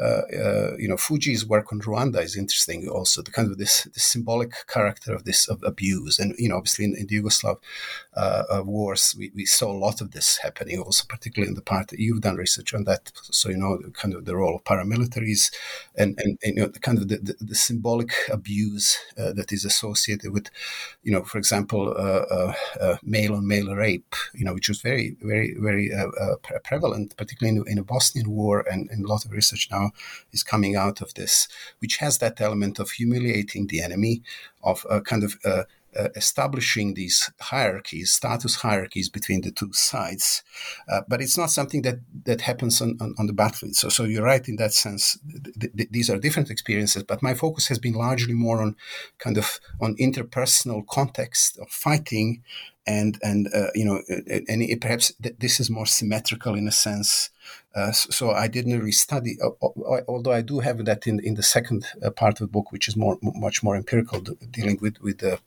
Uh, 0.00 0.22
uh, 0.34 0.76
you 0.78 0.88
know, 0.88 0.96
Fujii's 0.96 1.44
work 1.44 1.70
on 1.70 1.80
Rwanda 1.80 2.22
is 2.22 2.34
interesting. 2.36 2.88
Also, 2.88 3.20
the 3.20 3.30
kind 3.30 3.50
of 3.50 3.58
this, 3.58 3.84
this 3.94 4.04
symbolic 4.04 4.66
character 4.66 5.12
of 5.12 5.24
this 5.24 5.46
of 5.48 5.62
abuse, 5.64 6.18
and 6.18 6.34
you 6.38 6.48
know, 6.48 6.56
obviously 6.56 6.86
in, 6.86 6.96
in 6.96 7.06
the 7.06 7.20
Yugoslav 7.20 7.58
uh, 8.16 8.44
uh, 8.50 8.62
wars, 8.64 9.14
we, 9.18 9.30
we 9.34 9.44
saw 9.44 9.70
a 9.70 9.76
lot 9.76 10.00
of 10.00 10.12
this 10.12 10.38
happening. 10.38 10.80
Also, 10.80 11.04
particularly 11.06 11.50
in 11.50 11.54
the 11.54 11.60
part 11.62 11.88
that 11.88 11.98
you've 11.98 12.22
done 12.22 12.36
research 12.36 12.72
on 12.72 12.84
that, 12.84 13.12
so 13.22 13.50
you 13.50 13.56
know, 13.56 13.78
kind 13.92 14.14
of 14.14 14.24
the 14.24 14.34
role 14.34 14.56
of 14.56 14.64
paramilitaries, 14.64 15.52
and 15.94 16.18
and, 16.24 16.38
and 16.42 16.56
you 16.56 16.62
know, 16.62 16.68
the 16.68 16.80
kind 16.80 16.96
of 16.96 17.08
the, 17.08 17.18
the, 17.18 17.36
the 17.40 17.54
symbolic 17.54 18.12
abuse 18.30 18.98
uh, 19.18 19.32
that 19.34 19.52
is 19.52 19.66
associated 19.66 20.32
with, 20.32 20.48
you 21.02 21.12
know, 21.12 21.22
for 21.22 21.36
example, 21.36 21.94
uh, 21.98 22.96
male 23.02 23.34
on 23.34 23.46
male 23.46 23.74
rape, 23.74 24.14
you 24.32 24.44
know, 24.44 24.54
which 24.54 24.70
was 24.70 24.80
very 24.80 25.16
very 25.20 25.54
very 25.58 25.90
prevalent, 26.64 27.14
particularly 27.18 27.58
in, 27.58 27.64
in 27.68 27.76
the 27.76 27.82
Bosnian 27.82 28.30
war, 28.30 28.64
and, 28.70 28.88
and 28.90 29.04
a 29.04 29.08
lot 29.08 29.26
of 29.26 29.32
research 29.32 29.68
now 29.70 29.91
is 30.32 30.42
coming 30.42 30.76
out 30.76 31.00
of 31.00 31.14
this, 31.14 31.48
which 31.80 31.98
has 31.98 32.18
that 32.18 32.40
element 32.40 32.78
of 32.78 32.90
humiliating 32.92 33.66
the 33.66 33.80
enemy, 33.80 34.22
of 34.62 34.86
a 34.90 35.00
kind 35.00 35.24
of 35.24 35.36
uh, 35.44 35.64
uh, 35.98 36.08
establishing 36.16 36.94
these 36.94 37.30
hierarchies, 37.40 38.12
status 38.12 38.56
hierarchies 38.56 39.08
between 39.08 39.42
the 39.42 39.50
two 39.50 39.72
sides. 39.72 40.42
Uh, 40.90 41.02
but 41.08 41.20
it's 41.20 41.36
not 41.36 41.50
something 41.50 41.82
that, 41.82 41.98
that 42.24 42.40
happens 42.42 42.80
on, 42.80 42.96
on, 43.00 43.14
on, 43.18 43.26
the 43.26 43.32
battlefield. 43.32 43.74
So, 43.76 43.88
so 43.88 44.04
you're 44.04 44.24
right 44.24 44.46
in 44.48 44.56
that 44.56 44.72
sense. 44.72 45.18
Th- 45.60 45.72
th- 45.76 45.90
these 45.90 46.08
are 46.08 46.18
different 46.18 46.50
experiences, 46.50 47.02
but 47.02 47.22
my 47.22 47.34
focus 47.34 47.68
has 47.68 47.78
been 47.78 47.92
largely 47.92 48.32
more 48.34 48.62
on 48.62 48.76
kind 49.18 49.36
of 49.36 49.60
on 49.80 49.96
interpersonal 49.96 50.86
context 50.86 51.58
of 51.58 51.68
fighting 51.68 52.42
and 52.86 53.18
and 53.22 53.48
uh, 53.54 53.68
you 53.74 53.84
know 53.84 54.02
and 54.48 54.80
perhaps 54.80 55.12
th- 55.22 55.36
this 55.38 55.60
is 55.60 55.70
more 55.70 55.86
symmetrical 55.86 56.54
in 56.54 56.66
a 56.66 56.72
sense 56.72 57.30
uh, 57.74 57.90
so, 57.92 58.30
I 58.32 58.48
didn't 58.48 58.78
really 58.78 58.92
study, 58.92 59.38
although 60.06 60.32
I 60.32 60.42
do 60.42 60.60
have 60.60 60.84
that 60.84 61.06
in, 61.06 61.20
in 61.20 61.34
the 61.34 61.42
second 61.42 61.86
uh, 62.04 62.10
part 62.10 62.34
of 62.34 62.48
the 62.48 62.52
book, 62.52 62.70
which 62.70 62.86
is 62.86 62.96
more 62.96 63.18
much 63.22 63.62
more 63.62 63.76
empirical, 63.76 64.20
dealing 64.20 64.78
with 64.82 65.00
with 65.00 65.18
the 65.18 65.38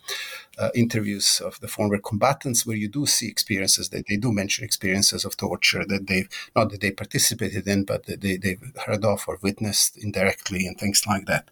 uh, 0.58 0.70
interviews 0.74 1.40
of 1.46 1.60
the 1.60 1.68
former 1.68 2.00
combatants, 2.00 2.66
where 2.66 2.76
you 2.76 2.88
do 2.88 3.06
see 3.06 3.28
experiences 3.28 3.90
that 3.90 4.08
they 4.08 4.18
do 4.18 4.32
mention 4.32 4.66
experiences 4.66 5.24
of 5.24 5.38
torture 5.38 5.86
that 5.86 6.08
they 6.08 6.26
not 6.56 6.72
that 6.72 6.82
they 6.82 6.90
participated 6.90 7.68
in, 7.68 7.84
but 7.84 8.08
that 8.08 8.22
they 8.22 8.38
they've 8.38 8.74
heard 8.88 9.06
of 9.06 9.24
or 9.28 9.38
witnessed 9.44 9.96
indirectly 9.96 10.66
and 10.66 10.80
things 10.80 11.04
like 11.06 11.28
that. 11.28 11.52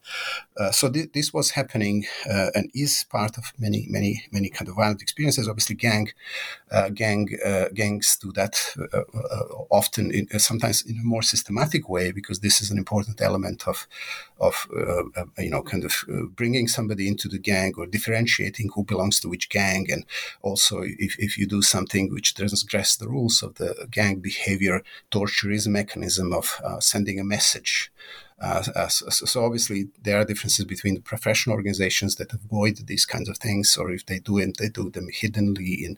Uh, 0.57 0.71
so 0.71 0.89
th- 0.89 1.11
this 1.13 1.31
was 1.31 1.51
happening 1.51 2.05
uh, 2.27 2.49
and 2.55 2.71
is 2.73 3.05
part 3.11 3.37
of 3.37 3.53
many 3.59 3.85
many 3.89 4.25
many 4.31 4.49
kind 4.49 4.67
of 4.67 4.75
violent 4.75 5.03
experiences. 5.03 5.47
Obviously, 5.47 5.75
gang 5.75 6.11
gang 6.95 7.27
gangs 7.75 8.17
do 8.19 8.31
that 8.31 8.55
often 9.69 10.09
in 10.09 10.39
some 10.39 10.59
sometimes 10.63 10.85
in 10.89 10.99
a 10.99 11.03
more 11.03 11.21
systematic 11.23 11.89
way, 11.89 12.11
because 12.11 12.39
this 12.39 12.61
is 12.61 12.71
an 12.71 12.77
important 12.77 13.21
element 13.21 13.67
of, 13.67 13.87
of 14.39 14.67
uh, 14.75 15.03
uh, 15.15 15.25
you 15.37 15.49
know, 15.49 15.61
kind 15.61 15.83
of 15.83 15.93
uh, 16.09 16.25
bringing 16.35 16.67
somebody 16.67 17.07
into 17.07 17.27
the 17.27 17.39
gang 17.39 17.73
or 17.77 17.85
differentiating 17.85 18.69
who 18.73 18.83
belongs 18.83 19.19
to 19.19 19.29
which 19.29 19.49
gang, 19.49 19.91
and 19.91 20.05
also 20.41 20.81
if, 20.81 21.15
if 21.19 21.37
you 21.37 21.47
do 21.47 21.61
something 21.61 22.11
which 22.13 22.33
transgress 22.33 22.95
the 22.95 23.07
rules 23.07 23.43
of 23.43 23.55
the 23.55 23.87
gang 23.91 24.21
behavior, 24.21 24.81
torture 25.11 25.51
is 25.51 25.67
a 25.67 25.69
mechanism 25.69 26.33
of 26.33 26.61
uh, 26.63 26.79
sending 26.79 27.19
a 27.19 27.23
message 27.23 27.91
uh, 28.43 28.63
uh 28.75 28.89
so 28.89 29.45
obviously 29.45 29.87
there 30.01 30.19
are 30.19 30.25
differences 30.25 30.65
between 30.65 30.95
the 30.95 31.01
professional 31.01 31.55
organizations 31.55 32.15
that 32.15 32.33
avoid 32.33 32.75
these 32.87 33.05
kinds 33.05 33.29
of 33.29 33.37
things, 33.37 33.77
or 33.77 33.91
if 33.91 34.05
they 34.05 34.19
do 34.19 34.37
it, 34.37 34.57
they 34.57 34.69
do 34.69 34.89
them 34.89 35.07
hiddenly 35.13 35.85
in, 35.85 35.97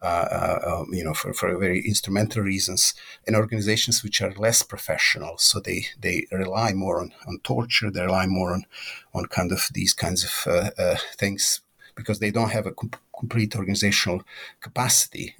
uh, 0.00 0.06
uh, 0.06 0.58
um, 0.66 0.94
you 0.94 1.04
know, 1.04 1.12
for, 1.12 1.34
for 1.34 1.56
very 1.58 1.80
instrumental 1.86 2.42
reasons, 2.42 2.94
and 3.26 3.36
organizations 3.36 4.02
which 4.02 4.22
are 4.22 4.32
less 4.32 4.62
professional, 4.62 5.36
so 5.36 5.60
they 5.60 5.86
they 6.00 6.26
rely 6.32 6.72
more 6.72 6.98
on, 7.00 7.12
on 7.28 7.38
torture, 7.44 7.90
they 7.90 8.02
rely 8.02 8.26
more 8.26 8.52
on 8.52 8.64
on 9.12 9.26
kind 9.26 9.52
of 9.52 9.68
these 9.74 9.92
kinds 9.92 10.24
of 10.24 10.34
uh, 10.46 10.70
uh, 10.78 10.96
things 11.18 11.60
because 11.94 12.20
they 12.20 12.30
don't 12.30 12.52
have 12.52 12.66
a 12.66 12.72
com- 12.72 12.90
complete 13.18 13.54
organizational 13.54 14.22
capacity. 14.62 15.34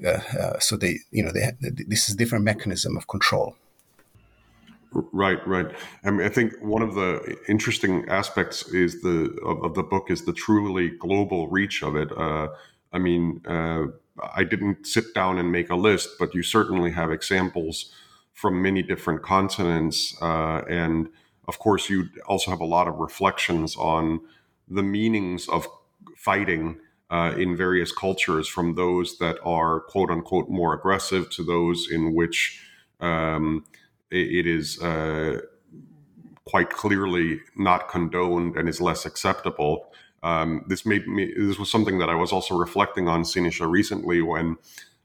so 0.61 0.77
they, 0.77 0.99
you 1.11 1.25
know, 1.25 1.33
they, 1.33 1.51
this 1.61 2.11
is 2.11 2.15
different 2.15 2.45
mechanism 2.45 2.95
of 2.97 3.09
control. 3.09 3.57
Right, 4.95 5.47
right. 5.47 5.67
I 6.05 6.11
mean, 6.11 6.27
I 6.27 6.29
think 6.29 6.53
one 6.61 6.83
of 6.83 6.95
the 6.95 7.37
interesting 7.49 8.07
aspects 8.09 8.69
is 8.69 9.01
the 9.03 9.35
of, 9.45 9.65
of 9.65 9.75
the 9.75 9.83
book 9.83 10.11
is 10.11 10.25
the 10.25 10.33
truly 10.35 10.91
global 10.91 11.49
reach 11.49 11.83
of 11.83 11.97
it. 11.97 12.13
Uh, 12.17 12.49
I 12.93 12.99
mean, 12.99 13.41
uh, 13.47 13.87
I 14.35 14.45
didn't 14.45 14.87
sit 14.87 15.15
down 15.15 15.39
and 15.39 15.51
make 15.51 15.71
a 15.71 15.77
list, 15.77 16.11
but 16.19 16.35
you 16.35 16.43
certainly 16.43 16.91
have 16.93 17.11
examples 17.11 17.91
from 18.35 18.61
many 18.63 18.83
different 18.83 19.23
continents, 19.23 20.17
uh, 20.21 20.63
and 20.69 21.09
of 21.49 21.59
course, 21.59 21.89
you 21.91 22.09
also 22.27 22.51
have 22.51 22.61
a 22.61 22.65
lot 22.67 22.87
of 22.89 22.97
reflections 22.97 23.77
on 23.77 24.21
the 24.69 24.83
meanings 24.83 25.49
of 25.49 25.67
fighting 26.17 26.79
uh, 27.11 27.35
in 27.37 27.57
various 27.57 27.93
cultures, 27.93 28.49
from 28.49 28.75
those 28.75 29.19
that 29.19 29.39
are 29.45 29.81
quote 29.81 30.11
unquote 30.11 30.49
more 30.49 30.75
aggressive 30.75 31.31
to 31.31 31.43
those 31.43 31.89
in 31.91 32.15
which 32.15 32.61
um, 33.01 33.65
it 34.13 34.47
is 34.47 34.81
uh, 34.81 35.41
quite 36.45 36.71
clearly 36.71 37.41
not 37.57 37.89
condoned 37.89 38.57
and 38.57 38.69
is 38.69 38.81
less 38.81 39.07
acceptable. 39.07 39.93
Um, 40.23 40.65
this 40.69 40.87
made 40.87 41.07
me. 41.09 41.33
This 41.37 41.59
was 41.59 41.71
something 41.71 41.99
that 41.99 42.09
I 42.09 42.15
was 42.15 42.33
also 42.33 42.57
reflecting 42.57 43.09
on, 43.09 43.23
Siniša, 43.23 43.69
recently 43.69 44.23
when 44.23 44.57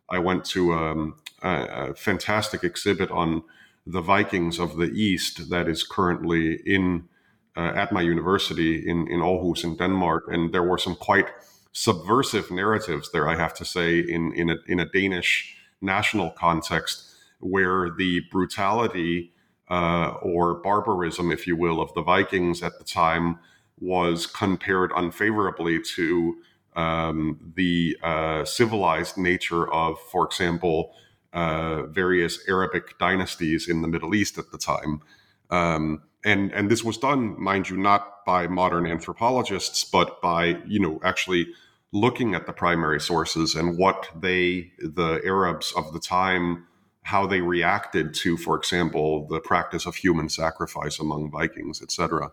I 0.10 0.20
went 0.20 0.46
to 0.46 0.74
um, 0.74 1.16
a, 1.42 1.50
a, 1.50 1.94
fantastic 1.96 2.64
exhibit 2.64 3.10
on 3.12 3.44
the 3.86 4.02
Vikings 4.02 4.60
of 4.60 4.78
the 4.78 4.92
East 4.92 5.50
that 5.50 5.68
is 5.68 5.84
currently 5.84 6.60
in 6.66 7.08
uh, 7.56 7.72
at 7.76 7.92
my 7.92 8.02
university 8.02 8.88
in 8.88 9.08
in 9.08 9.22
Aarhus 9.22 9.64
in 9.64 9.76
Denmark, 9.76 10.26
and 10.28 10.54
there 10.54 10.64
were 10.64 10.78
some 10.78 10.96
quite 10.96 11.30
subversive 11.72 12.52
narratives 12.52 13.12
there. 13.12 13.28
I 13.28 13.36
have 13.38 13.54
to 13.56 13.66
say, 13.66 14.00
in 14.00 14.34
in 14.34 14.50
a 14.52 14.58
in 14.68 14.80
a 14.80 14.86
Danish 14.86 15.56
national 15.82 16.32
context 16.32 17.17
where 17.40 17.90
the 17.90 18.22
brutality 18.32 19.34
uh, 19.70 20.14
or 20.22 20.56
barbarism, 20.56 21.32
if 21.32 21.46
you 21.46 21.56
will, 21.56 21.82
of 21.82 21.94
the 21.94 22.02
Vikings 22.02 22.64
at 22.64 22.78
the 22.80 22.86
time 22.86 23.40
was 23.80 24.26
compared 24.26 24.92
unfavorably 24.96 25.80
to 25.96 26.38
um, 26.76 27.54
the 27.56 27.98
uh, 28.04 28.46
civilized 28.46 29.18
nature 29.18 29.72
of, 29.72 30.00
for 30.12 30.26
example, 30.26 30.94
uh, 31.34 31.84
various 31.88 32.48
Arabic 32.48 32.98
dynasties 33.00 33.68
in 33.68 33.82
the 33.82 33.88
Middle 33.88 34.16
East 34.16 34.38
at 34.38 34.52
the 34.52 34.58
time. 34.58 35.02
Um, 35.50 36.04
and 36.26 36.52
and 36.52 36.70
this 36.70 36.84
was 36.84 36.98
done, 36.98 37.40
mind 37.42 37.70
you, 37.70 37.78
not 37.78 38.26
by 38.26 38.48
modern 38.48 38.86
anthropologists, 38.86 39.84
but 39.84 40.22
by 40.22 40.58
you 40.66 40.80
know 40.80 41.00
actually 41.04 41.48
looking 41.94 42.36
at 42.36 42.46
the 42.46 42.54
primary 42.54 43.00
sources 43.00 43.56
and 43.56 43.78
what 43.78 44.10
they, 44.20 44.72
the 44.80 45.22
Arabs 45.24 45.74
of 45.78 45.94
the 45.94 46.00
time, 46.00 46.67
how 47.08 47.26
they 47.26 47.40
reacted 47.40 48.14
to, 48.14 48.36
for 48.36 48.58
example, 48.58 49.28
the 49.28 49.40
practice 49.40 49.86
of 49.86 49.96
human 49.96 50.28
sacrifice 50.28 51.00
among 51.00 51.32
Vikings, 51.32 51.82
etc. 51.82 52.32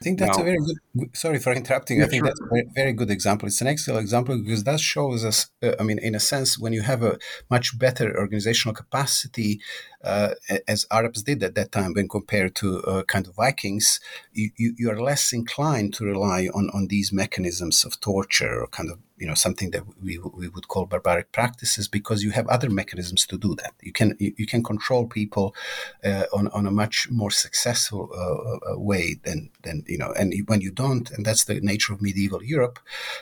I 0.00 0.04
think 0.04 0.18
that's 0.18 0.36
now, 0.36 0.42
a 0.42 0.46
very 0.46 0.58
good. 0.66 1.14
Sorry 1.14 1.38
for 1.38 1.52
interrupting. 1.52 1.98
Yeah, 1.98 2.06
I 2.06 2.08
think 2.08 2.24
sure. 2.24 2.28
that's 2.28 2.40
a 2.40 2.72
very, 2.74 2.92
good 2.92 3.10
example. 3.10 3.46
It's 3.46 3.60
an 3.60 3.68
excellent 3.68 4.00
example 4.00 4.36
because 4.42 4.64
that 4.64 4.80
shows 4.80 5.24
us. 5.24 5.50
Uh, 5.62 5.74
I 5.78 5.84
mean, 5.84 5.98
in 5.98 6.14
a 6.16 6.20
sense, 6.20 6.58
when 6.58 6.72
you 6.72 6.82
have 6.82 7.02
a 7.04 7.18
much 7.50 7.78
better 7.78 8.18
organizational 8.18 8.74
capacity, 8.74 9.60
uh, 10.02 10.30
as 10.66 10.86
Arabs 10.90 11.22
did 11.22 11.42
at 11.44 11.54
that 11.54 11.70
time, 11.70 11.92
when 11.92 12.08
compared 12.08 12.56
to 12.56 12.82
uh, 12.84 13.02
kind 13.04 13.28
of 13.28 13.36
Vikings, 13.36 14.00
you, 14.32 14.50
you, 14.56 14.74
you, 14.76 14.90
are 14.90 15.00
less 15.00 15.32
inclined 15.32 15.94
to 15.94 16.04
rely 16.04 16.48
on 16.52 16.70
on 16.74 16.88
these 16.88 17.12
mechanisms 17.12 17.84
of 17.84 18.00
torture 18.00 18.60
or 18.62 18.66
kind 18.68 18.90
of 18.90 18.98
you 19.20 19.26
know 19.26 19.34
something 19.34 19.70
that 19.70 19.84
we, 20.02 20.18
we 20.18 20.48
would 20.48 20.66
call 20.68 20.86
barbaric 20.86 21.30
practices 21.30 21.86
because 21.86 22.24
you 22.24 22.30
have 22.30 22.48
other 22.48 22.70
mechanisms 22.70 23.26
to 23.26 23.36
do 23.36 23.54
that. 23.56 23.74
You 23.82 23.92
can 23.92 24.16
you, 24.18 24.46
can 24.46 24.62
control 24.62 25.06
people 25.06 25.54
uh, 26.02 26.24
on 26.32 26.48
on 26.48 26.66
a 26.66 26.70
much 26.70 27.08
more 27.10 27.30
successful 27.30 28.08
uh, 28.14 28.72
uh 28.72 28.78
way 28.78 29.16
than 29.24 29.50
than 29.62 29.84
you 29.86 29.98
know. 29.98 30.12
And 30.18 30.34
when 30.46 30.62
you 30.62 30.70
don't, 30.70 31.10
and 31.10 31.24
that's 31.24 31.44
the 31.44 31.60
nature 31.60 31.92
of 31.92 32.00
medieval 32.00 32.42
Europe, 32.42 32.78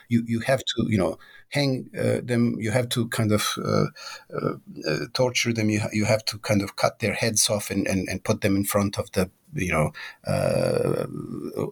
you 0.08 0.22
you 0.26 0.40
have 0.40 0.60
to 0.60 0.86
you 0.88 0.98
know 0.98 1.18
hang 1.50 1.90
uh, 1.98 2.20
them. 2.22 2.56
You 2.58 2.70
have 2.70 2.88
to 2.90 3.08
kind 3.08 3.32
of 3.32 3.54
uh, 3.64 3.86
uh, 4.34 4.54
uh, 4.86 5.06
torture 5.14 5.52
them. 5.52 5.70
You, 5.70 5.80
you 5.92 6.04
have 6.04 6.24
to 6.26 6.38
kind 6.38 6.62
of 6.62 6.76
cut 6.76 6.98
their 6.98 7.14
heads 7.14 7.48
off 7.48 7.70
and, 7.70 7.86
and, 7.86 8.08
and 8.08 8.22
put 8.22 8.40
them 8.40 8.56
in 8.56 8.64
front 8.64 8.98
of 8.98 9.10
the 9.12 9.30
you 9.54 9.72
know 9.72 9.92
uh, 10.26 11.06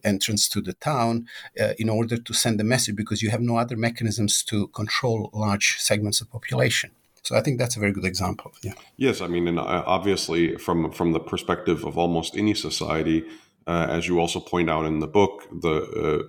entrance 0.02 0.48
to 0.48 0.60
the 0.62 0.72
town 0.72 1.26
uh, 1.60 1.74
in 1.78 1.88
order 1.88 2.16
to 2.16 2.32
send 2.32 2.60
a 2.60 2.64
message 2.64 2.96
because 2.96 3.22
you 3.22 3.30
have 3.30 3.42
no 3.42 3.58
other 3.58 3.76
mechanisms 3.76 4.42
to 4.42 4.68
control 4.68 5.30
large 5.32 5.76
segments 5.78 6.20
of 6.20 6.30
population. 6.30 6.90
So 7.22 7.36
I 7.36 7.42
think 7.42 7.58
that's 7.58 7.76
a 7.76 7.80
very 7.80 7.92
good 7.92 8.04
example. 8.04 8.52
Yeah. 8.62 8.74
Yes, 8.96 9.20
I 9.20 9.26
mean, 9.26 9.48
and 9.48 9.58
obviously 9.58 10.56
from 10.56 10.92
from 10.92 11.12
the 11.12 11.20
perspective 11.20 11.84
of 11.84 11.98
almost 11.98 12.36
any 12.36 12.54
society, 12.54 13.24
as 13.66 14.06
you 14.06 14.20
also 14.20 14.40
point 14.40 14.70
out 14.70 14.86
in 14.86 15.00
the 15.00 15.08
book, 15.08 15.48
the 15.50 16.28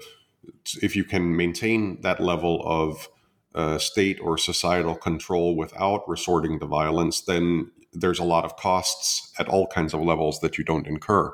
if 0.81 0.95
you 0.95 1.03
can 1.03 1.35
maintain 1.35 2.01
that 2.01 2.19
level 2.19 2.61
of 2.65 3.09
uh, 3.57 3.79
state 3.79 4.19
or 4.21 4.37
societal 4.37 4.95
control 4.95 5.55
without 5.55 6.07
resorting 6.07 6.59
to 6.59 6.65
violence, 6.67 7.21
then 7.21 7.71
there's 7.91 8.19
a 8.19 8.23
lot 8.23 8.45
of 8.45 8.55
costs 8.55 9.33
at 9.39 9.47
all 9.49 9.65
kinds 9.65 9.95
of 9.95 10.01
levels 10.01 10.39
that 10.41 10.57
you 10.59 10.63
don't 10.63 10.85
incur. 10.85 11.33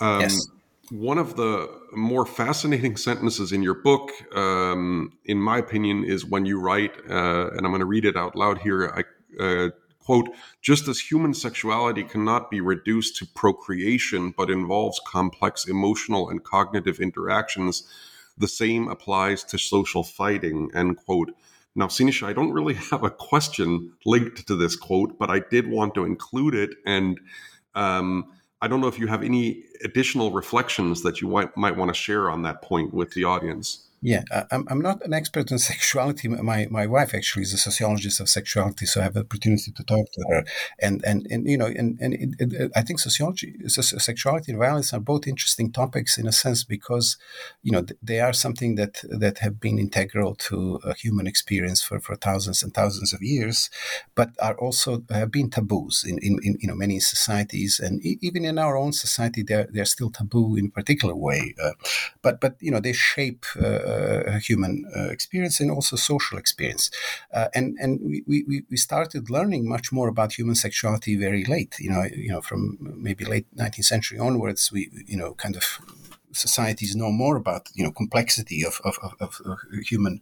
Um, 0.00 0.20
yes. 0.22 0.48
One 0.90 1.18
of 1.18 1.36
the 1.36 1.68
more 1.92 2.26
fascinating 2.26 2.96
sentences 2.96 3.52
in 3.52 3.62
your 3.62 3.74
book, 3.74 4.10
um, 4.36 5.12
in 5.24 5.38
my 5.40 5.58
opinion, 5.58 6.04
is 6.04 6.24
when 6.24 6.46
you 6.46 6.60
write, 6.60 6.94
uh, 7.08 7.50
and 7.50 7.60
I'm 7.64 7.70
going 7.70 7.80
to 7.80 7.86
read 7.86 8.04
it 8.04 8.16
out 8.16 8.36
loud 8.36 8.58
here. 8.58 8.92
I 8.94 9.04
uh, 9.42 9.70
quote, 10.00 10.28
just 10.62 10.86
as 10.88 11.00
human 11.00 11.34
sexuality 11.34 12.04
cannot 12.04 12.50
be 12.50 12.60
reduced 12.60 13.16
to 13.16 13.26
procreation, 13.26 14.32
but 14.36 14.50
involves 14.50 15.00
complex 15.06 15.66
emotional 15.66 16.28
and 16.28 16.44
cognitive 16.44 17.00
interactions 17.00 17.82
the 18.38 18.48
same 18.48 18.88
applies 18.88 19.44
to 19.44 19.58
social 19.58 20.02
fighting, 20.02 20.70
end 20.74 20.96
quote. 20.96 21.30
Now, 21.74 21.86
Siniša, 21.86 22.26
I 22.26 22.32
don't 22.32 22.52
really 22.52 22.74
have 22.74 23.04
a 23.04 23.10
question 23.10 23.92
linked 24.04 24.46
to 24.46 24.56
this 24.56 24.76
quote, 24.76 25.18
but 25.18 25.30
I 25.30 25.40
did 25.50 25.68
want 25.68 25.94
to 25.94 26.04
include 26.04 26.54
it. 26.54 26.70
And 26.86 27.20
um, 27.74 28.32
I 28.62 28.68
don't 28.68 28.80
know 28.80 28.88
if 28.88 28.98
you 28.98 29.06
have 29.06 29.22
any 29.22 29.64
additional 29.84 30.30
reflections 30.30 31.02
that 31.02 31.20
you 31.20 31.28
might, 31.28 31.56
might 31.56 31.76
want 31.76 31.90
to 31.90 31.94
share 31.94 32.30
on 32.30 32.42
that 32.42 32.62
point 32.62 32.94
with 32.94 33.12
the 33.12 33.24
audience. 33.24 33.85
Yeah, 34.06 34.22
I'm, 34.52 34.64
I'm 34.70 34.80
not 34.80 35.04
an 35.04 35.12
expert 35.12 35.50
on 35.50 35.58
sexuality. 35.72 36.28
My 36.28 36.68
my 36.70 36.86
wife 36.86 37.12
actually 37.12 37.42
is 37.42 37.52
a 37.52 37.58
sociologist 37.58 38.20
of 38.20 38.28
sexuality, 38.28 38.86
so 38.86 39.00
I 39.00 39.02
have 39.02 39.14
the 39.14 39.26
opportunity 39.26 39.72
to 39.72 39.82
talk 39.82 40.06
to 40.12 40.24
her. 40.30 40.44
And 40.80 41.04
and, 41.04 41.26
and 41.28 41.44
you 41.50 41.58
know, 41.58 41.66
and, 41.66 41.98
and 42.00 42.14
it, 42.14 42.30
it, 42.38 42.70
I 42.76 42.82
think 42.82 43.00
sociology, 43.00 43.56
sexuality 43.66 44.52
and 44.52 44.60
violence 44.60 44.92
are 44.92 45.00
both 45.00 45.26
interesting 45.26 45.72
topics 45.72 46.18
in 46.18 46.28
a 46.28 46.32
sense 46.32 46.62
because, 46.62 47.16
you 47.64 47.72
know, 47.72 47.84
they 48.00 48.20
are 48.20 48.32
something 48.32 48.76
that 48.76 49.02
that 49.08 49.38
have 49.38 49.58
been 49.58 49.76
integral 49.76 50.36
to 50.36 50.78
human 50.96 51.26
experience 51.26 51.82
for, 51.82 51.98
for 51.98 52.14
thousands 52.14 52.62
and 52.62 52.72
thousands 52.72 53.12
of 53.12 53.22
years, 53.22 53.70
but 54.14 54.30
are 54.40 54.56
also 54.58 55.02
have 55.10 55.32
been 55.32 55.50
taboos 55.50 56.04
in, 56.06 56.18
in, 56.22 56.38
in 56.44 56.56
you 56.60 56.68
know 56.68 56.76
many 56.76 57.00
societies, 57.00 57.80
and 57.80 58.00
even 58.04 58.44
in 58.44 58.56
our 58.56 58.76
own 58.76 58.92
society, 58.92 59.42
they're 59.42 59.66
they're 59.72 59.94
still 59.96 60.10
taboo 60.10 60.54
in 60.54 60.66
a 60.66 60.70
particular 60.70 61.16
way. 61.16 61.56
Uh, 61.60 61.72
but 62.22 62.40
but 62.40 62.54
you 62.60 62.70
know 62.70 62.78
they 62.78 62.92
shape. 62.92 63.44
Uh, 63.60 63.95
human 64.40 64.84
uh, 64.96 65.08
experience 65.08 65.60
and 65.60 65.70
also 65.70 65.96
social 65.96 66.38
experience. 66.38 66.90
Uh, 67.32 67.48
and 67.54 67.76
and 67.80 68.00
we, 68.02 68.44
we, 68.48 68.62
we 68.70 68.76
started 68.76 69.30
learning 69.30 69.68
much 69.68 69.92
more 69.92 70.08
about 70.08 70.32
human 70.38 70.54
sexuality 70.54 71.16
very 71.16 71.44
late. 71.44 71.76
You 71.78 71.90
know, 71.90 72.04
you 72.04 72.30
know, 72.30 72.40
from 72.40 72.78
maybe 72.80 73.24
late 73.24 73.46
19th 73.56 73.84
century 73.84 74.18
onwards, 74.18 74.72
we 74.72 74.90
you 75.06 75.16
know 75.16 75.34
kind 75.34 75.56
of 75.56 75.80
societies 76.36 76.94
know 76.94 77.10
more 77.10 77.36
about 77.36 77.68
you 77.74 77.84
know 77.84 77.90
complexity 77.90 78.64
of 78.64 78.80
of, 78.84 78.98
of, 79.02 79.40
of 79.44 79.58
human 79.88 80.20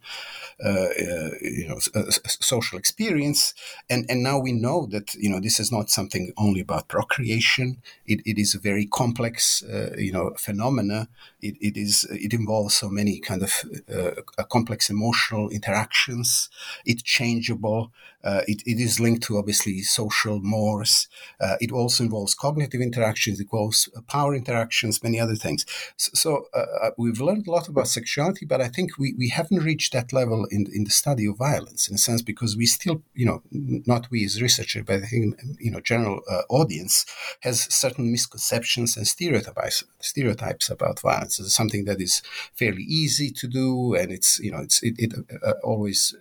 uh, 0.63 0.69
uh, 0.69 1.29
you 1.41 1.67
know 1.67 1.79
uh, 1.95 2.09
social 2.09 2.79
experience. 2.79 3.53
And 3.89 4.05
and 4.09 4.23
now 4.23 4.39
we 4.39 4.53
know 4.53 4.85
that 4.87 5.13
you 5.15 5.29
know 5.29 5.39
this 5.39 5.59
is 5.59 5.71
not 5.71 5.89
something 5.89 6.33
only 6.37 6.61
about 6.61 6.87
procreation. 6.87 7.81
It, 8.05 8.21
it 8.25 8.37
is 8.37 8.55
a 8.55 8.59
very 8.59 8.85
complex 8.85 9.63
uh, 9.63 9.95
you 9.97 10.11
know 10.11 10.33
phenomena. 10.37 11.07
It, 11.41 11.55
it 11.61 11.77
is 11.77 12.05
it 12.09 12.33
involves 12.33 12.75
so 12.75 12.89
many 12.89 13.19
kind 13.19 13.43
of 13.43 13.51
uh, 13.93 14.43
complex 14.43 14.89
emotional 14.89 15.49
interactions. 15.49 16.49
It's 16.85 17.03
changeable 17.03 17.91
uh, 18.25 18.41
it, 18.47 18.63
it 18.65 18.79
is 18.79 18.99
linked 18.99 19.23
to 19.23 19.37
obviously 19.37 19.81
social 19.81 20.39
mores. 20.41 21.07
Uh, 21.39 21.55
it 21.61 21.71
also 21.71 22.03
involves 22.03 22.33
cognitive 22.33 22.81
interactions, 22.81 23.39
it 23.39 23.43
involves 23.43 23.87
power 24.07 24.33
interactions, 24.33 25.03
many 25.03 25.19
other 25.19 25.35
things. 25.35 25.65
So, 25.95 26.09
so 26.13 26.45
uh, 26.53 26.65
uh, 26.81 26.91
we've 26.97 27.21
learned 27.21 27.47
a 27.47 27.51
lot 27.51 27.67
about 27.67 27.87
sexuality, 27.87 28.45
but 28.45 28.61
I 28.61 28.67
think 28.67 28.97
we, 28.97 29.13
we 29.17 29.29
haven't 29.29 29.63
reached 29.63 29.93
that 29.93 30.11
level 30.11 30.47
in, 30.49 30.65
in 30.73 30.85
the 30.85 30.89
study 30.89 31.27
of 31.27 31.37
violence 31.37 31.87
in 31.87 31.95
a 31.95 31.99
sense 31.99 32.23
because 32.23 32.57
we 32.57 32.65
still, 32.65 33.03
you 33.13 33.27
know, 33.27 33.43
not 33.51 34.09
we 34.09 34.25
as 34.25 34.41
researchers, 34.41 34.83
but 34.85 35.03
I 35.03 35.05
think, 35.05 35.39
you 35.59 35.69
know, 35.69 35.79
general 35.79 36.21
uh, 36.29 36.41
audience 36.49 37.05
has 37.41 37.71
certain 37.73 38.11
misconceptions 38.11 38.97
and 38.97 39.07
stereotypes, 39.07 39.83
stereotypes 39.99 40.69
about 40.71 40.99
violence. 40.99 41.39
It's 41.39 41.53
something 41.53 41.85
that 41.85 42.01
is 42.01 42.23
fairly 42.55 42.83
easy 42.83 43.29
to 43.31 43.47
do 43.47 43.93
and 43.93 44.11
it's, 44.11 44.39
you 44.39 44.51
know, 44.51 44.61
it's, 44.61 44.81
it, 44.81 44.95
it 44.97 45.13
uh, 45.45 45.53
always 45.63 46.15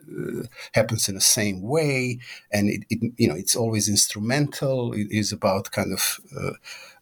happens 0.75 1.09
in 1.09 1.15
the 1.15 1.21
same 1.23 1.63
way 1.63 1.94
and 2.53 2.69
it, 2.69 2.85
it 2.91 3.13
you 3.17 3.29
know 3.29 3.35
it's 3.35 3.57
always 3.57 3.89
instrumental. 3.89 4.93
It 4.93 5.09
is 5.11 5.33
about 5.33 5.71
kind 5.71 5.93
of 5.93 6.21
uh, 6.37 6.55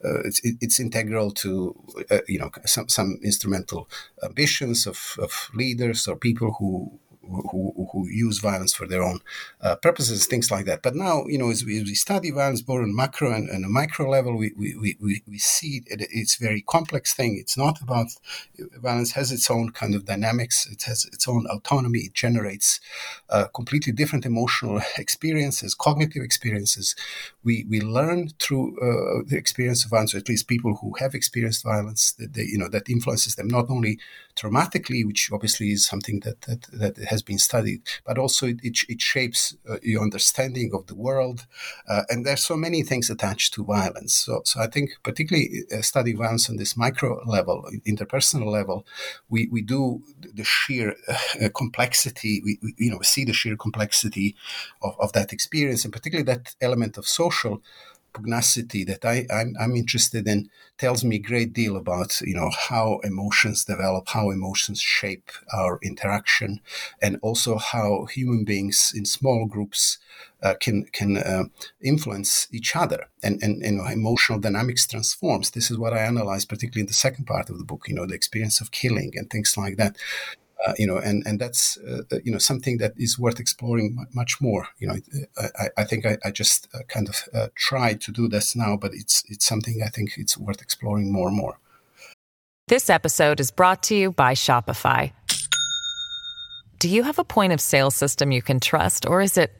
uh, 0.04 0.20
it's, 0.24 0.40
it's 0.44 0.80
integral 0.80 1.30
to 1.30 1.74
uh, 2.10 2.18
you 2.28 2.38
know 2.38 2.50
some 2.66 2.88
some 2.88 3.18
instrumental 3.22 3.88
ambitions 4.22 4.86
of, 4.86 5.16
of 5.18 5.50
leaders 5.54 6.08
or 6.08 6.16
people 6.16 6.56
who 6.58 6.98
who, 7.22 7.88
who 7.92 8.08
use 8.08 8.38
violence 8.38 8.74
for 8.74 8.86
their 8.86 9.02
own 9.02 9.20
uh, 9.60 9.76
purposes, 9.76 10.26
things 10.26 10.50
like 10.50 10.66
that. 10.66 10.82
But 10.82 10.94
now, 10.94 11.24
you 11.26 11.38
know, 11.38 11.50
as 11.50 11.64
we, 11.64 11.80
as 11.80 11.84
we 11.84 11.94
study 11.94 12.30
violence 12.30 12.62
both 12.62 12.82
on 12.82 12.94
macro 12.94 13.32
and, 13.32 13.48
and 13.48 13.64
a 13.64 13.68
micro 13.68 14.08
level, 14.08 14.36
we, 14.36 14.52
we, 14.56 14.96
we, 15.00 15.22
we 15.26 15.38
see 15.38 15.82
it, 15.86 16.06
it's 16.10 16.40
a 16.40 16.44
very 16.44 16.62
complex 16.62 17.14
thing. 17.14 17.38
It's 17.40 17.56
not 17.56 17.80
about 17.80 18.08
violence 18.80 19.12
has 19.12 19.32
its 19.32 19.50
own 19.50 19.70
kind 19.70 19.94
of 19.94 20.04
dynamics. 20.04 20.66
It 20.66 20.82
has 20.84 21.04
its 21.06 21.28
own 21.28 21.46
autonomy. 21.46 22.00
It 22.00 22.14
generates 22.14 22.80
uh, 23.30 23.46
completely 23.54 23.92
different 23.92 24.26
emotional 24.26 24.80
experiences, 24.98 25.74
cognitive 25.74 26.22
experiences. 26.22 26.94
We, 27.44 27.64
we 27.68 27.80
learn 27.80 28.30
through 28.38 28.78
uh, 28.78 29.22
the 29.26 29.36
experience 29.36 29.84
of 29.84 29.90
violence, 29.90 30.14
or 30.14 30.18
at 30.18 30.28
least 30.28 30.48
people 30.48 30.76
who 30.76 30.94
have 30.98 31.14
experienced 31.14 31.64
violence, 31.64 32.12
that 32.12 32.34
they, 32.34 32.44
you 32.44 32.58
know, 32.58 32.68
that 32.68 32.88
influences 32.88 33.36
them 33.36 33.48
not 33.48 33.70
only 33.70 33.98
traumatically, 34.36 35.06
which 35.06 35.30
obviously 35.32 35.70
is 35.70 35.86
something 35.86 36.20
that, 36.20 36.40
that, 36.42 36.62
that 36.72 36.96
has 37.12 37.22
been 37.22 37.38
studied, 37.38 37.82
but 38.06 38.18
also 38.18 38.46
it, 38.46 38.58
it, 38.62 38.78
it 38.88 39.00
shapes 39.00 39.54
uh, 39.70 39.76
your 39.82 40.02
understanding 40.02 40.70
of 40.74 40.86
the 40.86 40.94
world. 40.94 41.46
Uh, 41.88 42.02
and 42.08 42.24
there's 42.24 42.44
so 42.44 42.56
many 42.56 42.82
things 42.82 43.10
attached 43.10 43.54
to 43.54 43.64
violence. 43.64 44.14
So, 44.14 44.40
so 44.44 44.60
I 44.60 44.68
think 44.74 44.90
particularly 45.02 45.48
uh, 45.72 45.82
studying 45.82 46.18
violence 46.18 46.48
on 46.50 46.56
this 46.56 46.76
micro 46.76 47.22
level, 47.26 47.56
interpersonal 47.86 48.50
level, 48.50 48.86
we, 49.28 49.48
we 49.54 49.62
do 49.62 50.02
the 50.34 50.44
sheer 50.44 50.96
uh, 51.08 51.48
complexity, 51.54 52.40
we, 52.44 52.58
we, 52.62 52.74
you 52.78 52.90
know, 52.90 53.00
see 53.02 53.24
the 53.24 53.32
sheer 53.32 53.56
complexity 53.56 54.34
of, 54.82 54.94
of 54.98 55.12
that 55.12 55.32
experience 55.32 55.84
and 55.84 55.92
particularly 55.92 56.24
that 56.24 56.54
element 56.60 56.98
of 56.98 57.06
social 57.06 57.62
pugnacity 58.12 58.84
that 58.84 59.04
I, 59.04 59.26
I'm, 59.30 59.54
I'm 59.60 59.76
interested 59.76 60.26
in 60.26 60.48
tells 60.78 61.04
me 61.04 61.16
a 61.16 61.18
great 61.20 61.52
deal 61.52 61.76
about 61.76 62.20
you 62.20 62.34
know 62.34 62.50
how 62.68 63.00
emotions 63.04 63.64
develop, 63.64 64.08
how 64.08 64.30
emotions 64.30 64.80
shape 64.80 65.30
our 65.52 65.78
interaction, 65.82 66.60
and 67.00 67.18
also 67.22 67.58
how 67.58 68.06
human 68.06 68.44
beings 68.44 68.92
in 68.94 69.04
small 69.04 69.46
groups 69.46 69.98
uh, 70.42 70.54
can 70.60 70.84
can 70.92 71.16
uh, 71.16 71.44
influence 71.82 72.48
each 72.52 72.74
other, 72.74 73.08
and, 73.22 73.42
and 73.42 73.62
and 73.62 73.80
emotional 73.92 74.38
dynamics 74.38 74.86
transforms. 74.86 75.50
This 75.50 75.70
is 75.70 75.78
what 75.78 75.92
I 75.92 76.00
analyze, 76.00 76.44
particularly 76.44 76.82
in 76.82 76.88
the 76.88 76.94
second 76.94 77.26
part 77.26 77.50
of 77.50 77.58
the 77.58 77.64
book. 77.64 77.84
You 77.86 77.94
know, 77.94 78.06
the 78.06 78.14
experience 78.14 78.60
of 78.60 78.70
killing 78.70 79.12
and 79.16 79.30
things 79.30 79.56
like 79.56 79.76
that. 79.76 79.96
Uh, 80.64 80.74
you 80.78 80.86
know, 80.86 80.96
and 80.96 81.24
and 81.26 81.40
that's 81.40 81.76
uh, 81.78 82.02
you 82.24 82.30
know 82.30 82.38
something 82.38 82.78
that 82.78 82.92
is 82.96 83.18
worth 83.18 83.40
exploring 83.40 84.06
much 84.14 84.40
more. 84.40 84.68
You 84.78 84.88
know, 84.88 84.96
I, 85.58 85.68
I 85.78 85.84
think 85.84 86.06
I, 86.06 86.18
I 86.24 86.30
just 86.30 86.68
uh, 86.72 86.80
kind 86.86 87.08
of 87.08 87.16
uh, 87.34 87.48
tried 87.56 88.00
to 88.02 88.12
do 88.12 88.28
this 88.28 88.54
now, 88.54 88.76
but 88.76 88.92
it's 88.94 89.24
it's 89.28 89.44
something 89.44 89.82
I 89.84 89.88
think 89.88 90.12
it's 90.16 90.38
worth 90.38 90.62
exploring 90.62 91.12
more 91.12 91.28
and 91.28 91.36
more. 91.36 91.58
This 92.68 92.88
episode 92.88 93.40
is 93.40 93.50
brought 93.50 93.82
to 93.84 93.96
you 93.96 94.12
by 94.12 94.34
Shopify. 94.34 95.12
Do 96.78 96.88
you 96.88 97.02
have 97.02 97.18
a 97.18 97.24
point 97.24 97.52
of 97.52 97.60
sale 97.60 97.90
system 97.90 98.30
you 98.30 98.42
can 98.42 98.60
trust, 98.60 99.04
or 99.04 99.20
is 99.20 99.36
it 99.36 99.52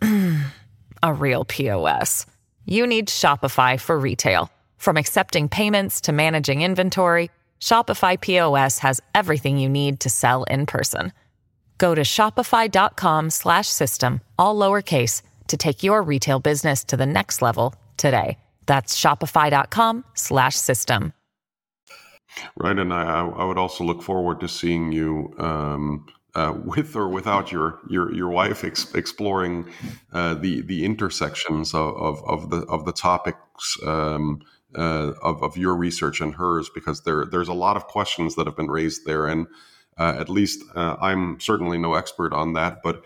a 1.02 1.12
real 1.12 1.44
POS? 1.44 2.24
You 2.64 2.86
need 2.86 3.08
Shopify 3.08 3.78
for 3.78 3.98
retail, 3.98 4.50
from 4.78 4.96
accepting 4.96 5.48
payments 5.50 6.00
to 6.02 6.12
managing 6.12 6.62
inventory. 6.62 7.30
Shopify 7.60 8.20
POS 8.20 8.78
has 8.78 9.00
everything 9.14 9.58
you 9.58 9.68
need 9.68 10.00
to 10.00 10.10
sell 10.10 10.44
in 10.44 10.66
person. 10.66 11.12
Go 11.78 11.94
to 11.94 12.02
shopify.com 12.02 13.30
slash 13.30 13.68
system, 13.68 14.20
all 14.38 14.56
lowercase, 14.56 15.22
to 15.46 15.56
take 15.56 15.82
your 15.82 16.02
retail 16.02 16.40
business 16.40 16.84
to 16.84 16.96
the 16.96 17.06
next 17.06 17.40
level 17.42 17.74
today. 17.96 18.38
That's 18.66 19.00
shopify.com 19.00 20.04
slash 20.14 20.56
system. 20.56 21.12
Right, 22.56 22.78
and 22.78 22.92
I, 22.92 23.26
I 23.26 23.44
would 23.44 23.58
also 23.58 23.84
look 23.84 24.02
forward 24.02 24.40
to 24.40 24.48
seeing 24.48 24.92
you 24.92 25.34
um, 25.38 26.06
uh, 26.34 26.54
with 26.64 26.94
or 26.94 27.08
without 27.08 27.50
your 27.50 27.80
your 27.88 28.14
your 28.14 28.28
wife 28.28 28.64
ex- 28.64 28.94
exploring 28.94 29.66
uh, 30.12 30.34
the 30.34 30.60
the 30.60 30.84
intersections 30.84 31.74
of, 31.74 31.96
of, 31.96 32.22
of, 32.26 32.50
the 32.50 32.58
of 32.66 32.84
the 32.84 32.92
topics 32.92 33.76
um, 33.86 34.40
uh, 34.76 35.12
of, 35.22 35.42
of 35.42 35.56
your 35.56 35.74
research 35.74 36.20
and 36.20 36.34
hers, 36.34 36.70
because 36.74 37.02
there 37.02 37.24
there's 37.24 37.48
a 37.48 37.54
lot 37.54 37.76
of 37.76 37.86
questions 37.86 38.34
that 38.34 38.46
have 38.46 38.56
been 38.56 38.70
raised 38.70 39.04
there, 39.06 39.26
and 39.26 39.46
uh, 39.96 40.16
at 40.18 40.28
least 40.28 40.62
uh, 40.74 40.96
I'm 41.00 41.40
certainly 41.40 41.78
no 41.78 41.94
expert 41.94 42.32
on 42.32 42.52
that, 42.54 42.82
but 42.82 43.04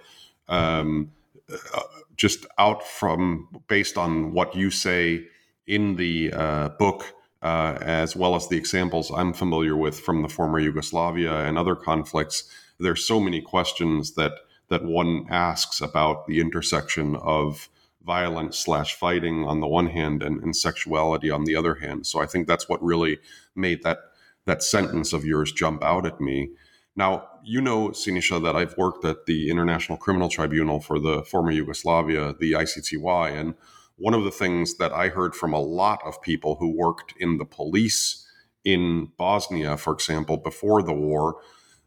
um, 0.49 1.13
uh, 1.51 1.81
just 2.17 2.47
out 2.59 2.87
from 2.87 3.49
based 3.69 3.97
on 3.97 4.33
what 4.33 4.55
you 4.55 4.71
say 4.71 5.27
in 5.67 5.97
the 5.97 6.33
uh, 6.33 6.69
book, 6.71 7.15
uh, 7.43 7.79
as 7.81 8.15
well 8.17 8.35
as 8.35 8.49
the 8.49 8.57
examples 8.57 9.11
I'm 9.11 9.33
familiar 9.33 9.77
with 9.77 9.99
from 10.01 10.23
the 10.23 10.29
former 10.29 10.59
Yugoslavia 10.59 11.45
and 11.47 11.57
other 11.57 11.75
conflicts, 11.75 12.45
there's 12.79 13.07
so 13.07 13.21
many 13.21 13.41
questions 13.41 14.15
that 14.15 14.33
that 14.69 14.85
one 14.85 15.27
asks 15.29 15.81
about 15.81 16.27
the 16.27 16.41
intersection 16.41 17.17
of 17.17 17.69
violence 18.05 18.59
slash 18.59 18.95
fighting 18.95 19.45
on 19.45 19.61
the 19.61 19.69
one 19.69 19.89
hand 19.89 20.23
and, 20.23 20.43
and 20.43 20.57
sexuality 20.57 21.31
on 21.31 21.45
the 21.45 21.57
other 21.57 21.77
hand. 21.77 22.07
So 22.07 22.21
I 22.21 22.27
think 22.27 22.47
that's 22.47 22.69
what 22.69 22.83
really 22.83 23.19
made 23.55 23.83
that 23.83 23.99
that 24.45 24.63
sentence 24.63 25.13
of 25.13 25.25
yours 25.25 25.53
jump 25.53 25.85
out 25.85 26.05
at 26.05 26.21
me. 26.21 26.51
Now, 26.97 27.29
you 27.45 27.61
know, 27.61 27.89
Siniša, 27.91 28.43
that 28.43 28.57
I've 28.57 28.77
worked 28.77 29.05
at 29.05 29.27
the 29.27 29.49
International 29.51 29.97
Criminal 29.97 30.29
Tribunal 30.29 30.81
for 30.81 30.99
the 30.99 31.23
former 31.23 31.53
Yugoslavia, 31.53 32.35
the 32.39 32.53
ICTY. 32.53 33.39
And 33.39 33.55
one 33.97 34.15
of 34.15 34.25
the 34.25 34.31
things 34.31 34.77
that 34.79 34.93
I 34.93 35.09
heard 35.09 35.35
from 35.35 35.53
a 35.53 35.61
lot 35.61 36.01
of 36.05 36.21
people 36.23 36.57
who 36.57 36.77
worked 36.77 37.15
in 37.19 37.39
the 37.39 37.45
police 37.45 38.27
in 38.65 39.11
Bosnia, 39.17 39.77
for 39.77 39.93
example, 39.93 40.37
before 40.37 40.83
the 40.83 40.93
war, 40.93 41.37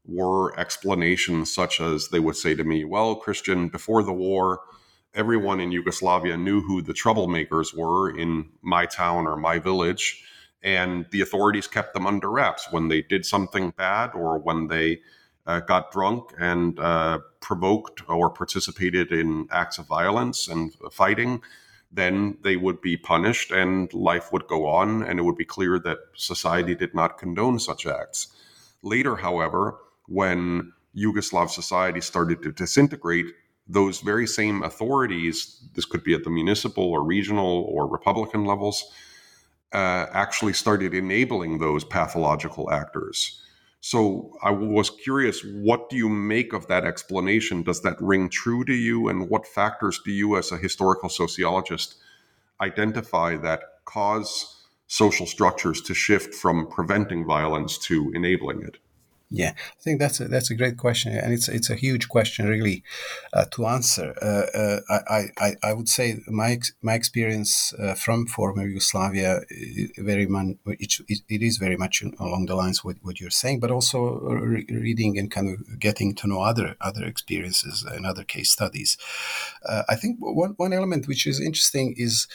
were 0.06 0.58
explanations 0.60 1.54
such 1.54 1.80
as 1.82 2.10
they 2.10 2.20
would 2.20 2.36
say 2.36 2.56
to 2.56 2.64
me, 2.64 2.84
Well, 2.84 3.16
Christian, 3.16 3.70
before 3.70 4.04
the 4.04 4.14
war, 4.14 4.62
everyone 5.16 5.60
in 5.60 5.72
Yugoslavia 5.72 6.38
knew 6.38 6.62
who 6.62 6.82
the 6.82 6.94
troublemakers 6.94 7.76
were 7.76 8.16
in 8.16 8.50
my 8.62 8.86
town 8.86 9.26
or 9.26 9.36
my 9.38 9.58
village 9.60 10.24
and 10.62 11.06
the 11.12 11.22
authorities 11.22 11.68
kept 11.68 11.94
them 11.94 12.06
under 12.06 12.30
wraps 12.30 12.68
when 12.72 12.88
they 12.90 13.02
did 13.02 13.26
something 13.26 13.72
bad 13.78 14.12
or 14.14 14.40
when 14.40 14.68
they 14.68 15.00
uh, 15.46 15.60
got 15.62 15.92
drunk 15.92 16.34
and 16.40 16.80
uh, 16.80 17.20
provoked 17.40 18.02
or 18.10 18.30
participated 18.30 19.12
in 19.12 19.48
acts 19.52 19.78
of 19.78 19.88
violence 19.88 20.48
and 20.48 20.74
fighting 20.92 21.42
then 21.92 22.38
they 22.44 22.58
would 22.58 22.82
be 22.82 22.98
punished 22.98 23.52
and 23.52 23.94
life 23.94 24.34
would 24.34 24.48
go 24.48 24.66
on 24.66 25.02
and 25.02 25.18
it 25.18 25.22
would 25.22 25.38
be 25.38 25.46
clear 25.46 25.80
that 25.80 26.00
society 26.16 26.76
did 26.76 26.94
not 26.94 27.18
condone 27.18 27.58
such 27.58 27.86
acts. 27.86 28.28
Later 28.82 29.16
however 29.16 29.78
when 30.08 30.74
yugoslav 30.98 31.50
society 31.50 32.02
started 32.02 32.42
to 32.42 32.52
disintegrate 32.52 33.28
those 33.68 34.02
very 34.02 34.28
same 34.28 34.64
authorities 34.64 35.62
this 35.74 35.86
could 35.86 36.04
be 36.04 36.14
at 36.14 36.24
the 36.24 36.30
municipal 36.30 36.84
or 36.84 37.04
regional 37.04 37.66
or 37.70 37.88
republican 37.88 38.46
levels 38.46 38.92
uh, 39.76 40.08
actually 40.14 40.54
started 40.54 40.94
enabling 40.94 41.60
those 41.60 41.84
pathological 41.84 42.72
actors. 42.72 43.42
So 43.82 44.32
I 44.42 44.50
was 44.50 44.90
curious, 44.90 45.44
what 45.44 45.90
do 45.90 45.98
you 45.98 46.08
make 46.08 46.54
of 46.54 46.68
that 46.68 46.86
explanation? 46.86 47.62
Does 47.62 47.82
that 47.82 48.02
ring 48.02 48.30
true 48.30 48.64
to 48.66 48.74
you? 48.74 49.10
And 49.10 49.30
what 49.30 49.46
factors 49.46 50.00
do 50.04 50.12
you, 50.12 50.38
as 50.38 50.52
a 50.52 50.58
historical 50.58 51.10
sociologist, 51.10 51.96
identify 52.62 53.36
that 53.36 53.62
cause 53.84 54.64
social 54.88 55.26
structures 55.26 55.82
to 55.82 55.94
shift 55.94 56.34
from 56.34 56.68
preventing 56.68 57.26
violence 57.26 57.78
to 57.80 58.12
enabling 58.16 58.62
it? 58.62 58.78
Yeah, 59.32 59.54
I 59.58 59.82
think 59.82 60.00
that's 60.00 60.20
a, 60.20 60.28
that's 60.28 60.52
a 60.52 60.56
great 60.56 60.78
question, 60.78 61.12
and 61.18 61.34
it's 61.34 61.50
it's 61.50 61.72
a 61.72 61.76
huge 61.76 62.08
question 62.10 62.48
really 62.48 62.84
uh, 63.34 63.46
to 63.54 63.66
answer. 63.66 64.14
Uh, 64.22 64.46
uh, 64.58 64.80
I, 65.10 65.30
I 65.38 65.56
I 65.64 65.74
would 65.74 65.90
say 65.90 66.20
my 66.28 66.52
ex- 66.52 66.74
my 66.84 66.94
experience 66.94 67.74
uh, 67.80 67.96
from 67.96 68.28
former 68.28 68.68
Yugoslavia 68.68 69.42
very 69.98 70.28
man 70.28 70.60
it, 70.68 70.94
it 71.28 71.42
is 71.42 71.58
very 71.58 71.76
much 71.76 72.04
along 72.20 72.46
the 72.46 72.56
lines 72.56 72.84
with 72.84 72.98
what 73.02 73.20
you're 73.20 73.32
saying, 73.32 73.60
but 73.60 73.72
also 73.72 74.20
re- 74.20 74.68
reading 74.70 75.18
and 75.18 75.32
kind 75.32 75.50
of 75.50 75.80
getting 75.80 76.14
to 76.16 76.28
know 76.28 76.42
other 76.42 76.76
other 76.80 77.04
experiences 77.04 77.84
and 77.84 78.06
other 78.06 78.24
case 78.24 78.52
studies. 78.52 78.96
Uh, 79.68 79.84
I 79.90 79.96
think 79.96 80.18
one 80.20 80.54
one 80.58 80.72
element 80.72 81.08
which 81.08 81.26
is 81.26 81.40
interesting 81.40 81.96
is 81.98 82.28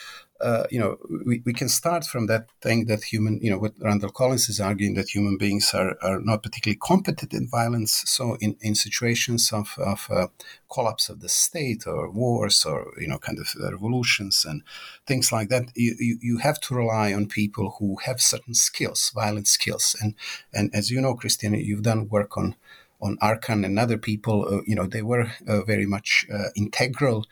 uh, 0.43 0.63
you 0.69 0.79
know, 0.79 0.97
we, 1.25 1.41
we 1.45 1.53
can 1.53 1.69
start 1.69 2.05
from 2.05 2.27
that 2.27 2.47
thing 2.61 2.85
that 2.85 3.03
human, 3.03 3.39
you 3.41 3.49
know, 3.49 3.57
what 3.57 3.73
Randall 3.79 4.09
Collins 4.09 4.49
is 4.49 4.59
arguing 4.59 4.95
that 4.95 5.09
human 5.09 5.37
beings 5.37 5.71
are, 5.73 5.95
are 6.01 6.19
not 6.19 6.43
particularly 6.43 6.79
competent 6.81 7.33
in 7.33 7.47
violence. 7.47 8.03
So 8.05 8.37
in, 8.39 8.55
in 8.61 8.75
situations 8.75 9.53
of, 9.53 9.75
of 9.77 10.07
uh, 10.09 10.27
collapse 10.71 11.09
of 11.09 11.21
the 11.21 11.29
state 11.29 11.85
or 11.87 12.09
wars 12.09 12.65
or, 12.65 12.93
you 12.99 13.07
know, 13.07 13.19
kind 13.19 13.39
of 13.39 13.47
revolutions 13.61 14.45
and 14.45 14.63
things 15.05 15.31
like 15.31 15.49
that, 15.49 15.65
you, 15.75 15.95
you, 15.99 16.17
you 16.21 16.37
have 16.39 16.59
to 16.61 16.75
rely 16.75 17.13
on 17.13 17.27
people 17.27 17.75
who 17.79 17.97
have 18.05 18.21
certain 18.21 18.53
skills, 18.53 19.11
violent 19.13 19.47
skills. 19.47 19.95
And, 20.01 20.15
and 20.53 20.73
as 20.73 20.89
you 20.89 21.01
know, 21.01 21.15
Christian, 21.15 21.53
you've 21.53 21.83
done 21.83 22.09
work 22.09 22.37
on 22.37 22.55
on 23.01 23.17
Arkan 23.17 23.65
and 23.65 23.79
other 23.79 23.97
people, 23.97 24.45
uh, 24.47 24.61
you 24.65 24.75
know, 24.75 24.85
they 24.85 25.01
were 25.01 25.31
uh, 25.47 25.63
very 25.63 25.85
much 25.85 26.25
uh, 26.31 26.49
integral 26.55 27.25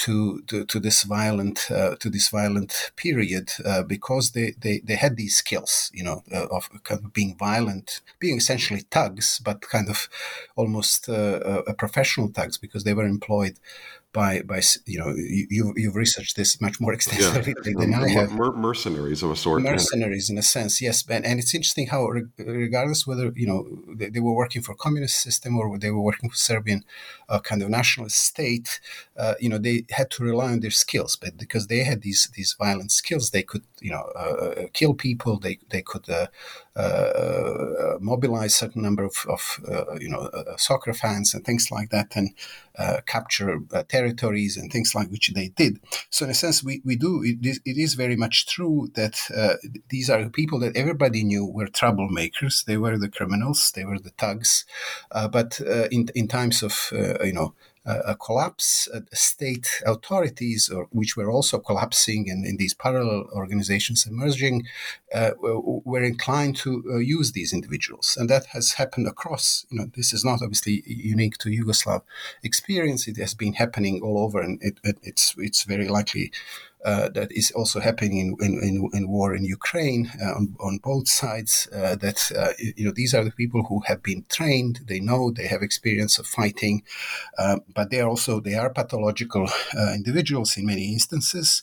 to, 0.00 0.64
to, 0.64 0.80
this 0.80 1.02
violent 1.02 1.70
uh, 1.70 1.94
to 1.96 2.08
this 2.08 2.28
violent 2.28 2.92
period 2.96 3.52
uh, 3.64 3.82
because 3.82 4.32
they, 4.32 4.54
they, 4.58 4.80
they 4.80 4.96
had 4.96 5.16
these 5.16 5.36
skills, 5.36 5.90
you 5.94 6.02
know, 6.02 6.22
uh, 6.32 6.46
of 6.50 6.68
kind 6.84 7.04
of 7.04 7.12
being 7.12 7.36
violent, 7.36 8.00
being 8.18 8.38
essentially 8.38 8.84
thugs, 8.90 9.40
but 9.44 9.60
kind 9.60 9.88
of 9.88 10.08
almost 10.56 11.08
uh, 11.08 11.12
uh, 11.12 11.62
a 11.66 11.74
professional 11.74 12.28
thugs 12.28 12.56
because 12.58 12.84
they 12.84 12.94
were 12.94 13.04
employed 13.04 13.58
by 14.12 14.42
by 14.42 14.60
you 14.86 14.98
know 14.98 15.14
you 15.14 15.72
you've 15.76 15.94
researched 15.94 16.36
this 16.36 16.60
much 16.60 16.80
more 16.80 16.92
extensively 16.98 17.54
yeah. 17.56 17.72
than 17.78 17.94
I 17.94 18.08
have. 18.08 18.32
Mer- 18.32 18.52
mercenaries 18.52 19.22
of 19.22 19.30
a 19.30 19.36
sort. 19.36 19.62
Mercenaries, 19.62 20.28
in 20.30 20.38
a 20.38 20.42
sense, 20.42 20.80
yes. 20.80 21.04
And, 21.08 21.24
and 21.24 21.38
it's 21.38 21.54
interesting 21.54 21.86
how, 21.88 22.06
regardless 22.38 23.06
whether 23.06 23.32
you 23.36 23.46
know 23.46 23.66
they, 23.94 24.10
they, 24.10 24.20
were 24.20 24.34
working 24.34 24.62
for 24.62 24.74
communist 24.74 25.20
system 25.20 25.56
or 25.56 25.78
they 25.78 25.90
were 25.90 26.02
working 26.02 26.28
for 26.30 26.36
Serbian 26.36 26.84
uh, 27.28 27.40
kind 27.40 27.62
of 27.62 27.70
nationalist 27.70 28.22
state, 28.22 28.80
uh, 29.16 29.34
you 29.40 29.48
know, 29.48 29.58
they 29.58 29.84
had 29.90 30.10
to 30.12 30.24
rely 30.24 30.52
on 30.52 30.60
their 30.60 30.70
skills, 30.70 31.16
but 31.16 31.36
because 31.36 31.68
they 31.68 31.84
had 31.84 32.02
these 32.02 32.28
these 32.34 32.56
violent 32.58 32.90
skills, 32.90 33.30
they 33.30 33.42
could 33.42 33.62
you 33.80 33.90
know 33.90 34.02
uh, 34.16 34.66
kill 34.72 34.94
people. 34.94 35.38
They 35.38 35.58
they 35.70 35.82
could 35.82 36.08
uh, 36.76 36.80
uh, 36.80 37.98
mobilize 38.00 38.54
certain 38.54 38.82
number 38.82 39.04
of, 39.04 39.14
of 39.28 39.60
uh, 39.68 39.96
you 39.98 40.08
know 40.08 40.30
soccer 40.56 40.92
fans 40.92 41.34
and 41.34 41.44
things 41.44 41.68
like 41.70 41.90
that, 41.90 42.14
and 42.14 42.30
capture 43.06 43.58
territories 43.88 44.56
and 44.56 44.70
things 44.72 44.94
like 44.94 45.10
which 45.10 45.32
they 45.34 45.48
did. 45.48 45.80
So 46.10 46.24
in 46.24 46.30
a 46.30 46.34
sense, 46.34 46.62
we, 46.62 46.80
we 46.84 46.96
do 46.96 47.22
it 47.24 47.44
is, 47.44 47.60
it 47.64 47.76
is 47.76 47.94
very 47.94 48.16
much 48.16 48.46
true 48.46 48.88
that 48.94 49.18
uh, 49.36 49.54
these 49.88 50.08
are 50.08 50.28
people 50.28 50.60
that 50.60 50.76
everybody 50.76 51.24
knew 51.24 51.44
were 51.44 51.66
troublemakers. 51.66 52.64
They 52.64 52.76
were 52.76 52.96
the 52.96 53.08
criminals. 53.08 53.72
They 53.72 53.84
were 53.84 53.98
the 53.98 54.10
thugs. 54.10 54.64
Uh, 55.10 55.28
but 55.28 55.60
uh, 55.60 55.88
in 55.90 56.08
in 56.14 56.28
times 56.28 56.62
of 56.62 56.90
uh, 56.92 57.24
you 57.24 57.32
know 57.32 57.54
a 57.86 58.14
collapse, 58.14 58.88
state 59.12 59.82
authorities, 59.86 60.68
or, 60.68 60.86
which 60.90 61.16
were 61.16 61.30
also 61.30 61.58
collapsing 61.58 62.28
and 62.28 62.44
in 62.44 62.56
these 62.56 62.74
parallel 62.74 63.28
organizations 63.32 64.06
emerging, 64.06 64.66
uh, 65.14 65.30
were 65.40 66.02
inclined 66.02 66.56
to 66.56 66.84
uh, 66.92 66.98
use 66.98 67.32
these 67.32 67.52
individuals. 67.52 68.16
And 68.18 68.28
that 68.28 68.46
has 68.46 68.72
happened 68.72 69.06
across, 69.08 69.66
you 69.70 69.78
know, 69.78 69.90
this 69.94 70.12
is 70.12 70.24
not 70.24 70.42
obviously 70.42 70.82
unique 70.86 71.38
to 71.38 71.48
Yugoslav 71.48 72.02
experience. 72.42 73.08
It 73.08 73.16
has 73.16 73.34
been 73.34 73.54
happening 73.54 74.00
all 74.02 74.18
over, 74.18 74.40
and 74.40 74.62
it, 74.62 74.78
it, 74.84 74.98
it's, 75.02 75.34
it's 75.38 75.64
very 75.64 75.88
likely 75.88 76.32
that 76.84 77.28
is 77.30 77.50
also 77.52 77.80
happening 77.80 78.18
in, 78.18 78.36
in, 78.40 78.88
in, 78.92 79.08
war 79.08 79.34
in 79.34 79.44
Ukraine 79.44 80.10
uh, 80.20 80.32
on, 80.32 80.56
on 80.60 80.78
both 80.78 81.08
sides. 81.08 81.68
Uh, 81.72 81.96
that 81.96 82.30
uh, 82.36 82.52
you 82.58 82.84
know 82.84 82.92
these 82.92 83.14
are 83.14 83.24
the 83.24 83.30
people 83.32 83.64
who 83.64 83.80
have 83.86 84.02
been 84.02 84.24
trained, 84.28 84.80
they 84.86 85.00
know, 85.00 85.30
they 85.30 85.46
have 85.46 85.62
experience 85.62 86.18
of 86.18 86.26
fighting, 86.26 86.82
uh, 87.38 87.58
but 87.74 87.90
they 87.90 88.00
are 88.00 88.08
also 88.08 88.40
they 88.40 88.54
are 88.54 88.70
pathological 88.70 89.48
uh, 89.78 89.92
individuals 89.92 90.56
in 90.56 90.66
many 90.66 90.92
instances. 90.92 91.62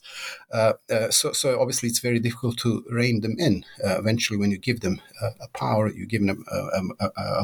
so 1.10 1.32
so 1.34 1.60
obviously 1.60 1.90
it's 1.90 2.00
very 2.00 2.20
difficult 2.20 2.58
to 2.58 2.84
rein 2.90 3.22
them 3.22 3.36
in. 3.40 3.66
eventually, 3.84 4.38
when 4.38 4.52
you 4.52 4.58
give 4.58 4.82
them 4.82 5.02
a 5.42 5.48
power, 5.54 5.90
you 5.90 6.06
give 6.06 6.26
them 6.26 6.44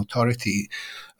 authority 0.01 0.69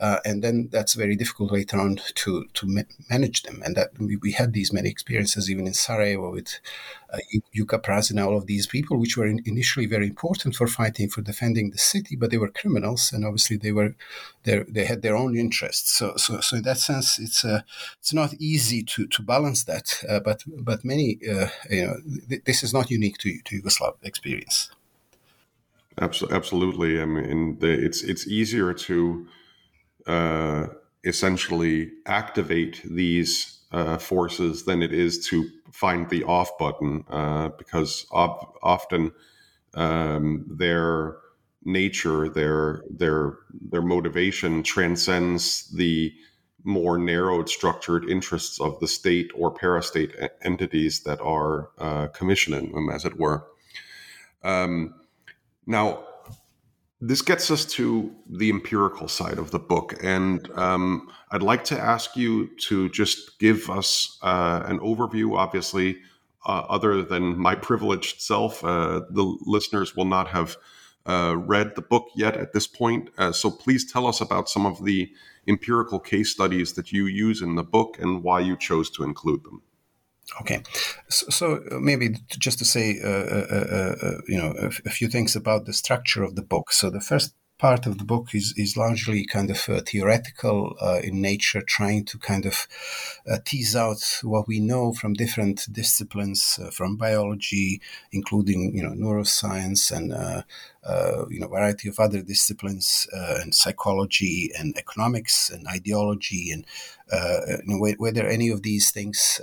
uh, 0.04 0.20
and 0.26 0.44
then 0.44 0.68
that's 0.70 0.96
very 0.96 1.16
difficult 1.16 1.50
later 1.54 1.80
on 1.80 1.98
to 2.14 2.46
to 2.54 2.68
ma- 2.68 2.92
manage 3.10 3.44
them. 3.44 3.62
And 3.66 3.74
that 3.78 3.92
we, 3.98 4.18
we 4.18 4.34
had 4.34 4.52
these 4.52 4.74
many 4.74 4.90
experiences 4.90 5.50
even 5.50 5.66
in 5.66 5.74
Sarajevo 5.74 6.30
with 6.30 6.60
uh, 7.14 7.20
Juka 7.56 7.82
Prazina, 7.82 8.26
all 8.26 8.36
of 8.36 8.46
these 8.46 8.68
people, 8.68 8.98
which 8.98 9.16
were 9.16 9.26
in, 9.26 9.40
initially 9.46 9.86
very 9.86 10.08
important 10.08 10.56
for 10.56 10.68
fighting 10.68 11.08
for 11.10 11.22
defending 11.22 11.70
the 11.70 11.78
city, 11.78 12.18
but 12.18 12.32
they 12.32 12.38
were 12.38 12.50
criminals, 12.50 13.14
and 13.14 13.24
obviously 13.24 13.56
they 13.56 13.72
were 13.72 13.96
they 14.44 14.86
had 14.86 15.04
their 15.04 15.16
own 15.16 15.38
interests. 15.38 15.98
So 15.98 16.18
so 16.18 16.42
so 16.42 16.58
in 16.58 16.64
that 16.64 16.80
sense, 16.80 17.18
it's 17.18 17.46
uh, 17.46 17.62
it's 18.00 18.14
not 18.14 18.34
easy 18.40 18.84
to 18.84 19.08
to 19.08 19.22
balance 19.22 19.64
that. 19.64 20.04
Uh, 20.10 20.20
but 20.20 20.44
but 20.70 20.84
many 20.84 21.18
uh, 21.34 21.48
you 21.70 21.88
know 21.88 21.96
th- 22.28 22.44
this 22.44 22.62
is 22.62 22.74
not 22.74 22.92
unique 22.92 23.20
to 23.20 23.40
to 23.46 23.62
Yugoslav 23.62 23.96
experience. 24.04 24.70
Absolutely, 25.98 27.00
I 27.00 27.06
mean, 27.06 27.58
it's 27.62 28.04
it's 28.04 28.28
easier 28.28 28.74
to 28.74 29.28
uh, 30.08 30.68
essentially 31.04 31.92
activate 32.06 32.82
these 32.84 33.60
uh, 33.72 33.98
forces 33.98 34.66
than 34.66 34.82
it 34.82 34.94
is 34.94 35.28
to 35.28 35.50
find 35.72 36.10
the 36.10 36.24
off 36.24 36.58
button 36.58 37.04
uh, 37.10 37.50
because 37.58 38.06
op- 38.12 38.58
often 38.62 39.12
um, 39.74 40.46
their 40.48 41.18
nature, 41.66 42.30
their 42.30 42.84
their 42.90 43.38
their 43.72 43.82
motivation 43.82 44.64
transcends 44.64 45.70
the 45.72 46.14
more 46.64 46.98
narrowed 46.98 47.50
structured 47.50 48.10
interests 48.10 48.60
of 48.62 48.80
the 48.80 48.88
state 48.88 49.32
or 49.36 49.54
parastate 49.54 50.30
entities 50.44 51.02
that 51.04 51.20
are 51.22 51.70
uh, 51.78 52.08
commissioning 52.08 52.72
them, 52.72 52.90
as 52.90 53.04
it 53.04 53.20
were. 53.20 53.46
Um, 54.44 54.96
now, 55.66 56.06
this 57.06 57.22
gets 57.22 57.52
us 57.52 57.66
to 57.66 58.16
the 58.30 58.50
empirical 58.50 59.10
side 59.10 59.38
of 59.38 59.52
the 59.52 59.60
book, 59.60 59.94
and 60.02 60.50
um, 60.58 61.10
I'd 61.32 61.44
like 61.44 61.66
to 61.66 61.78
ask 61.78 62.16
you 62.16 62.48
to 62.70 62.88
just 62.90 63.40
give 63.40 63.70
us 63.70 64.18
uh, 64.22 64.64
an 64.66 64.80
overview. 64.80 65.38
Obviously, 65.38 65.98
uh, 66.46 66.64
other 66.70 67.04
than 67.04 67.38
my 67.38 67.56
privileged 67.56 68.22
self, 68.22 68.64
uh, 68.64 69.02
the 69.10 69.38
listeners 69.46 69.98
will 69.98 70.06
not 70.06 70.30
have 70.30 70.56
uh, 71.06 71.36
read 71.38 71.76
the 71.76 71.82
book 71.82 72.08
yet 72.16 72.38
at 72.38 72.54
this 72.54 72.68
point. 72.68 73.10
Uh, 73.18 73.34
so 73.34 73.52
please 73.52 73.92
tell 73.92 74.08
us 74.08 74.22
about 74.22 74.48
some 74.48 74.66
of 74.66 74.86
the 74.86 75.12
empirical 75.46 76.00
case 76.00 76.32
studies 76.32 76.72
that 76.74 76.94
you 76.94 77.06
use 77.06 77.42
in 77.42 77.56
the 77.56 77.64
book 77.64 78.00
and 78.00 78.24
why 78.24 78.40
you 78.40 78.56
chose 78.56 78.90
to 78.92 79.04
include 79.04 79.44
them. 79.44 79.62
Okay, 80.42 80.64
so, 81.10 81.30
so, 81.30 81.64
uh, 81.72 81.80
maybe 81.80 82.16
just 82.30 82.58
to 82.60 82.66
say, 82.66 83.00
uh, 83.04 83.08
uh, 83.08 83.96
uh, 84.02 84.22
you 84.28 84.38
know, 84.38 84.52
a, 84.58 84.90
few 84.90 85.08
things 85.08 85.36
about 85.36 85.66
the 85.66 85.74
structure 85.74 86.24
of 86.24 86.36
the 86.36 86.42
book. 86.42 86.72
So 86.72 86.90
the 86.90 87.02
first 87.02 87.36
part 87.58 87.86
of 87.86 87.98
the 87.98 88.04
book 88.04 88.34
is, 88.34 88.54
is 88.58 88.76
largely 88.76 89.26
kind 89.26 89.50
of 89.50 89.70
uh, 89.70 89.82
theoretical 89.86 90.76
uh, 90.82 91.00
in 91.04 91.22
nature, 91.22 91.62
trying 91.62 92.04
to 92.06 92.18
kind 92.18 92.46
of 92.46 92.68
uh, 93.30 93.38
tease 93.46 93.76
out 93.76 94.20
what 94.24 94.48
we 94.48 94.60
know 94.60 94.94
from 94.94 95.14
different 95.14 95.68
disciplines, 95.72 96.60
uh, 96.62 96.70
from 96.72 96.98
biology, 96.98 97.82
including 98.12 98.76
you 98.76 98.84
know 98.84 98.92
neuroscience 98.92 99.96
and 99.96 100.14
uh, 100.14 100.42
uh, 100.84 101.26
you 101.30 101.40
know 101.40 101.48
variety 101.48 101.88
of 101.88 102.00
other 102.00 102.22
disciplines, 102.22 103.08
and 103.14 103.54
psychology 103.54 104.52
and 104.58 104.78
economics 104.78 105.50
and 105.50 105.68
ideology, 105.68 106.52
and 106.52 106.66
you 107.12 107.78
know, 107.78 107.94
whether 107.98 108.28
any 108.28 108.50
of 108.50 108.64
these 108.64 108.92
things, 108.92 109.40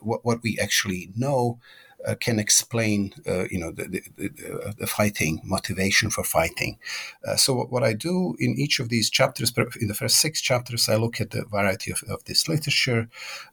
what, 0.00 0.24
what 0.24 0.42
we 0.42 0.58
actually 0.60 1.10
know 1.16 1.58
uh, 2.06 2.14
can 2.14 2.38
explain, 2.38 3.14
uh, 3.26 3.44
you 3.50 3.58
know, 3.58 3.70
the, 3.70 3.84
the, 3.84 4.02
the, 4.16 4.74
the, 4.78 4.86
fighting 4.86 5.40
motivation 5.44 6.10
for 6.10 6.22
fighting. 6.22 6.78
Uh, 7.26 7.36
so 7.36 7.54
what 7.54 7.82
I 7.82 7.92
do 7.92 8.36
in 8.38 8.54
each 8.58 8.80
of 8.80 8.88
these 8.88 9.10
chapters, 9.10 9.52
in 9.80 9.88
the 9.88 9.94
first 9.94 10.16
six 10.16 10.40
chapters, 10.40 10.88
I 10.88 10.96
look 10.96 11.20
at 11.20 11.30
the 11.30 11.44
variety 11.44 11.90
of, 11.90 12.02
of 12.08 12.24
this 12.24 12.48
literature. 12.48 13.08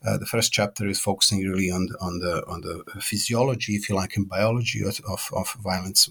Uh, 0.06 0.18
the 0.18 0.26
first 0.26 0.52
chapter 0.52 0.88
is 0.88 1.00
focusing 1.00 1.40
really 1.48 1.72
on 1.72 1.90
on 2.02 2.20
the 2.20 2.46
on 2.48 2.62
the 2.62 2.84
physiology, 3.02 3.76
if 3.76 3.90
you 3.90 3.96
like, 3.96 4.18
and 4.18 4.28
biology 4.28 4.84
of, 4.84 5.00
of, 5.08 5.30
of 5.34 5.54
violence. 5.54 6.10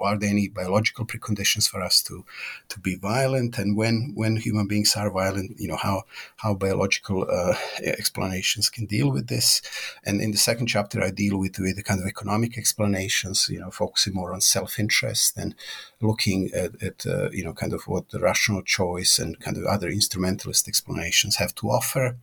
Are 0.00 0.18
there 0.18 0.30
any 0.30 0.48
biological 0.48 1.06
preconditions 1.06 1.68
for 1.68 1.82
us 1.82 2.02
to 2.02 2.24
to 2.68 2.80
be 2.80 2.96
violent, 2.96 3.58
and 3.58 3.76
when 3.76 4.12
when 4.14 4.36
human 4.36 4.66
beings 4.66 4.94
are 4.96 5.10
violent, 5.10 5.58
you 5.58 5.68
know 5.68 5.76
how 5.76 6.02
how 6.36 6.54
biological 6.54 7.26
uh, 7.30 7.54
explanations 7.82 8.68
can 8.70 8.86
deal 8.86 9.10
with 9.10 9.28
this. 9.28 9.62
And 10.04 10.20
in 10.20 10.30
the 10.32 10.38
second 10.38 10.66
chapter, 10.66 11.02
I 11.02 11.10
deal 11.10 11.38
with 11.38 11.58
with 11.58 11.77
the 11.78 11.84
kind 11.84 12.00
of 12.00 12.06
economic 12.06 12.58
explanations, 12.58 13.48
you 13.48 13.60
know, 13.60 13.70
focusing 13.70 14.12
more 14.12 14.32
on 14.34 14.40
self-interest 14.40 15.38
and 15.38 15.54
looking 16.00 16.50
at, 16.54 16.80
at 16.82 17.06
uh, 17.06 17.28
you 17.30 17.42
know, 17.42 17.52
kind 17.52 17.72
of 17.72 17.82
what 17.88 18.08
the 18.10 18.20
rational 18.20 18.62
choice 18.62 19.18
and 19.18 19.38
kind 19.40 19.56
of 19.56 19.64
other 19.64 19.88
instrumentalist 19.88 20.68
explanations 20.68 21.36
have 21.36 21.54
to 21.54 21.68
offer. 21.68 22.16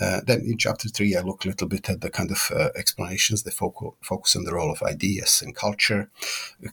Uh, 0.00 0.20
then 0.26 0.40
in 0.40 0.58
chapter 0.58 0.88
three, 0.88 1.16
I 1.16 1.22
look 1.22 1.44
a 1.44 1.48
little 1.48 1.68
bit 1.68 1.88
at 1.88 2.00
the 2.00 2.10
kind 2.10 2.30
of 2.30 2.50
uh, 2.54 2.68
explanations 2.76 3.42
that 3.42 3.54
focus, 3.54 3.92
focus 4.02 4.36
on 4.36 4.44
the 4.44 4.52
role 4.52 4.70
of 4.70 4.82
ideas 4.82 5.42
and 5.42 5.56
culture, 5.56 6.10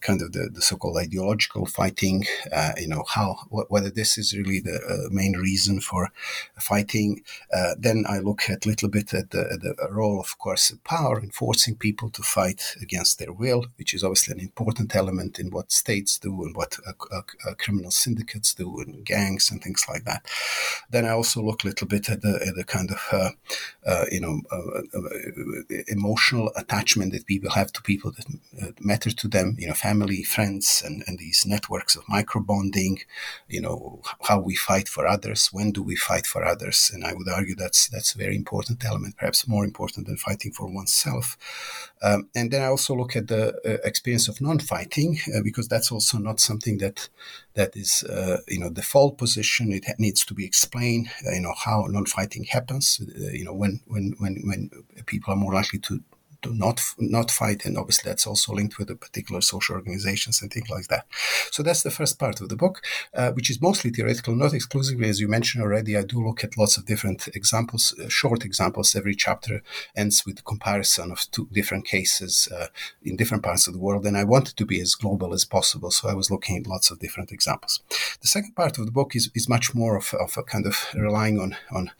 kind 0.02 0.22
of 0.22 0.34
the, 0.34 0.50
the 0.52 0.62
so-called 0.62 0.98
ideological 0.98 1.66
fighting, 1.66 2.26
uh, 2.52 2.74
you 2.78 2.88
know, 2.88 3.04
how, 3.08 3.36
wh- 3.50 3.72
whether 3.72 3.90
this 3.90 4.18
is 4.18 4.36
really 4.36 4.60
the 4.60 4.80
uh, 4.90 5.10
main 5.12 5.34
reason 5.34 5.80
for 5.80 6.12
fighting. 6.60 7.24
Uh, 7.54 7.76
then 7.78 8.06
I 8.08 8.20
look 8.20 8.50
at 8.50 8.66
a 8.66 8.70
little 8.70 8.90
bit 8.90 9.14
at 9.14 9.32
the, 9.32 9.76
the 9.78 9.92
role 9.92 10.20
of 10.20 10.38
coercive 10.40 10.84
power 10.84 11.20
in 11.20 11.32
forcing 11.32 11.76
people 11.76 12.10
to 12.12 12.22
fight 12.22 12.76
against 12.82 13.18
their 13.20 13.32
will, 13.32 13.66
which 13.78 13.94
is 13.94 14.04
obviously 14.04 14.34
an 14.34 14.42
important 14.42 14.96
element 14.96 15.40
in 15.40 15.52
what 15.52 15.72
states 15.72 16.18
do 16.20 16.49
and 16.50 16.56
what 16.56 16.78
uh, 16.88 17.22
uh, 17.48 17.54
criminal 17.58 17.92
syndicates 17.92 18.54
do 18.54 18.80
and 18.80 19.06
gangs 19.06 19.52
and 19.52 19.62
things 19.62 19.86
like 19.88 20.04
that. 20.06 20.26
Then 20.90 21.06
I 21.06 21.12
also 21.12 21.42
look 21.42 21.64
a 21.64 21.68
little 21.68 21.88
bit 21.88 22.10
at 22.10 22.22
the, 22.22 22.44
at 22.48 22.56
the 22.56 22.64
kind 22.64 22.92
of 22.92 23.02
uh, 23.12 23.30
uh 23.86 24.06
you 24.12 24.22
know 24.22 24.42
uh, 24.52 24.82
emotional 25.88 26.52
attachment 26.56 27.14
that 27.14 27.26
people 27.26 27.52
have 27.52 27.72
to 27.74 27.82
people 27.82 28.12
that 28.12 28.82
matter 28.82 29.12
to 29.12 29.28
them, 29.28 29.56
you 29.60 29.68
know, 29.68 29.74
family, 29.74 30.24
friends, 30.24 30.82
and, 30.86 31.04
and 31.08 31.20
these 31.20 31.46
networks 31.46 31.96
of 31.96 32.04
micro 32.10 32.42
bonding. 32.42 33.00
You 33.48 33.62
know 33.62 34.02
how 34.24 34.40
we 34.40 34.56
fight 34.56 34.88
for 34.90 35.06
others, 35.08 35.50
when 35.52 35.72
do 35.72 35.84
we 35.84 35.96
fight 35.96 36.26
for 36.26 36.44
others, 36.44 36.92
and 36.94 37.04
I 37.04 37.14
would 37.14 37.30
argue 37.30 37.56
that's 37.56 37.88
that's 37.90 38.16
a 38.16 38.18
very 38.18 38.36
important 38.36 38.84
element, 38.86 39.18
perhaps 39.18 39.48
more 39.48 39.66
important 39.66 40.08
than 40.08 40.18
fighting 40.18 40.52
for 40.52 40.68
oneself. 40.68 41.38
Um, 42.02 42.30
and 42.34 42.50
then 42.52 42.62
I 42.62 42.68
also 42.68 42.96
look 42.96 43.16
at 43.16 43.28
the 43.28 43.54
uh, 43.66 43.88
experience 43.88 44.28
of 44.30 44.40
non-fighting 44.40 45.20
uh, 45.36 45.42
because 45.44 45.68
that's 45.68 45.92
also 45.92 46.18
not 46.18 46.40
something 46.40 46.78
that 46.78 47.10
that 47.56 47.76
is 47.76 48.04
uh, 48.04 48.38
you 48.48 48.60
know 48.60 48.70
default 48.70 49.18
position. 49.18 49.74
It 49.74 49.86
needs 50.00 50.24
to 50.26 50.34
be 50.34 50.46
explained. 50.46 51.10
Uh, 51.26 51.34
you 51.34 51.42
know 51.42 51.54
how 51.66 51.86
non-fighting 51.90 52.46
happens. 52.46 53.02
Uh, 53.02 53.32
you 53.32 53.44
know 53.44 53.54
when 53.54 53.82
when 53.88 54.16
when 54.20 54.42
when 54.46 54.70
people 55.06 55.34
are 55.34 55.38
more 55.38 55.54
likely 55.54 55.80
to 55.80 56.02
to 56.42 56.54
not 56.54 56.82
not 56.98 57.32
fight, 57.32 57.66
and 57.66 57.78
obviously 57.78 58.10
that's 58.10 58.28
also 58.28 58.54
linked 58.54 58.78
with 58.78 58.88
the 58.88 58.96
particular 58.96 59.42
social 59.42 59.76
organizations 59.76 60.42
and 60.42 60.52
things 60.52 60.70
like 60.70 60.88
that. 60.88 61.06
So 61.52 61.64
that's 61.64 61.84
the 61.84 61.92
first 61.92 62.20
part 62.20 62.42
of 62.42 62.50
the 62.50 62.56
book, 62.56 62.82
uh, 63.14 63.32
which 63.32 63.50
is 63.50 63.62
mostly 63.62 63.92
theoretical, 63.92 64.36
not 64.36 64.54
exclusively, 64.54 65.10
as 65.10 65.20
you 65.20 65.28
mentioned 65.28 65.64
already. 65.64 65.98
I 65.98 66.04
do 66.04 66.26
look 66.26 66.44
at 66.44 66.58
lots 66.58 66.78
of 66.78 66.86
different 66.86 67.28
examples, 67.36 67.94
uh, 68.00 68.10
short 68.10 68.46
examples. 68.46 68.96
Every 68.96 69.16
chapter 69.16 69.62
ends 69.96 70.26
with 70.26 70.40
a 70.40 70.44
comparison 70.44 71.12
of 71.12 71.30
two 71.32 71.48
different 71.52 71.86
cases 71.86 72.48
uh, 72.56 72.68
in 73.04 73.16
different 73.16 73.44
parts 73.44 73.68
of 73.68 73.74
the 73.74 73.80
world, 73.80 74.06
and 74.06 74.18
I 74.18 74.24
wanted 74.24 74.58
to 74.58 74.66
be 74.66 74.80
as 74.82 74.96
global 74.96 75.34
as 75.34 75.46
possible. 75.46 75.92
So 75.92 76.10
I 76.10 76.14
was 76.14 76.32
looking 76.32 76.58
at 76.58 76.68
lots 76.68 76.92
of 76.92 77.00
different 77.00 77.32
examples. 77.32 77.82
The 78.22 78.28
second 78.28 78.56
part 78.56 78.78
of 78.78 78.86
the 78.86 78.92
book 78.92 79.16
is, 79.16 79.30
is 79.36 79.50
much 79.50 79.76
more 79.76 79.98
of, 79.98 80.14
of 80.14 80.38
a 80.38 80.44
kind 80.44 80.66
of 80.66 80.76
relying 80.94 81.40
on 81.40 81.56
on 81.72 81.92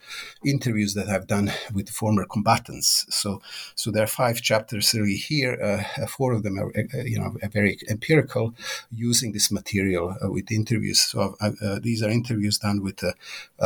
interviews 0.44 0.94
that 0.94 1.08
I've 1.08 1.26
done 1.26 1.52
with 1.72 1.88
former 1.88 2.24
combatants. 2.24 3.06
So 3.10 3.42
so 3.74 3.90
there 3.90 4.04
are 4.04 4.06
five 4.06 4.29
five 4.30 4.42
chapters 4.42 4.94
really 4.94 5.16
here. 5.16 5.58
Uh, 5.62 6.02
uh, 6.02 6.06
four 6.06 6.32
of 6.32 6.42
them 6.42 6.58
are, 6.58 6.70
uh, 6.76 6.98
uh 6.98 7.04
you 7.04 7.18
know, 7.18 7.30
very 7.52 7.78
empirical, 7.88 8.54
using 8.92 9.32
this 9.32 9.50
material 9.50 10.06
uh, 10.22 10.30
with 10.30 10.52
interviews. 10.52 11.00
So 11.00 11.18
uh, 11.40 11.50
uh 11.62 11.78
these 11.82 12.02
are 12.02 12.10
interviews 12.10 12.58
done 12.58 12.82
with 12.82 13.00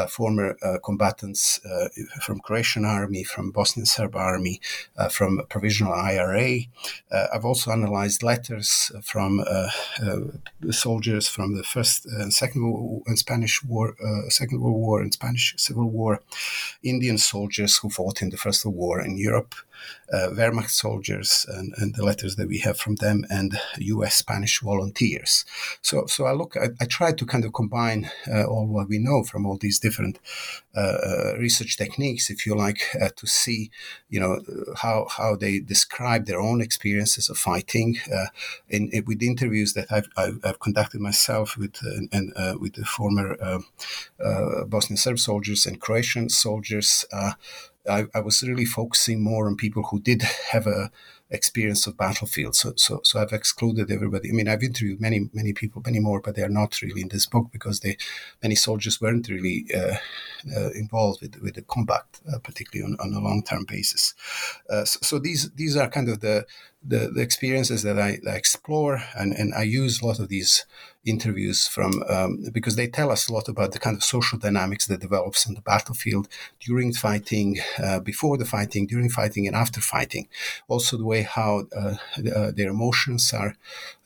former 0.08 0.56
combatants 0.88 1.60
from 2.24 2.40
Croatian 2.40 2.84
army, 2.84 3.24
from 3.24 3.50
Bosnian 3.50 3.86
Serb 3.86 4.16
army, 4.16 4.60
from 5.10 5.30
provisional 5.48 5.92
IRA. 5.92 6.50
I've 7.34 7.44
also 7.44 7.70
analyzed 7.70 8.22
letters 8.22 8.92
from 9.02 9.32
soldiers 10.70 11.28
from 11.28 11.56
the 11.58 11.64
first 11.74 12.06
and 12.06 12.32
second 12.32 12.62
and 13.06 13.18
Spanish 13.18 13.62
war, 13.64 13.86
Second 14.28 14.60
World 14.62 14.80
War 14.86 15.02
and 15.02 15.12
Spanish 15.12 15.54
Civil 15.56 15.88
War, 15.98 16.20
Indian 16.82 17.18
soldiers 17.18 17.72
who 17.78 17.88
fought 17.90 18.22
in 18.22 18.30
the 18.30 18.36
First 18.44 18.64
World 18.64 18.78
War 18.78 18.96
in 19.00 19.16
Europe 19.30 19.54
uh, 19.54 19.73
Wehrmacht 20.12 20.70
soldiers 20.70 21.46
and, 21.48 21.74
and, 21.76 21.94
the 21.94 22.04
letters 22.04 22.36
that 22.36 22.48
we 22.48 22.58
have 22.58 22.78
from 22.78 22.96
them, 22.96 23.24
and 23.30 23.58
U.S. 23.78 24.14
Spanish 24.16 24.60
volunteers. 24.60 25.44
So, 25.82 26.06
so 26.06 26.26
I 26.26 26.32
look, 26.32 26.56
I, 26.56 26.68
I 26.80 26.86
try 26.86 27.12
to 27.12 27.26
kind 27.26 27.44
of 27.44 27.52
combine 27.52 28.10
uh, 28.28 28.44
all 28.44 28.66
what 28.66 28.88
we 28.88 28.98
know 28.98 29.22
from 29.24 29.46
all 29.46 29.56
these 29.56 29.78
different 29.78 30.18
uh, 30.76 30.80
uh, 30.80 31.34
research 31.38 31.76
techniques, 31.76 32.30
if 32.30 32.44
you 32.46 32.56
like, 32.56 32.80
uh, 33.00 33.08
to 33.14 33.26
see, 33.28 33.70
you 34.08 34.18
know, 34.18 34.40
how 34.76 35.06
how 35.08 35.36
they 35.36 35.60
describe 35.60 36.26
their 36.26 36.40
own 36.40 36.60
experiences 36.60 37.28
of 37.28 37.38
fighting. 37.38 37.98
in, 38.68 38.90
in, 38.90 39.04
with 39.04 39.22
interviews 39.22 39.74
that 39.74 39.92
I've, 39.92 40.08
I've, 40.16 40.40
I've 40.44 40.58
conducted 40.58 41.00
myself 41.00 41.56
with 41.56 41.76
and 42.12 42.32
with 42.60 42.74
the 42.74 42.84
former 42.84 43.36
Bosnian 44.66 44.96
Serb 44.96 45.18
soldiers 45.18 45.66
and 45.66 45.80
Croatian 45.80 46.28
soldiers. 46.28 47.04
I, 47.88 48.06
I, 48.14 48.20
was 48.20 48.42
really 48.42 48.64
focusing 48.64 49.22
more 49.22 49.46
on 49.46 49.56
people 49.56 49.82
who 49.84 50.00
did 50.00 50.22
have 50.52 50.66
a 50.66 50.90
experience 51.30 51.86
of 51.86 51.96
battlefield. 51.96 52.54
So, 52.54 52.72
so, 52.76 53.00
so 53.02 53.20
I've 53.20 53.32
excluded 53.32 53.90
everybody. 53.90 54.30
I 54.30 54.32
mean, 54.32 54.48
I've 54.48 54.62
interviewed 54.62 55.00
many, 55.00 55.28
many 55.32 55.52
people, 55.52 55.82
many 55.84 55.98
more, 55.98 56.20
but 56.20 56.36
they 56.36 56.42
are 56.42 56.48
not 56.48 56.80
really 56.80 57.02
in 57.02 57.08
this 57.08 57.26
book 57.26 57.48
because 57.52 57.80
they, 57.80 57.96
many 58.42 58.54
soldiers 58.54 59.00
weren't 59.00 59.28
really 59.28 59.66
uh, 59.74 59.96
uh, 60.56 60.70
involved 60.70 61.22
with, 61.22 61.36
with 61.42 61.54
the 61.54 61.62
combat, 61.62 62.04
uh, 62.32 62.38
particularly 62.38 62.92
on, 62.92 62.96
on 63.00 63.14
a 63.14 63.24
long-term 63.24 63.64
basis. 63.66 64.14
Uh, 64.70 64.84
so, 64.84 64.98
so, 65.02 65.18
these, 65.18 65.50
these 65.52 65.76
are 65.76 65.88
kind 65.88 66.08
of 66.08 66.20
the, 66.20 66.46
the, 66.82 67.10
the 67.14 67.20
experiences 67.20 67.82
that 67.82 67.98
I, 67.98 68.18
I, 68.28 68.34
explore, 68.34 69.02
and, 69.16 69.32
and 69.32 69.54
I 69.54 69.62
use 69.62 70.00
a 70.00 70.06
lot 70.06 70.20
of 70.20 70.28
these 70.28 70.66
interviews 71.04 71.66
from 71.66 72.02
um, 72.08 72.44
because 72.52 72.76
they 72.76 72.86
tell 72.86 73.10
us 73.10 73.28
a 73.28 73.32
lot 73.32 73.48
about 73.48 73.72
the 73.72 73.78
kind 73.78 73.96
of 73.96 74.02
social 74.02 74.38
dynamics 74.38 74.86
that 74.86 75.00
develops 75.00 75.46
on 75.46 75.54
the 75.54 75.60
battlefield 75.60 76.28
during 76.60 76.92
fighting, 76.92 77.58
uh, 77.82 78.00
before 78.00 78.38
the 78.38 78.44
fighting, 78.44 78.86
during 78.86 79.10
fighting, 79.10 79.46
and 79.46 79.56
after 79.56 79.80
fighting. 79.80 80.28
Also, 80.68 80.96
the 80.96 81.04
way 81.04 81.22
how 81.22 81.66
uh, 81.76 81.96
uh, 82.34 82.50
their 82.52 82.70
emotions 82.70 83.32
are 83.32 83.54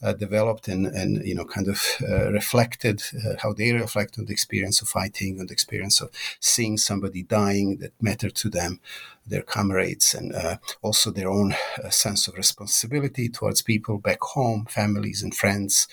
uh, 0.02 0.12
developed 0.12 0.68
and, 0.68 0.86
and 0.86 1.24
you 1.26 1.34
know 1.34 1.44
kind 1.44 1.68
of 1.68 1.82
uh, 2.08 2.30
reflected, 2.32 3.02
how 3.42 3.52
they 3.52 3.72
reflect 3.72 4.18
on 4.18 4.26
the 4.26 4.32
experience 4.32 4.82
of 4.82 4.88
fighting, 4.88 5.40
on 5.40 5.46
the 5.46 5.52
experience 5.52 6.00
of 6.00 6.10
seeing 6.40 6.76
somebody 6.76 7.22
dying 7.22 7.78
that 7.78 7.92
mattered 8.00 8.34
to 8.34 8.48
them 8.48 8.80
their 9.28 9.42
comrades 9.42 10.14
and 10.14 10.34
uh, 10.34 10.56
also 10.82 11.10
their 11.10 11.28
own 11.28 11.54
uh, 11.84 11.90
sense 11.90 12.28
of 12.28 12.34
responsibility 12.34 13.28
towards 13.28 13.62
people 13.62 13.98
back 13.98 14.20
home, 14.20 14.66
families 14.68 15.22
and 15.22 15.34
friends, 15.34 15.88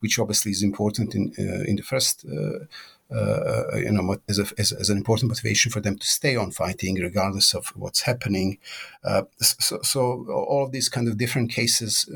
which 0.00 0.18
obviously 0.18 0.52
is 0.52 0.62
important 0.62 1.14
in 1.14 1.32
uh, 1.38 1.64
in 1.64 1.76
the 1.76 1.82
first. 1.82 2.24
Uh, 2.26 2.64
uh, 3.10 3.74
you 3.74 3.90
know, 3.90 4.18
as, 4.28 4.38
a, 4.38 4.46
as, 4.58 4.70
as, 4.70 4.90
an 4.90 4.98
important 4.98 5.30
motivation 5.30 5.72
for 5.72 5.80
them 5.80 5.96
to 5.96 6.06
stay 6.06 6.36
on 6.36 6.50
fighting, 6.50 6.96
regardless 6.96 7.54
of 7.54 7.68
what's 7.68 8.02
happening. 8.02 8.58
Uh, 9.02 9.22
so, 9.40 9.78
so, 9.82 10.26
all 10.30 10.62
of 10.62 10.72
these 10.72 10.90
kind 10.90 11.08
of 11.08 11.16
different 11.16 11.50
cases 11.50 12.06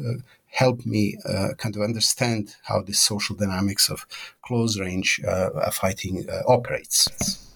help 0.53 0.85
me 0.85 1.18
uh, 1.29 1.55
kind 1.57 1.75
of 1.77 1.83
understand 1.83 2.57
how 2.62 2.83
the 2.83 2.93
social 2.93 3.35
dynamics 3.35 3.89
of 3.89 4.07
close 4.43 4.79
range 4.79 5.20
uh, 5.27 5.70
fighting 5.70 6.29
uh, 6.29 6.43
operates. 6.47 7.51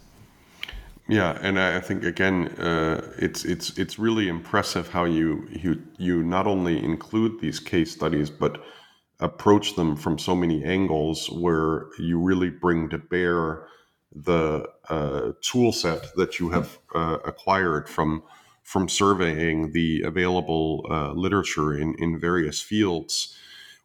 Yeah, 1.08 1.38
and 1.40 1.58
I 1.58 1.80
think 1.80 2.02
again, 2.04 2.48
uh, 2.58 3.12
it's 3.16 3.44
it's 3.44 3.78
it's 3.78 3.96
really 3.98 4.28
impressive 4.28 4.88
how 4.88 5.04
you 5.04 5.46
you 5.50 5.80
you 5.98 6.22
not 6.24 6.48
only 6.48 6.82
include 6.82 7.40
these 7.40 7.60
case 7.60 7.92
studies, 7.92 8.28
but 8.28 8.60
approach 9.20 9.76
them 9.76 9.94
from 9.96 10.18
so 10.18 10.34
many 10.34 10.64
angles, 10.64 11.30
where 11.30 11.86
you 11.98 12.18
really 12.18 12.50
bring 12.50 12.88
to 12.90 12.98
bear 12.98 13.68
the 14.12 14.68
uh, 14.88 15.32
tool 15.42 15.72
set 15.72 16.14
that 16.16 16.40
you 16.40 16.50
have 16.50 16.78
uh, 16.94 17.18
acquired 17.24 17.88
from 17.88 18.24
from 18.64 18.88
surveying 18.88 19.72
the 19.72 20.02
available 20.02 20.84
uh, 20.90 21.12
literature 21.12 21.72
in 21.78 21.94
in 22.00 22.18
various 22.18 22.60
fields. 22.60 23.36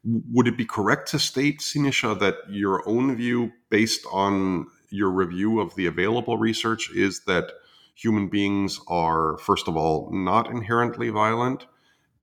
Would 0.04 0.48
it 0.48 0.58
be 0.58 0.66
correct 0.66 1.10
to 1.12 1.20
state, 1.20 1.60
Siniša, 1.60 2.20
that 2.20 2.38
your 2.50 2.88
own 2.90 3.16
view, 3.16 3.52
based 3.70 4.04
on 4.12 4.66
your 4.92 5.10
review 5.10 5.60
of 5.60 5.76
the 5.76 5.86
available 5.86 6.38
research 6.38 6.92
is 6.94 7.22
that 7.22 7.52
human 7.96 8.28
beings 8.28 8.80
are, 8.88 9.38
first 9.40 9.68
of 9.68 9.76
all, 9.76 10.10
not 10.12 10.50
inherently 10.50 11.10
violent, 11.10 11.66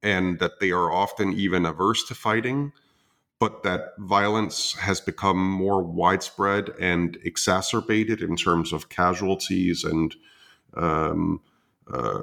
and 0.02 0.38
that 0.38 0.60
they 0.60 0.70
are 0.70 0.92
often 0.92 1.32
even 1.32 1.66
averse 1.66 2.06
to 2.06 2.14
fighting, 2.14 2.72
but 3.40 3.62
that 3.62 3.94
violence 3.98 4.74
has 4.74 5.00
become 5.00 5.38
more 5.38 5.82
widespread 5.82 6.70
and 6.80 7.18
exacerbated 7.24 8.22
in 8.22 8.36
terms 8.36 8.72
of 8.72 8.88
casualties 8.88 9.84
and 9.84 10.14
um, 10.74 11.40
uh, 11.92 12.22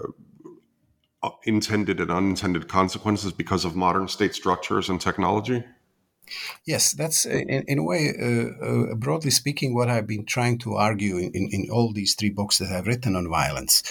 intended 1.44 2.00
and 2.00 2.12
unintended 2.12 2.68
consequences 2.68 3.32
because 3.32 3.66
of 3.66 3.76
modern 3.76 4.08
state 4.08 4.36
structures 4.36 4.90
and 4.90 5.02
technology? 5.02 5.64
Yes, 6.66 6.94
that's 6.94 7.26
in, 7.26 7.64
in 7.68 7.80
a 7.80 7.84
way, 7.84 8.14
uh, 8.20 8.66
uh, 8.66 8.96
broadly 8.96 9.32
speaking, 9.32 9.74
what 9.74 9.90
I've 9.90 10.08
been 10.08 10.26
trying 10.26 10.58
to 10.60 10.76
argue 10.76 11.18
in, 11.18 11.32
in, 11.34 11.50
in, 11.52 11.70
all 11.72 11.92
these 11.92 12.16
three 12.16 12.30
books 12.30 12.58
that 12.58 12.70
I've 12.72 12.88
written 12.88 13.16
on 13.16 13.30
violence. 13.30 13.84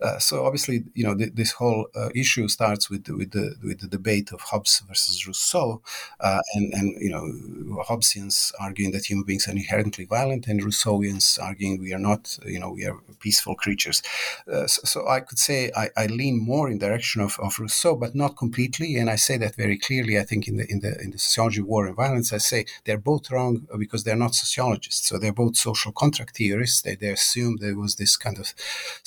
Uh, 0.00 0.18
so 0.18 0.44
obviously, 0.46 0.84
you 0.94 1.04
know, 1.04 1.14
th- 1.14 1.34
this 1.34 1.52
whole 1.52 1.88
uh, 1.94 2.08
issue 2.14 2.48
starts 2.48 2.88
with 2.88 3.08
with 3.08 3.32
the 3.32 3.56
with 3.62 3.80
the 3.80 3.88
debate 3.88 4.32
of 4.32 4.40
Hobbes 4.40 4.82
versus 4.88 5.26
Rousseau, 5.26 5.82
uh, 6.20 6.40
and 6.54 6.72
and 6.72 6.96
you 7.00 7.10
know, 7.10 7.84
Hobbesians 7.84 8.52
arguing 8.60 8.92
that 8.92 9.06
human 9.06 9.24
beings 9.24 9.46
are 9.48 9.52
inherently 9.52 10.04
violent, 10.04 10.46
and 10.46 10.62
Rousseauians 10.62 11.38
arguing 11.42 11.80
we 11.80 11.92
are 11.92 11.98
not. 11.98 12.38
You 12.46 12.60
know, 12.60 12.70
we 12.70 12.86
are 12.86 12.98
peaceful 13.20 13.54
creatures. 13.54 14.02
Uh, 14.50 14.66
so, 14.66 14.80
so, 14.84 15.08
I 15.08 15.20
could 15.20 15.38
say 15.38 15.70
I, 15.76 15.88
I, 15.96 16.06
lean 16.06 16.38
more 16.44 16.68
in 16.70 16.78
direction 16.78 17.20
of, 17.22 17.38
of 17.40 17.58
Rousseau, 17.58 17.96
but 17.96 18.14
not 18.14 18.36
completely, 18.36 18.96
and 18.96 19.08
I 19.10 19.16
say 19.16 19.36
that 19.38 19.56
very 19.56 19.78
clearly. 19.78 20.18
I 20.18 20.24
think 20.24 20.48
in 20.48 20.56
the 20.56 20.66
in 20.70 20.80
the 20.80 21.00
in 21.00 21.10
the 21.10 21.18
sociology 21.18 21.62
war 21.74 21.86
and 21.86 21.96
violence, 21.96 22.32
I 22.32 22.38
say 22.38 22.60
they're 22.84 23.06
both 23.12 23.24
wrong 23.32 23.66
because 23.84 24.02
they're 24.04 24.24
not 24.24 24.34
sociologists. 24.44 25.08
So 25.08 25.14
they're 25.18 25.40
both 25.44 25.56
social 25.56 25.92
contract 26.02 26.32
theorists. 26.36 26.82
They, 26.82 26.94
they 26.94 27.12
assume 27.18 27.52
there 27.56 27.76
was 27.84 27.96
this 27.96 28.14
kind 28.24 28.38
of 28.42 28.46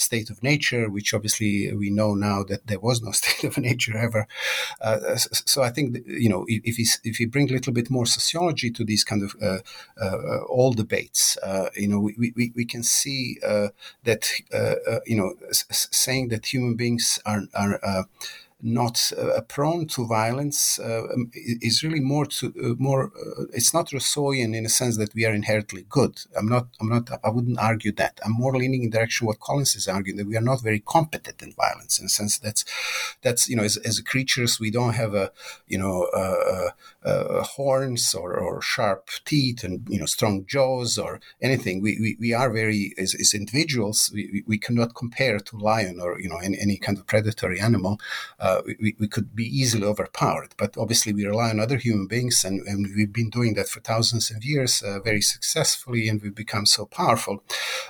state 0.08 0.30
of 0.30 0.44
nature, 0.52 0.84
which 0.96 1.14
obviously 1.14 1.54
we 1.82 1.90
know 2.00 2.12
now 2.30 2.40
that 2.50 2.68
there 2.68 2.84
was 2.88 2.98
no 3.02 3.12
state 3.22 3.44
of 3.50 3.58
nature 3.70 3.96
ever. 4.08 4.28
Uh, 4.82 5.16
so 5.54 5.58
I 5.64 5.72
think, 5.76 5.88
that, 5.94 6.06
you 6.26 6.30
know, 6.30 6.46
if, 6.48 6.76
if, 7.10 7.16
you 7.20 7.28
bring 7.36 7.50
a 7.50 7.54
little 7.58 7.74
bit 7.80 7.90
more 7.90 8.06
sociology 8.06 8.70
to 8.72 8.84
these 8.84 9.04
kind 9.10 9.24
of 9.24 9.32
uh, 9.42 9.60
uh, 10.06 10.40
all 10.56 10.74
debates, 10.74 11.38
uh, 11.50 11.70
you 11.76 11.88
know, 11.88 12.00
we, 12.00 12.34
we, 12.36 12.52
we 12.60 12.66
can 12.66 12.84
see 12.84 13.38
uh, 13.46 13.70
that, 14.04 14.24
uh, 14.54 15.00
you 15.06 15.18
know, 15.20 15.30
saying 15.52 16.30
that 16.30 16.54
human 16.54 16.76
beings 16.76 17.20
are, 17.26 17.44
are 17.54 18.06
not 18.62 19.12
uh, 19.18 19.40
prone 19.42 19.86
to 19.86 20.08
violence 20.08 20.80
uh, 20.80 21.04
um, 21.14 21.30
is 21.34 21.84
really 21.84 22.00
more 22.00 22.26
to 22.26 22.48
uh, 22.48 22.74
more 22.80 23.12
uh, 23.16 23.44
it's 23.54 23.74
not 23.74 23.90
rousseauian 23.90 24.56
in 24.56 24.66
a 24.66 24.70
sense 24.70 24.98
that 24.98 25.14
we 25.14 25.26
are 25.26 25.34
inherently 25.34 25.86
good. 25.90 26.20
I'm 26.36 26.50
not 26.50 26.68
i'm 26.82 26.90
not 26.90 27.10
i 27.24 27.30
wouldn't 27.30 27.60
argue 27.60 27.92
that. 27.94 28.20
I'm 28.26 28.34
more 28.34 28.56
leaning 28.58 28.84
in 28.84 28.90
direction 28.90 29.28
what 29.28 29.40
collins 29.40 29.76
is 29.76 29.88
arguing 29.88 30.18
that 30.18 30.28
we 30.28 30.38
are 30.38 30.42
not 30.42 30.64
very 30.64 30.80
competent 30.80 31.42
in 31.44 31.54
violence 31.54 32.00
in 32.00 32.08
a 32.08 32.10
sense 32.10 32.40
that's 32.40 32.66
that's 33.22 33.48
you 33.48 33.56
know 33.56 33.64
as, 33.64 33.78
as 33.78 34.00
creatures 34.00 34.60
we 34.60 34.72
don't 34.72 34.94
have 34.94 35.14
a 35.14 35.32
you 35.68 35.78
know 35.78 36.08
horns 37.44 38.16
or, 38.16 38.36
or 38.38 38.62
sharp 38.62 39.10
teeth 39.24 39.64
and 39.64 39.88
you 39.88 40.00
know 40.00 40.06
strong 40.06 40.46
jaws 40.46 40.98
or 40.98 41.20
anything. 41.42 41.82
We 41.82 41.98
we, 42.00 42.18
we 42.20 42.34
are 42.34 42.50
very 42.50 42.94
as, 42.98 43.14
as 43.14 43.34
individuals 43.34 44.10
we, 44.14 44.44
we 44.48 44.58
cannot 44.58 44.96
compare 44.96 45.40
to 45.40 45.58
lion 45.58 46.00
or 46.02 46.20
you 46.20 46.30
know 46.30 46.38
any, 46.38 46.58
any 46.60 46.78
kind 46.78 46.98
of 46.98 47.06
predatory 47.06 47.60
animal 47.60 48.00
uh, 48.40 48.47
we, 48.80 48.96
we 49.00 49.08
could 49.08 49.36
be 49.36 49.46
easily 49.46 49.86
overpowered. 49.86 50.54
But 50.58 50.78
obviously, 50.78 51.14
we 51.14 51.26
rely 51.26 51.50
on 51.50 51.60
other 51.60 51.78
human 51.78 52.08
beings, 52.08 52.46
and, 52.46 52.66
and 52.68 52.88
we've 52.96 53.14
been 53.14 53.30
doing 53.30 53.54
that 53.56 53.70
for 53.70 53.80
thousands 53.80 54.32
of 54.32 54.44
years 54.44 54.82
uh, 54.82 55.00
very 55.00 55.22
successfully, 55.22 56.08
and 56.08 56.22
we've 56.22 56.36
become 56.36 56.66
so 56.66 56.86
powerful. 56.86 57.44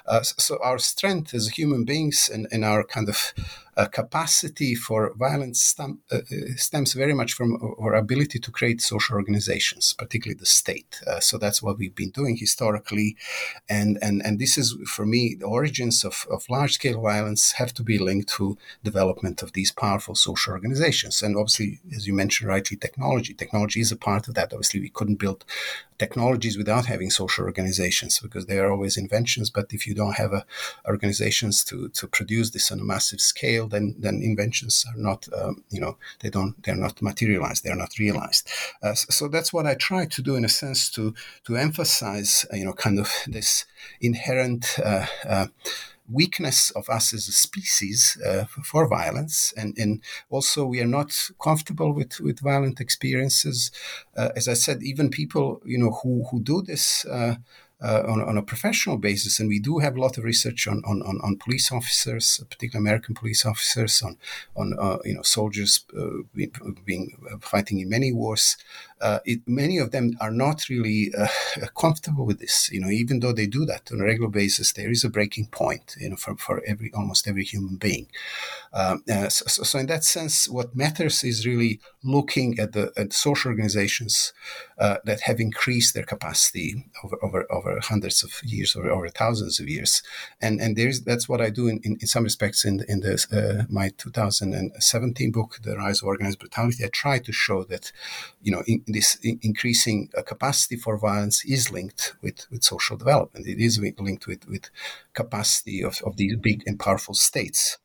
Uh, 0.05 0.21
so, 0.23 0.57
our 0.63 0.77
strength 0.77 1.33
as 1.33 1.49
human 1.49 1.85
beings 1.85 2.29
and, 2.33 2.47
and 2.51 2.63
our 2.63 2.83
kind 2.83 3.09
of 3.09 3.33
uh, 3.37 3.66
capacity 3.85 4.73
for 4.73 5.13
violence 5.15 5.61
stem, 5.61 5.99
uh, 6.11 6.17
uh, 6.17 6.21
stems 6.55 6.93
very 6.93 7.13
much 7.13 7.33
from 7.33 7.57
our 7.79 7.93
ability 7.93 8.39
to 8.39 8.51
create 8.51 8.81
social 8.81 9.15
organizations, 9.15 9.93
particularly 9.93 10.37
the 10.37 10.45
state. 10.45 10.99
Uh, 11.05 11.19
so 11.19 11.37
that's 11.37 11.61
what 11.61 11.77
we've 11.77 11.95
been 11.95 12.09
doing 12.09 12.35
historically, 12.35 13.15
and 13.69 13.99
and 14.01 14.21
and 14.25 14.39
this 14.39 14.57
is 14.57 14.75
for 14.87 15.05
me 15.05 15.35
the 15.39 15.45
origins 15.45 16.03
of, 16.03 16.25
of 16.31 16.49
large 16.49 16.73
scale 16.73 17.01
violence 17.01 17.53
have 17.53 17.73
to 17.73 17.83
be 17.83 17.99
linked 17.99 18.29
to 18.29 18.57
development 18.83 19.43
of 19.43 19.53
these 19.53 19.71
powerful 19.71 20.15
social 20.15 20.53
organizations, 20.53 21.21
and 21.21 21.35
obviously, 21.35 21.79
as 21.95 22.07
you 22.07 22.13
mentioned 22.13 22.49
rightly, 22.49 22.77
technology. 22.77 23.33
Technology 23.33 23.79
is 23.81 23.91
a 23.91 23.97
part 23.97 24.27
of 24.27 24.33
that. 24.33 24.53
Obviously, 24.53 24.79
we 24.79 24.89
couldn't 24.89 25.19
build 25.19 25.45
technologies 25.99 26.57
without 26.57 26.85
having 26.85 27.09
social 27.09 27.45
organizations 27.45 28.19
because 28.19 28.45
they 28.45 28.59
are 28.59 28.71
always 28.71 28.97
inventions. 28.97 29.49
But 29.49 29.73
if 29.73 29.87
you 29.87 29.93
don't 29.93 30.15
have 30.15 30.33
a, 30.33 30.45
organizations 30.87 31.63
to, 31.65 31.89
to 31.89 32.07
produce 32.07 32.51
this 32.51 32.71
on 32.71 32.79
a 32.79 32.83
massive 32.83 33.21
scale, 33.21 33.67
then 33.67 33.95
then 33.97 34.21
inventions 34.21 34.85
are 34.87 34.97
not 34.97 35.27
um, 35.39 35.63
you 35.69 35.79
know 35.79 35.97
they 36.19 36.29
don't 36.29 36.61
they're 36.63 36.75
not 36.75 37.01
materialized, 37.01 37.63
they're 37.63 37.75
not 37.75 37.97
realized. 37.99 38.49
Uh, 38.81 38.93
so 38.93 39.27
that's 39.27 39.51
what 39.53 39.65
I 39.65 39.75
try 39.75 40.05
to 40.05 40.21
do 40.21 40.35
in 40.35 40.45
a 40.45 40.49
sense 40.49 40.89
to 40.91 41.13
to 41.45 41.57
emphasize 41.57 42.45
you 42.53 42.65
know 42.65 42.73
kind 42.73 42.99
of 42.99 43.11
this 43.27 43.65
inherent. 44.01 44.79
Uh, 44.83 45.05
uh, 45.27 45.47
weakness 46.09 46.71
of 46.71 46.89
us 46.89 47.13
as 47.13 47.27
a 47.27 47.31
species 47.31 48.17
uh, 48.25 48.45
for 48.45 48.87
violence, 48.87 49.53
and, 49.57 49.77
and 49.77 50.01
also 50.29 50.65
we 50.65 50.79
are 50.79 50.87
not 50.87 51.29
comfortable 51.41 51.91
with, 51.93 52.19
with 52.19 52.39
violent 52.39 52.79
experiences. 52.79 53.71
Uh, 54.15 54.29
as 54.35 54.47
I 54.47 54.53
said, 54.53 54.81
even 54.83 55.09
people 55.09 55.61
you 55.65 55.77
know 55.77 55.91
who 56.03 56.25
who 56.31 56.41
do 56.41 56.61
this. 56.61 57.05
Uh, 57.05 57.35
uh, 57.79 58.03
on, 58.07 58.21
on, 58.21 58.37
a 58.37 58.41
professional 58.41 58.97
basis. 58.97 59.39
And 59.39 59.47
we 59.47 59.59
do 59.59 59.77
have 59.77 59.95
a 59.95 60.01
lot 60.01 60.17
of 60.17 60.23
research 60.23 60.67
on, 60.67 60.81
on, 60.85 61.01
on, 61.03 61.19
on 61.23 61.37
police 61.37 61.71
officers, 61.71 62.43
particularly 62.49 62.83
American 62.83 63.13
police 63.13 63.45
officers, 63.45 64.01
on, 64.01 64.17
on 64.55 64.75
uh, 64.79 64.97
you 65.05 65.13
know, 65.13 65.21
soldiers 65.21 65.85
uh, 65.95 66.23
being, 66.85 67.15
uh, 67.31 67.37
fighting 67.39 67.79
in 67.79 67.89
many 67.89 68.11
wars. 68.11 68.57
Uh, 69.01 69.19
it, 69.25 69.41
many 69.45 69.77
of 69.77 69.91
them 69.91 70.11
are 70.19 70.31
not 70.31 70.69
really 70.69 71.11
uh, 71.17 71.27
comfortable 71.79 72.25
with 72.25 72.39
this. 72.39 72.69
You 72.71 72.81
know, 72.81 72.89
even 72.89 73.19
though 73.19 73.33
they 73.33 73.47
do 73.47 73.65
that 73.65 73.91
on 73.91 74.01
a 74.01 74.05
regular 74.05 74.29
basis, 74.29 74.73
there 74.73 74.89
is 74.89 75.03
a 75.03 75.09
breaking 75.09 75.47
point. 75.47 75.95
You 75.99 76.11
know, 76.11 76.15
for, 76.15 76.35
for 76.37 76.61
every 76.65 76.91
almost 76.93 77.27
every 77.27 77.43
human 77.43 77.75
being. 77.75 78.07
Um, 78.73 79.03
so, 79.29 79.63
so, 79.63 79.79
in 79.79 79.87
that 79.87 80.03
sense, 80.03 80.47
what 80.47 80.75
matters 80.75 81.23
is 81.23 81.45
really 81.45 81.79
looking 82.03 82.59
at 82.59 82.73
the 82.73 82.91
at 82.97 83.13
social 83.13 83.49
organizations 83.49 84.33
that 84.77 85.21
have 85.21 85.39
increased 85.39 85.93
their 85.93 86.03
capacity 86.03 86.85
over 87.03 87.17
over, 87.23 87.51
over 87.51 87.79
hundreds 87.81 88.23
of 88.23 88.31
years 88.43 88.75
or 88.75 88.89
over 88.89 89.09
thousands 89.09 89.59
of 89.59 89.67
years. 89.67 90.03
And 90.41 90.59
and 90.61 90.75
there's 90.75 91.01
that's 91.01 91.27
what 91.29 91.41
I 91.41 91.49
do 91.49 91.67
in, 91.67 91.79
in, 91.83 91.97
in 92.01 92.07
some 92.07 92.23
respects 92.23 92.65
in 92.65 92.83
in 92.87 93.03
uh, 93.31 93.63
my 93.69 93.89
2017 93.97 95.31
book, 95.31 95.59
The 95.63 95.77
Rise 95.77 96.01
of 96.01 96.07
Organized 96.07 96.39
Brutality. 96.39 96.83
I 96.83 96.89
try 96.89 97.19
to 97.19 97.31
show 97.31 97.63
that, 97.65 97.91
you 98.41 98.51
know, 98.51 98.63
in, 98.67 98.83
this 98.87 99.17
increasing 99.21 100.09
uh, 100.17 100.21
capacity 100.21 100.75
for 100.75 100.97
violence 100.97 101.43
is 101.45 101.71
linked 101.71 102.15
with, 102.21 102.47
with 102.49 102.63
social 102.63 102.97
development. 102.97 103.47
It 103.47 103.59
is 103.59 103.79
linked 103.79 104.27
with, 104.27 104.47
with 104.47 104.69
capacity 105.13 105.83
of, 105.83 106.01
of 106.05 106.17
these 106.17 106.35
big 106.37 106.63
and 106.65 106.79
powerful 106.79 107.13
states. 107.13 107.77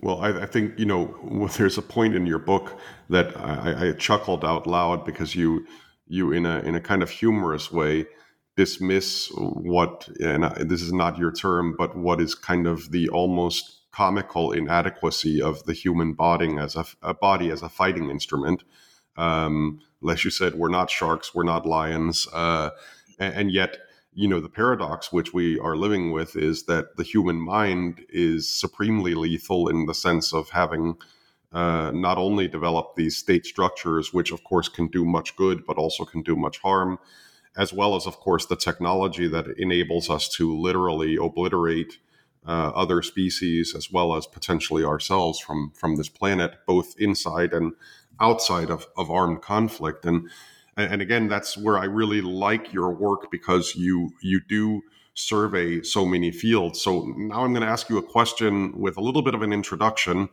Well, 0.00 0.20
I, 0.20 0.42
I, 0.42 0.46
think 0.46 0.78
you 0.78 0.84
know 0.84 1.48
there's 1.56 1.78
a 1.78 1.82
point 1.82 2.14
in 2.14 2.26
your 2.26 2.38
book 2.38 2.78
that 3.08 3.34
I, 3.36 3.88
I, 3.88 3.92
chuckled 3.92 4.44
out 4.44 4.66
loud 4.66 5.06
because 5.06 5.34
you 5.34 5.66
you 6.06 6.32
in 6.32 6.44
a 6.44 6.58
in 6.60 6.74
a 6.74 6.80
kind 6.80 7.02
of 7.02 7.08
humorous 7.08 7.72
way 7.72 8.06
dismiss 8.56 9.30
what, 9.36 10.08
and 10.18 10.44
this 10.68 10.82
is 10.82 10.92
not 10.92 11.18
your 11.18 11.30
term, 11.30 11.74
but 11.76 11.96
what 11.96 12.20
is 12.20 12.34
kind 12.34 12.66
of 12.66 12.90
the 12.90 13.08
almost 13.10 13.82
comical 13.92 14.52
inadequacy 14.52 15.40
of 15.40 15.64
the 15.64 15.72
human 15.72 16.14
body 16.14 16.56
as 16.58 16.74
a, 16.74 16.84
a 17.02 17.14
body 17.14 17.50
as 17.50 17.62
a 17.62 17.68
fighting 17.68 18.10
instrument. 18.10 18.64
Um, 19.16 19.80
as 20.08 20.24
you 20.24 20.30
said, 20.30 20.54
we're 20.54 20.68
not 20.68 20.90
sharks, 20.90 21.34
we're 21.34 21.44
not 21.44 21.66
lions, 21.66 22.28
uh, 22.32 22.70
and, 23.18 23.34
and 23.34 23.50
yet 23.50 23.78
you 24.14 24.28
know 24.28 24.40
the 24.40 24.48
paradox 24.48 25.12
which 25.12 25.34
we 25.34 25.58
are 25.58 25.76
living 25.76 26.10
with 26.10 26.36
is 26.36 26.64
that 26.64 26.96
the 26.96 27.02
human 27.02 27.36
mind 27.36 28.02
is 28.08 28.48
supremely 28.48 29.14
lethal 29.14 29.68
in 29.68 29.86
the 29.86 29.94
sense 29.94 30.32
of 30.32 30.48
having 30.50 30.96
uh, 31.52 31.90
not 31.94 32.16
only 32.16 32.48
developed 32.48 32.96
these 32.96 33.16
state 33.16 33.44
structures 33.44 34.14
which 34.14 34.32
of 34.32 34.42
course 34.42 34.70
can 34.70 34.88
do 34.88 35.04
much 35.04 35.36
good 35.36 35.66
but 35.66 35.76
also 35.76 36.04
can 36.04 36.22
do 36.22 36.34
much 36.34 36.58
harm 36.60 36.98
as 37.56 37.72
well 37.72 37.96
as, 37.96 38.06
of 38.06 38.18
course, 38.20 38.46
the 38.46 38.56
technology 38.56 39.26
that 39.28 39.46
enables 39.58 40.10
us 40.10 40.28
to 40.28 40.54
literally 40.56 41.16
obliterate 41.16 41.98
uh, 42.46 42.70
other 42.74 43.02
species 43.02 43.74
as 43.74 43.90
well 43.90 44.14
as 44.14 44.26
potentially 44.26 44.84
ourselves 44.84 45.40
from 45.40 45.72
from 45.74 45.96
this 45.96 46.08
planet, 46.08 46.58
both 46.66 46.94
inside 46.98 47.52
and 47.52 47.72
outside 48.20 48.70
of, 48.70 48.86
of 48.96 49.10
armed 49.10 49.42
conflict. 49.42 50.04
And 50.04 50.28
and 50.76 51.00
again, 51.00 51.28
that's 51.28 51.56
where 51.56 51.78
I 51.78 51.84
really 51.84 52.20
like 52.20 52.72
your 52.72 52.90
work 52.90 53.30
because 53.30 53.74
you 53.74 54.10
you 54.20 54.40
do 54.46 54.82
survey 55.14 55.82
so 55.82 56.04
many 56.04 56.30
fields. 56.30 56.82
So 56.82 57.06
now 57.16 57.42
I'm 57.42 57.52
going 57.52 57.62
to 57.62 57.68
ask 57.68 57.88
you 57.88 57.96
a 57.96 58.02
question 58.02 58.78
with 58.78 58.98
a 58.98 59.00
little 59.00 59.22
bit 59.22 59.34
of 59.34 59.40
an 59.40 59.52
introduction 59.52 60.28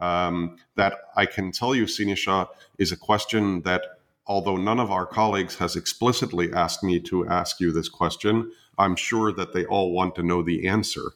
um, 0.00 0.56
that 0.74 0.94
I 1.14 1.26
can 1.26 1.52
tell 1.52 1.74
you, 1.74 1.84
Siniša, 1.84 2.48
is 2.78 2.90
a 2.90 2.96
question 2.96 3.62
that 3.62 3.82
although 4.26 4.56
none 4.56 4.80
of 4.80 4.90
our 4.90 5.06
colleagues 5.06 5.56
has 5.58 5.76
explicitly 5.76 6.52
asked 6.52 6.82
me 6.82 6.98
to 6.98 7.28
ask 7.28 7.60
you 7.60 7.70
this 7.70 7.88
question, 7.88 8.50
I'm 8.76 8.96
sure 8.96 9.32
that 9.32 9.52
they 9.52 9.64
all 9.66 9.92
want 9.92 10.16
to 10.16 10.24
know 10.24 10.42
the 10.42 10.66
answer. 10.66 11.12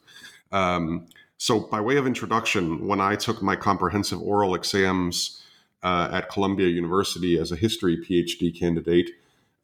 Um, 0.53 1.09
so, 1.37 1.61
by 1.61 1.81
way 1.81 1.97
of 1.97 2.07
introduction, 2.07 2.87
when 2.87 3.01
I 3.01 3.17
took 3.17 3.43
my 3.43 3.57
comprehensive 3.57 4.21
oral 4.21 4.55
exams 4.55 5.38
uh, 5.83 6.09
at 6.13 6.31
Columbia 6.31 6.69
University 6.69 7.39
as 7.39 7.53
a 7.53 7.57
history 7.57 7.97
PhD 7.97 8.59
candidate, 8.59 9.11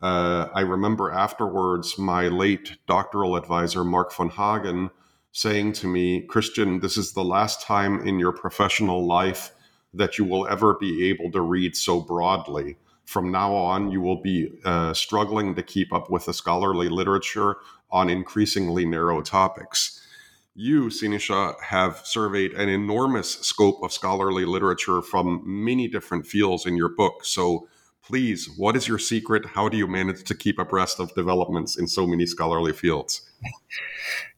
uh, 0.02 0.48
I 0.54 0.60
remember 0.60 1.10
afterwards 1.10 1.98
my 1.98 2.28
late 2.28 2.76
doctoral 2.86 3.36
advisor, 3.36 3.84
Mark 3.84 4.12
von 4.12 4.30
Hagen, 4.30 4.90
saying 5.32 5.72
to 5.74 5.86
me, 5.86 6.22
Christian, 6.22 6.80
this 6.80 6.96
is 6.96 7.12
the 7.12 7.24
last 7.24 7.62
time 7.62 8.06
in 8.06 8.18
your 8.18 8.32
professional 8.32 9.06
life 9.06 9.52
that 9.92 10.18
you 10.18 10.24
will 10.24 10.46
ever 10.48 10.74
be 10.74 11.08
able 11.08 11.30
to 11.32 11.40
read 11.40 11.76
so 11.76 12.00
broadly 12.00 12.76
from 13.04 13.30
now 13.30 13.54
on, 13.54 13.90
you 13.90 14.00
will 14.00 14.20
be 14.20 14.50
uh, 14.64 14.94
struggling 14.94 15.54
to 15.54 15.62
keep 15.62 15.92
up 15.92 16.10
with 16.10 16.24
the 16.26 16.34
scholarly 16.34 16.88
literature 16.88 17.56
on 17.90 18.08
increasingly 18.08 18.84
narrow 18.84 19.20
topics. 19.20 20.00
You, 20.56 20.84
Siniša, 20.84 21.60
have 21.62 22.02
surveyed 22.04 22.52
an 22.52 22.68
enormous 22.68 23.40
scope 23.40 23.82
of 23.82 23.92
scholarly 23.92 24.44
literature 24.44 25.02
from 25.02 25.42
many 25.44 25.88
different 25.88 26.28
fields 26.28 26.64
in 26.64 26.76
your 26.76 26.90
book. 26.90 27.24
So, 27.24 27.66
please, 28.04 28.48
what 28.56 28.76
is 28.76 28.86
your 28.86 29.00
secret? 29.00 29.44
How 29.46 29.68
do 29.68 29.76
you 29.76 29.88
manage 29.88 30.22
to 30.22 30.34
keep 30.34 30.60
abreast 30.60 31.00
of 31.00 31.12
developments 31.16 31.76
in 31.76 31.88
so 31.88 32.06
many 32.06 32.24
scholarly 32.24 32.72
fields? 32.72 33.28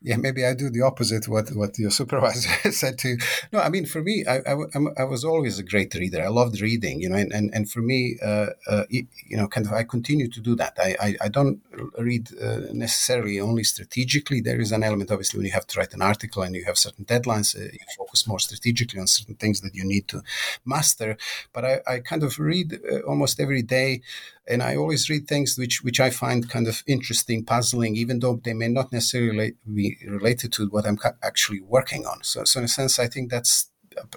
Yeah, 0.07 0.17
maybe 0.17 0.47
I 0.47 0.55
do 0.55 0.71
the 0.71 0.83
opposite 0.83 1.27
what 1.27 1.49
what 1.51 1.77
your 1.81 1.91
supervisor 2.01 2.71
said 2.83 2.97
to 2.99 3.09
you. 3.09 3.19
No, 3.53 3.59
I 3.59 3.69
mean 3.69 3.87
for 3.87 4.03
me, 4.03 4.25
I, 4.25 4.37
I, 4.53 4.55
I, 5.03 5.05
was 5.05 5.25
always 5.25 5.59
a 5.59 5.65
great 5.65 5.93
reader. 5.95 6.23
I 6.23 6.29
loved 6.29 6.61
reading, 6.61 7.01
you 7.01 7.09
know, 7.09 7.17
and 7.17 7.33
and, 7.33 7.53
and 7.53 7.69
for 7.69 7.83
me, 7.83 8.17
uh, 8.25 8.51
uh, 8.69 8.85
you 8.89 9.37
know, 9.39 9.49
kind 9.49 9.67
of 9.67 9.73
I 9.73 9.83
continue 9.83 10.29
to 10.29 10.41
do 10.41 10.55
that. 10.63 10.75
I 10.79 10.91
I, 11.07 11.17
I 11.27 11.29
don't 11.29 11.61
read 11.99 12.25
uh, 12.41 12.61
necessarily 12.73 13.41
only 13.41 13.65
strategically. 13.65 14.41
There 14.41 14.61
is 14.61 14.71
an 14.71 14.85
element, 14.85 15.11
obviously, 15.11 15.39
when 15.39 15.47
you 15.47 15.57
have 15.59 15.67
to 15.67 15.79
write 15.79 15.93
an 15.93 16.03
article 16.03 16.43
and 16.45 16.55
you 16.55 16.65
have 16.67 16.79
certain 16.79 17.05
deadlines, 17.05 17.57
uh, 17.57 17.65
you 17.65 17.87
focus 17.99 18.29
more 18.29 18.39
strategically 18.39 19.01
on 19.01 19.09
certain 19.09 19.35
things 19.35 19.61
that 19.63 19.75
you 19.75 19.85
need 19.85 20.07
to 20.09 20.23
master. 20.65 21.17
But 21.53 21.65
I, 21.65 21.81
I 21.95 21.99
kind 21.99 22.23
of 22.23 22.39
read 22.39 22.69
uh, 22.75 23.01
almost 23.11 23.41
every 23.41 23.63
day 23.63 24.03
and 24.49 24.63
I 24.63 24.77
always 24.77 25.11
read 25.11 25.27
things 25.27 25.59
which 25.59 25.83
which 25.83 26.01
I 26.01 26.11
find 26.11 26.49
kind 26.49 26.69
of 26.69 26.83
interesting, 26.87 27.45
puzzling, 27.45 27.97
even 27.97 28.21
though 28.21 28.41
they 28.43 28.55
may 28.55 28.69
not 28.69 28.93
necessarily 28.93 29.55
be 29.73 29.96
related 30.07 30.53
to 30.55 30.69
what 30.69 30.87
I'm 30.87 30.99
actually 31.23 31.61
working 31.61 32.07
on. 32.07 32.23
So, 32.23 32.45
so 32.45 32.61
in 32.61 32.65
a 32.65 32.69
sense, 32.69 32.99
I 32.99 33.07
think 33.07 33.31
that's 33.31 33.71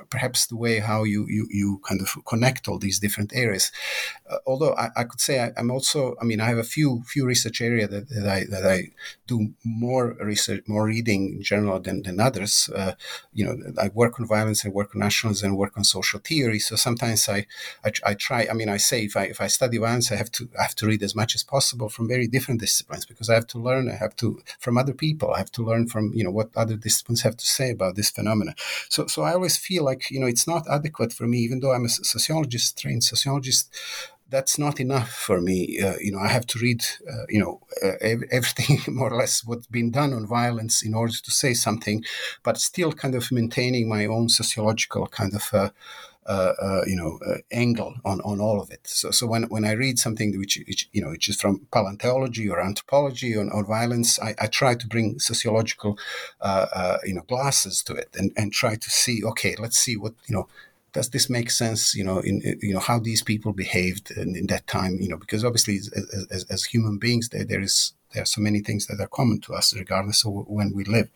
perhaps 0.09 0.47
the 0.47 0.55
way 0.55 0.79
how 0.79 1.03
you, 1.03 1.25
you, 1.27 1.47
you 1.49 1.81
kind 1.87 2.01
of 2.01 2.15
connect 2.25 2.67
all 2.67 2.77
these 2.77 2.99
different 2.99 3.31
areas. 3.35 3.71
Uh, 4.29 4.37
although 4.45 4.73
I, 4.75 4.89
I, 4.95 5.03
could 5.03 5.21
say 5.21 5.39
I, 5.39 5.51
am 5.59 5.71
also, 5.71 6.15
I 6.21 6.25
mean, 6.25 6.39
I 6.41 6.45
have 6.45 6.57
a 6.57 6.63
few 6.63 7.03
few 7.07 7.25
research 7.25 7.61
area 7.61 7.87
that, 7.87 8.09
that 8.09 8.27
I 8.27 8.45
that 8.49 8.65
I 8.65 8.89
do 9.27 9.53
more 9.63 10.15
research, 10.19 10.63
more 10.67 10.85
reading 10.85 11.35
in 11.37 11.43
general 11.43 11.79
than, 11.79 12.03
than 12.03 12.19
others. 12.19 12.69
Uh, 12.75 12.93
you 13.33 13.45
know, 13.45 13.55
I 13.81 13.89
work 13.93 14.19
on 14.19 14.27
violence, 14.27 14.65
I 14.65 14.69
work 14.69 14.95
on 14.95 14.99
nationalism, 14.99 15.49
and 15.49 15.57
work 15.57 15.77
on 15.77 15.83
social 15.83 16.19
theory. 16.19 16.59
So 16.59 16.75
sometimes 16.75 17.27
I, 17.29 17.45
I, 17.83 17.91
I 18.05 18.13
try. 18.13 18.47
I 18.49 18.53
mean, 18.53 18.69
I 18.69 18.77
say 18.77 19.03
if 19.05 19.15
I 19.15 19.23
if 19.23 19.41
I 19.41 19.47
study 19.47 19.77
violence, 19.77 20.11
I 20.11 20.15
have 20.15 20.31
to 20.33 20.49
I 20.57 20.63
have 20.63 20.75
to 20.75 20.87
read 20.87 21.03
as 21.03 21.15
much 21.15 21.35
as 21.35 21.43
possible 21.43 21.89
from 21.89 22.07
very 22.07 22.27
different 22.27 22.59
disciplines 22.59 23.05
because 23.05 23.29
I 23.29 23.35
have 23.35 23.47
to 23.47 23.59
learn. 23.59 23.89
I 23.89 23.95
have 23.95 24.15
to 24.17 24.41
from 24.59 24.77
other 24.77 24.93
people. 24.93 25.31
I 25.33 25.39
have 25.39 25.51
to 25.51 25.63
learn 25.63 25.87
from 25.87 26.11
you 26.13 26.23
know 26.23 26.31
what 26.31 26.49
other 26.55 26.75
disciplines 26.75 27.21
have 27.21 27.37
to 27.37 27.45
say 27.45 27.71
about 27.71 27.95
this 27.95 28.09
phenomena. 28.09 28.55
So 28.89 29.07
so 29.07 29.23
I 29.23 29.33
always 29.33 29.57
feel 29.69 29.83
like 29.91 30.03
you 30.13 30.19
know 30.19 30.29
it's 30.33 30.47
not 30.53 30.63
adequate 30.77 31.13
for 31.13 31.27
me, 31.31 31.37
even 31.47 31.59
though 31.59 31.73
I'm 31.73 31.85
a 31.85 31.89
sociologist, 32.15 32.79
trained 32.81 33.03
sociologist. 33.03 33.65
That's 34.35 34.59
not 34.59 34.79
enough 34.79 35.11
for 35.27 35.41
me. 35.49 35.57
Uh, 35.85 35.97
you 36.05 36.11
know, 36.11 36.23
I 36.27 36.29
have 36.37 36.45
to 36.51 36.59
read, 36.59 36.81
uh, 37.11 37.25
you 37.33 37.39
know, 37.43 37.53
uh, 37.83 37.95
everything 38.39 38.73
more 38.99 39.11
or 39.11 39.17
less 39.17 39.43
what's 39.43 39.65
been 39.77 39.89
done 39.89 40.13
on 40.13 40.27
violence 40.41 40.75
in 40.87 40.93
order 40.93 41.17
to 41.25 41.31
say 41.31 41.53
something, 41.55 42.03
but 42.43 42.59
still 42.69 42.91
kind 43.03 43.15
of 43.15 43.31
maintaining 43.31 43.89
my 43.89 44.05
own 44.05 44.29
sociological 44.29 45.07
kind 45.07 45.33
of 45.33 45.45
uh, 45.51 45.69
you 46.85 46.95
know 46.95 47.19
uh, 47.27 47.39
angle 47.51 47.95
on, 48.05 48.21
on 48.21 48.39
all 48.39 48.61
of 48.61 48.69
it. 48.71 48.81
So, 48.83 49.11
so 49.11 49.25
when, 49.25 49.43
when 49.43 49.65
I 49.65 49.71
read 49.71 49.97
something 49.97 50.37
which, 50.37 50.59
which 50.67 50.87
you 50.93 51.01
know 51.01 51.09
which 51.09 51.27
is 51.27 51.41
from 51.41 51.67
paleontology 51.71 52.47
or 52.49 52.59
anthropology 52.61 53.35
on, 53.35 53.49
violence, 53.65 54.19
I, 54.19 54.35
I 54.39 54.47
try 54.47 54.75
to 54.75 54.87
bring 54.87 55.19
sociological 55.19 55.97
uh, 56.41 56.67
uh, 56.73 56.97
you 57.03 57.15
know 57.15 57.23
glasses 57.27 57.81
to 57.83 57.93
it 57.95 58.09
and, 58.17 58.31
and 58.37 58.53
try 58.53 58.75
to 58.75 58.89
see 58.89 59.23
okay, 59.23 59.55
let's 59.57 59.79
see 59.79 59.97
what 59.97 60.13
you 60.27 60.35
know 60.35 60.47
does 60.93 61.09
this 61.09 61.29
make 61.29 61.49
sense 61.51 61.95
you 61.95 62.03
know 62.03 62.19
in 62.19 62.41
you 62.61 62.73
know 62.73 62.79
how 62.79 62.99
these 62.99 63.23
people 63.23 63.53
behaved 63.53 64.11
in, 64.11 64.35
in 64.35 64.47
that 64.47 64.67
time 64.67 64.97
you 64.99 65.09
know 65.09 65.17
because 65.17 65.43
obviously 65.43 65.75
as, 65.75 66.27
as, 66.31 66.43
as 66.49 66.63
human 66.65 66.97
beings 66.97 67.29
there, 67.29 67.45
there 67.45 67.61
is 67.61 67.93
there 68.13 68.23
are 68.23 68.25
so 68.25 68.41
many 68.41 68.59
things 68.59 68.87
that 68.87 68.99
are 68.99 69.07
common 69.07 69.39
to 69.41 69.53
us 69.53 69.75
regardless 69.75 70.25
of 70.25 70.33
when 70.47 70.73
we 70.73 70.83
live. 70.83 71.09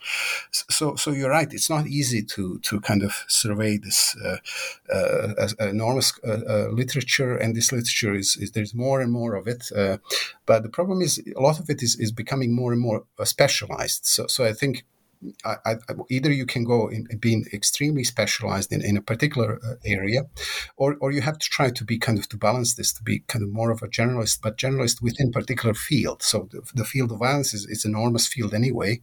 So 0.52 0.96
so 0.96 1.12
you're 1.12 1.30
right 1.30 1.52
it's 1.52 1.70
not 1.70 1.88
easy 1.88 2.22
to 2.24 2.60
to 2.60 2.80
kind 2.82 3.04
of 3.04 3.14
survey 3.28 3.78
this 3.78 4.16
uh, 4.24 4.38
uh, 4.94 5.48
enormous 5.60 6.14
uh, 6.26 6.42
uh, 6.48 6.68
literature 6.72 7.36
and 7.36 7.56
this 7.56 7.72
literature 7.72 8.14
is, 8.14 8.38
is, 8.38 8.52
there's 8.52 8.76
more 8.76 9.02
and 9.02 9.12
more 9.12 9.36
of 9.36 9.48
it 9.48 9.72
uh, 9.76 9.98
but 10.46 10.64
the 10.64 10.70
problem 10.70 11.02
is 11.02 11.22
a 11.36 11.42
lot 11.42 11.60
of 11.60 11.70
it 11.70 11.82
is, 11.82 11.96
is 12.00 12.12
becoming 12.12 12.56
more 12.56 12.72
and 12.74 12.82
more 12.82 13.06
uh, 13.18 13.26
specialized. 13.26 14.06
So 14.06 14.28
so 14.28 14.46
i 14.46 14.54
think 14.54 14.86
I, 15.46 15.56
I, 15.66 15.76
either 16.10 16.32
you 16.32 16.46
can 16.46 16.64
go 16.64 16.88
in 16.88 17.08
being 17.20 17.46
extremely 17.54 18.04
specialized 18.04 18.72
in, 18.72 18.82
in 18.84 18.98
a 18.98 19.02
particular 19.02 19.60
uh, 19.64 19.76
area, 19.86 20.24
or, 20.78 20.98
or 21.00 21.12
you 21.12 21.22
have 21.22 21.38
to 21.40 21.50
try 21.50 21.70
to 21.70 21.84
be 21.84 21.98
kind 21.98 22.18
of 22.18 22.28
to 22.30 22.38
balance 22.38 22.76
this 22.76 22.94
to 22.94 23.04
be 23.04 23.20
kind 23.20 23.44
of 23.44 23.52
more 23.52 23.72
of 23.72 23.82
a 23.82 23.88
generalist, 23.88 24.42
but 24.42 24.58
generalist 24.58 25.02
within 25.02 25.32
particular 25.32 25.74
field. 25.74 26.24
So 26.24 26.48
the, 26.52 26.62
the 26.74 26.86
field 26.86 27.12
of 27.12 27.20
violence 27.20 27.54
is, 27.54 27.66
is 27.66 27.86
enormous 27.86 28.28
field 28.28 28.54
anyway, 28.54 29.02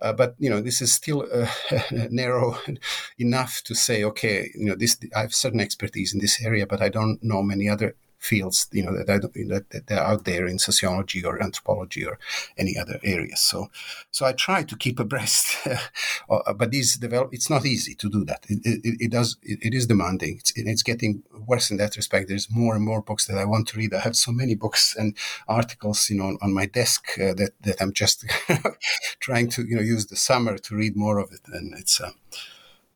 uh, 0.00 0.12
but 0.12 0.34
you 0.38 0.50
know 0.50 0.60
this 0.60 0.80
is 0.80 0.92
still 0.92 1.26
uh, 1.32 1.48
narrow 2.10 2.58
enough 3.18 3.62
to 3.64 3.74
say, 3.74 4.04
okay, 4.04 4.50
you 4.54 4.66
know 4.66 4.76
this 4.76 4.98
I 5.14 5.20
have 5.20 5.34
certain 5.34 5.60
expertise 5.60 6.14
in 6.14 6.20
this 6.20 6.42
area, 6.42 6.66
but 6.66 6.82
I 6.82 6.88
don't 6.88 7.22
know 7.22 7.42
many 7.42 7.68
other 7.68 7.96
fields, 8.26 8.68
you 8.72 8.84
know, 8.84 8.92
that, 8.96 9.06
that, 9.06 9.70
that 9.70 9.86
they're 9.86 10.00
out 10.00 10.24
there 10.24 10.46
in 10.46 10.58
sociology 10.58 11.24
or 11.24 11.42
anthropology 11.42 12.04
or 12.04 12.18
any 12.58 12.76
other 12.76 12.98
areas. 13.02 13.40
So, 13.40 13.70
so 14.10 14.26
I 14.26 14.32
try 14.32 14.62
to 14.64 14.76
keep 14.76 14.98
abreast, 14.98 15.66
uh, 16.30 16.52
but 16.54 16.70
these 16.70 16.96
develop. 16.96 17.30
It's 17.32 17.50
not 17.50 17.64
easy 17.64 17.94
to 17.94 18.10
do 18.10 18.24
that. 18.24 18.44
It, 18.48 18.60
it, 18.64 18.96
it 19.00 19.10
does. 19.10 19.36
It, 19.42 19.58
it 19.62 19.74
is 19.74 19.86
demanding. 19.86 20.36
It's, 20.38 20.52
it's 20.56 20.82
getting 20.82 21.22
worse 21.46 21.70
in 21.70 21.76
that 21.78 21.96
respect. 21.96 22.28
There's 22.28 22.48
more 22.50 22.74
and 22.74 22.84
more 22.84 23.02
books 23.02 23.26
that 23.26 23.38
I 23.38 23.44
want 23.44 23.68
to 23.68 23.78
read. 23.78 23.94
I 23.94 24.00
have 24.00 24.16
so 24.16 24.32
many 24.32 24.54
books 24.54 24.94
and 24.96 25.16
articles, 25.48 26.10
you 26.10 26.18
know, 26.18 26.26
on, 26.26 26.38
on 26.42 26.52
my 26.52 26.66
desk 26.66 27.06
uh, 27.18 27.34
that 27.34 27.52
that 27.62 27.80
I'm 27.80 27.92
just 27.92 28.24
trying 29.20 29.48
to, 29.50 29.62
you 29.62 29.76
know, 29.76 29.82
use 29.82 30.06
the 30.06 30.16
summer 30.16 30.58
to 30.58 30.74
read 30.74 30.96
more 30.96 31.18
of 31.18 31.30
it, 31.32 31.40
and 31.52 31.74
it's. 31.78 32.00
Uh, 32.00 32.10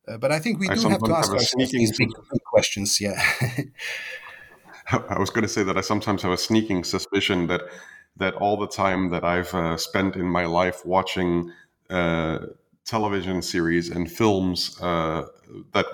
uh, 0.09 0.18
but 0.18 0.33
I 0.33 0.39
think 0.39 0.59
we 0.59 0.68
do 0.68 0.89
have 0.89 1.03
to 1.03 1.14
ask 1.14 1.31
ourselves 1.31 1.70
these 1.70 1.97
big 1.97 2.11
questions. 2.45 3.01
Yeah. 3.01 3.22
I 5.09 5.18
was 5.18 5.30
going 5.30 5.43
to 5.43 5.49
say 5.49 5.62
that 5.62 5.76
I 5.76 5.80
sometimes 5.80 6.22
have 6.22 6.32
a 6.32 6.36
sneaking 6.36 6.84
suspicion 6.84 7.47
that 7.49 7.62
that 8.16 8.34
all 8.34 8.57
the 8.57 8.68
time 8.68 9.11
that 9.11 9.24
I've 9.24 9.55
uh, 9.55 9.76
spent 9.76 10.16
in 10.16 10.26
my 10.26 10.45
life 10.45 10.84
watching 10.84 11.53
uh, 11.88 12.41
television 12.84 13.41
series 13.41 13.88
and 13.88 14.11
films 14.11 14.78
uh, 14.82 15.26
that 15.72 15.86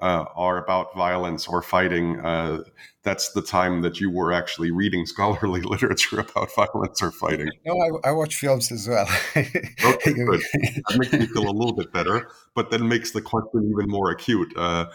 uh, 0.00 0.24
are 0.36 0.62
about 0.62 0.96
violence 0.96 1.48
or 1.48 1.60
fighting, 1.60 2.20
uh, 2.20 2.62
that's 3.02 3.32
the 3.32 3.42
time 3.42 3.82
that 3.82 4.00
you 4.00 4.08
were 4.08 4.32
actually 4.32 4.70
reading 4.70 5.04
scholarly 5.04 5.60
literature 5.64 6.20
about 6.20 6.54
violence 6.54 7.02
or 7.02 7.10
fighting. 7.10 7.50
No, 7.66 7.74
I, 7.74 8.10
I 8.10 8.12
watch 8.12 8.36
films 8.36 8.70
as 8.70 8.88
well. 8.88 9.08
okay, 9.36 9.50
good. 10.12 10.40
That 10.88 10.96
makes 10.96 11.12
me 11.12 11.26
feel 11.26 11.48
a 11.48 11.50
little 11.50 11.74
bit 11.74 11.92
better, 11.92 12.30
but 12.54 12.70
then 12.70 12.88
makes 12.88 13.10
the 13.10 13.20
question 13.20 13.68
even 13.68 13.90
more 13.90 14.10
acute. 14.10 14.56
Uh, 14.56 14.86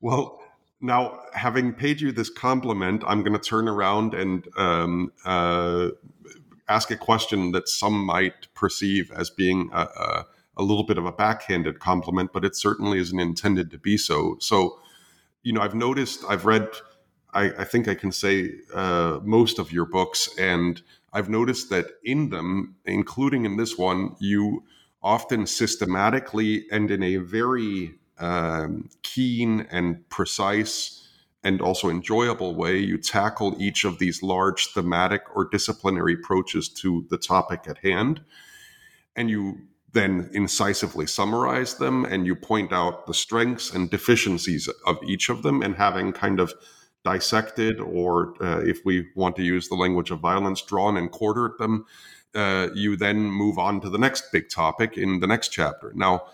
well, 0.00 0.40
now, 0.80 1.20
having 1.32 1.72
paid 1.72 2.00
you 2.00 2.12
this 2.12 2.30
compliment, 2.30 3.02
I'm 3.06 3.22
going 3.22 3.32
to 3.32 3.38
turn 3.38 3.68
around 3.68 4.14
and 4.14 4.46
um, 4.56 5.12
uh, 5.24 5.88
ask 6.68 6.90
a 6.90 6.96
question 6.96 7.52
that 7.52 7.68
some 7.68 8.04
might 8.04 8.52
perceive 8.54 9.10
as 9.12 9.30
being 9.30 9.70
a, 9.72 9.80
a, 9.80 10.26
a, 10.58 10.62
little 10.62 10.84
bit 10.84 10.98
of 10.98 11.06
a 11.06 11.12
backhanded 11.12 11.80
compliment, 11.80 12.32
but 12.32 12.44
it 12.44 12.56
certainly 12.56 12.98
isn't 12.98 13.18
intended 13.18 13.70
to 13.70 13.78
be 13.78 13.96
so. 13.96 14.36
So, 14.40 14.78
you 15.42 15.52
know, 15.52 15.62
I've 15.62 15.74
noticed, 15.74 16.24
I've 16.28 16.44
read, 16.44 16.68
I, 17.32 17.52
I 17.58 17.64
think 17.64 17.88
I 17.88 17.94
can 17.94 18.12
say 18.12 18.50
uh, 18.74 19.20
most 19.22 19.58
of 19.58 19.72
your 19.72 19.86
books, 19.86 20.28
and 20.38 20.82
I've 21.12 21.30
noticed 21.30 21.70
that 21.70 21.86
in 22.04 22.28
them, 22.28 22.76
including 22.84 23.46
in 23.46 23.56
this 23.56 23.78
one, 23.78 24.16
you 24.18 24.64
often 25.02 25.46
systematically 25.46 26.66
and 26.70 26.90
in 26.90 27.02
a 27.02 27.16
very 27.16 27.94
um, 28.18 28.88
keen 29.02 29.66
and 29.70 30.08
precise 30.08 31.08
and 31.42 31.60
also 31.60 31.88
enjoyable 31.88 32.54
way 32.54 32.76
you 32.76 32.98
tackle 32.98 33.54
each 33.60 33.84
of 33.84 33.98
these 33.98 34.22
large 34.22 34.66
thematic 34.72 35.22
or 35.34 35.44
disciplinary 35.44 36.14
approaches 36.14 36.68
to 36.68 37.06
the 37.08 37.18
topic 37.18 37.66
at 37.68 37.78
hand. 37.78 38.20
And 39.14 39.30
you 39.30 39.60
then 39.92 40.28
incisively 40.32 41.06
summarize 41.06 41.74
them 41.76 42.04
and 42.04 42.26
you 42.26 42.34
point 42.34 42.72
out 42.72 43.06
the 43.06 43.14
strengths 43.14 43.72
and 43.72 43.90
deficiencies 43.90 44.68
of 44.86 44.98
each 45.06 45.28
of 45.28 45.42
them 45.42 45.62
and 45.62 45.76
having 45.76 46.12
kind 46.12 46.40
of 46.40 46.52
dissected 47.04 47.80
or 47.80 48.34
uh, 48.42 48.58
if 48.58 48.84
we 48.84 49.06
want 49.14 49.36
to 49.36 49.42
use 49.42 49.68
the 49.68 49.74
language 49.74 50.10
of 50.10 50.18
violence 50.18 50.60
drawn 50.60 50.96
and 50.96 51.12
quartered 51.12 51.52
them 51.58 51.86
uh, 52.34 52.68
you 52.74 52.96
then 52.96 53.18
move 53.18 53.58
on 53.58 53.80
to 53.80 53.88
the 53.88 53.96
next 53.96 54.30
big 54.32 54.50
topic 54.50 54.98
in 54.98 55.20
the 55.20 55.26
next 55.26 55.48
chapter 55.48 55.92
now 55.94 56.24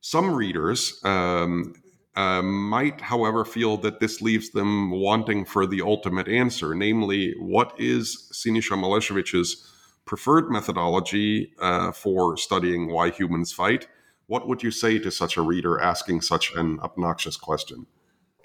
some 0.00 0.30
readers 0.34 1.00
um, 1.04 1.74
uh, 2.16 2.42
might, 2.42 3.00
however, 3.00 3.44
feel 3.44 3.76
that 3.78 4.00
this 4.00 4.20
leaves 4.20 4.50
them 4.50 4.90
wanting 4.90 5.44
for 5.44 5.66
the 5.66 5.82
ultimate 5.82 6.28
answer, 6.28 6.74
namely, 6.74 7.34
what 7.38 7.72
is 7.78 8.30
Siniša 8.32 8.76
Malešević's 8.78 9.72
preferred 10.04 10.50
methodology 10.50 11.52
uh, 11.60 11.92
for 11.92 12.36
studying 12.36 12.90
why 12.90 13.10
humans 13.10 13.52
fight? 13.52 13.86
What 14.26 14.48
would 14.48 14.62
you 14.62 14.70
say 14.70 14.98
to 14.98 15.10
such 15.10 15.36
a 15.36 15.42
reader 15.42 15.80
asking 15.80 16.22
such 16.22 16.54
an 16.54 16.80
obnoxious 16.80 17.36
question? 17.36 17.86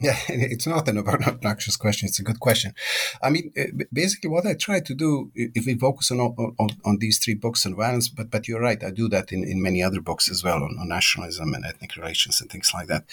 Yeah, 0.10 0.18
it's 0.28 0.68
not 0.68 0.90
an 0.90 0.98
obnoxious 1.28 1.78
question. 1.78 2.10
It's 2.10 2.20
a 2.20 2.24
good 2.24 2.42
question. 2.42 2.74
I 3.22 3.30
mean, 3.30 3.54
eh, 3.56 3.68
basically, 3.94 4.30
what 4.30 4.46
I 4.46 4.54
try 4.54 4.82
to 4.82 4.94
do, 4.94 5.32
if 5.34 5.66
we 5.66 5.76
focus 5.76 6.12
on 6.12 6.20
on, 6.20 6.70
on 6.84 6.98
these 6.98 7.20
three 7.20 7.36
books 7.36 7.66
on 7.66 7.76
violence, 7.76 8.10
but 8.10 8.30
but 8.30 8.46
you're 8.46 8.60
right, 8.60 8.84
I 8.84 8.92
do 8.92 9.08
that 9.10 9.32
in, 9.32 9.46
in 9.46 9.62
many 9.62 9.82
other 9.82 10.02
books 10.02 10.30
as 10.30 10.44
well 10.44 10.62
on, 10.62 10.78
on 10.78 10.90
nationalism 10.90 11.54
and 11.54 11.66
ethnic 11.66 11.96
relations 11.96 12.42
and 12.42 12.52
things 12.52 12.72
like 12.74 12.88
that. 12.88 13.06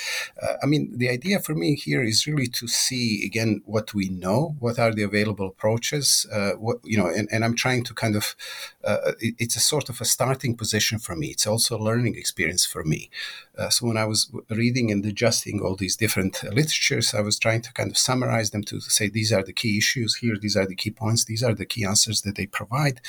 Uh, 0.42 0.54
I 0.64 0.66
mean, 0.66 0.98
the 0.98 1.08
idea 1.08 1.38
for 1.38 1.54
me 1.54 1.76
here 1.76 2.02
is 2.02 2.26
really 2.26 2.48
to 2.48 2.66
see 2.66 3.24
again 3.24 3.62
what 3.66 3.94
we 3.94 4.08
know, 4.08 4.56
what 4.58 4.80
are 4.80 4.92
the 4.92 5.04
available 5.04 5.46
approaches, 5.46 6.26
uh, 6.32 6.52
what 6.52 6.78
you 6.82 6.98
know, 6.98 7.06
and, 7.06 7.28
and 7.30 7.44
I'm 7.44 7.54
trying 7.54 7.84
to 7.84 7.94
kind 7.94 8.16
of, 8.16 8.34
uh, 8.82 9.12
it, 9.20 9.36
it's 9.38 9.54
a 9.54 9.60
sort 9.60 9.90
of 9.90 10.00
a 10.00 10.04
starting 10.04 10.56
position 10.56 10.98
for 10.98 11.14
me. 11.14 11.28
It's 11.28 11.46
also 11.46 11.76
a 11.76 11.84
learning 11.88 12.16
experience 12.16 12.66
for 12.66 12.82
me. 12.82 13.10
Uh, 13.56 13.68
so 13.68 13.86
when 13.86 13.96
I 13.96 14.06
was 14.06 14.32
reading 14.48 14.90
and 14.90 15.04
adjusting 15.04 15.60
all 15.60 15.76
these 15.76 15.94
different 15.94 16.42
literatures, 16.80 17.14
I 17.14 17.20
was 17.20 17.38
trying 17.38 17.62
to 17.62 17.72
kind 17.72 17.90
of 17.90 17.98
summarize 17.98 18.50
them 18.50 18.62
to 18.64 18.80
say 18.80 19.08
these 19.08 19.32
are 19.32 19.42
the 19.42 19.52
key 19.52 19.76
issues 19.78 20.16
here, 20.16 20.36
these 20.40 20.56
are 20.56 20.66
the 20.66 20.74
key 20.74 20.90
points, 20.90 21.24
these 21.24 21.42
are 21.42 21.54
the 21.54 21.66
key 21.66 21.84
answers 21.84 22.22
that 22.22 22.36
they 22.36 22.46
provide. 22.46 23.00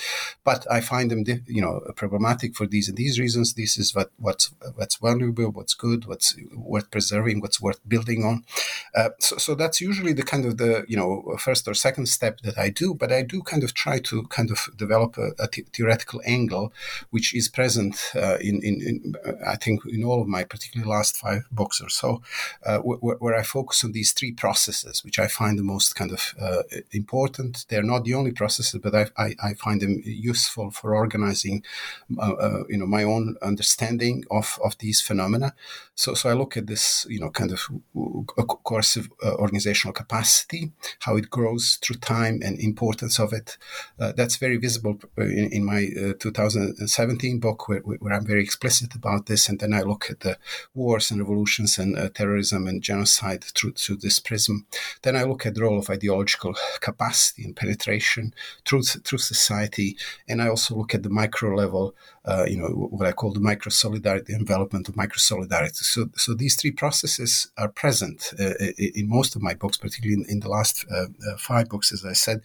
But 0.43 0.65
I 0.69 0.81
find 0.81 1.09
them, 1.09 1.23
you 1.47 1.61
know, 1.61 1.79
problematic 1.95 2.55
for 2.55 2.67
these 2.67 2.89
and 2.89 2.97
these 2.97 3.19
reasons. 3.19 3.53
This 3.53 3.77
is 3.77 3.95
what 3.95 4.11
what's 4.17 4.51
what's 4.75 4.97
valuable, 4.97 5.51
what's 5.51 5.73
good, 5.73 6.05
what's 6.05 6.35
worth 6.53 6.91
preserving, 6.91 7.41
what's 7.41 7.61
worth 7.61 7.79
building 7.87 8.23
on. 8.23 8.43
Uh, 8.95 9.09
so, 9.19 9.37
so 9.37 9.55
that's 9.55 9.79
usually 9.81 10.13
the 10.13 10.23
kind 10.23 10.45
of 10.45 10.57
the 10.57 10.85
you 10.87 10.97
know 10.97 11.37
first 11.39 11.67
or 11.67 11.73
second 11.73 12.07
step 12.07 12.41
that 12.41 12.57
I 12.57 12.69
do. 12.69 12.93
But 12.93 13.11
I 13.11 13.23
do 13.23 13.41
kind 13.41 13.63
of 13.63 13.73
try 13.73 13.99
to 13.99 14.23
kind 14.23 14.51
of 14.51 14.59
develop 14.77 15.17
a, 15.17 15.31
a 15.39 15.47
theoretical 15.47 16.21
angle, 16.25 16.73
which 17.09 17.33
is 17.33 17.47
present 17.47 17.95
uh, 18.15 18.37
in, 18.41 18.61
in, 18.63 18.75
in 18.81 19.15
I 19.47 19.55
think 19.55 19.81
in 19.85 20.03
all 20.03 20.21
of 20.21 20.27
my 20.27 20.41
my 20.41 20.45
particularly 20.45 20.89
last 20.97 21.17
five 21.17 21.43
books 21.51 21.81
or 21.81 21.89
so, 21.89 22.21
uh, 22.65 22.79
where, 22.79 23.17
where, 23.23 23.35
I 23.35 23.43
focus 23.43 23.60
on 23.83 23.91
these 23.91 24.11
three 24.11 24.31
processes, 24.31 25.03
which 25.03 25.19
I 25.19 25.27
find 25.27 25.57
the 25.57 25.63
most 25.63 25.95
kind 25.95 26.11
of 26.11 26.33
uh, 26.39 26.63
important. 26.91 27.65
They're 27.69 27.83
not 27.83 28.03
the 28.03 28.13
only 28.13 28.31
processes, 28.31 28.79
but 28.81 28.95
I, 28.95 29.07
I, 29.17 29.35
I 29.43 29.53
find 29.53 29.81
them 29.81 30.01
useful 30.05 30.71
for 30.71 30.95
organizing, 30.95 31.63
uh, 32.17 32.33
uh, 32.33 32.63
you 32.69 32.77
know, 32.77 32.85
my 32.85 33.03
own 33.03 33.35
understanding 33.41 34.23
of, 34.29 34.59
of 34.63 34.77
these 34.79 35.01
phenomena. 35.01 35.53
So, 35.95 36.13
so 36.13 36.29
I 36.29 36.33
look 36.33 36.57
at 36.57 36.67
this, 36.67 37.05
you 37.09 37.19
know, 37.19 37.29
kind 37.29 37.51
of 37.51 37.67
coercive 38.63 39.09
uh, 39.23 39.35
organizational 39.35 39.93
capacity, 39.93 40.71
how 40.99 41.15
it 41.17 41.29
grows 41.29 41.77
through 41.81 41.97
time, 41.97 42.41
and 42.43 42.59
importance 42.59 43.19
of 43.19 43.33
it. 43.33 43.57
Uh, 43.99 44.11
that's 44.13 44.37
very 44.37 44.57
visible 44.57 44.99
in, 45.17 45.49
in 45.51 45.63
my 45.65 45.89
2017 46.19 47.39
book, 47.39 47.67
where, 47.67 47.79
where 47.79 48.13
I'm 48.13 48.25
very 48.25 48.43
explicit 48.43 48.95
about 48.95 49.27
this. 49.27 49.49
And 49.49 49.59
then 49.59 49.73
I 49.73 49.81
look 49.81 50.09
at 50.09 50.21
the 50.21 50.37
wars 50.73 51.11
and 51.11 51.19
revolutions 51.19 51.77
and 51.77 51.97
uh, 51.97 52.09
terrorism 52.09 52.67
and 52.67 52.81
genocide 52.81 53.40
through, 53.43 53.73
through 53.73 53.97
this 53.97 54.19
prism. 54.19 54.65
Then 55.01 55.15
I 55.15 55.23
look 55.23 55.45
at 55.45 55.55
the 55.55 55.61
role 55.61 55.79
of 55.79 55.89
ideological 55.89 56.55
capacity 56.79 57.43
and 57.43 57.55
penetration 57.55 58.33
through, 58.65 58.83
through 58.83 59.19
society. 59.19 59.97
And 60.27 60.41
I 60.41 60.47
also 60.47 60.75
look 60.75 60.93
at 60.93 61.03
the 61.03 61.09
micro 61.09 61.55
level, 61.55 61.95
uh, 62.25 62.45
you 62.47 62.57
know, 62.57 62.67
what 62.67 63.07
I 63.07 63.13
call 63.13 63.33
the 63.33 63.39
micro 63.39 63.69
solidarity, 63.71 64.37
development 64.37 64.87
of 64.87 64.95
micro 64.95 65.17
solidarity. 65.17 65.73
So, 65.73 66.09
so 66.15 66.33
these 66.33 66.55
three 66.55 66.71
processes 66.71 67.51
are 67.57 67.67
present 67.67 68.33
uh, 68.39 68.53
in 68.77 69.09
most 69.09 69.35
of 69.35 69.41
my 69.41 69.55
books, 69.55 69.77
particularly 69.77 70.21
in, 70.21 70.29
in 70.29 70.39
the 70.39 70.49
last 70.49 70.85
uh, 70.91 71.05
uh, 71.05 71.37
five 71.37 71.69
books, 71.69 71.91
as 71.91 72.05
I 72.05 72.13
said. 72.13 72.41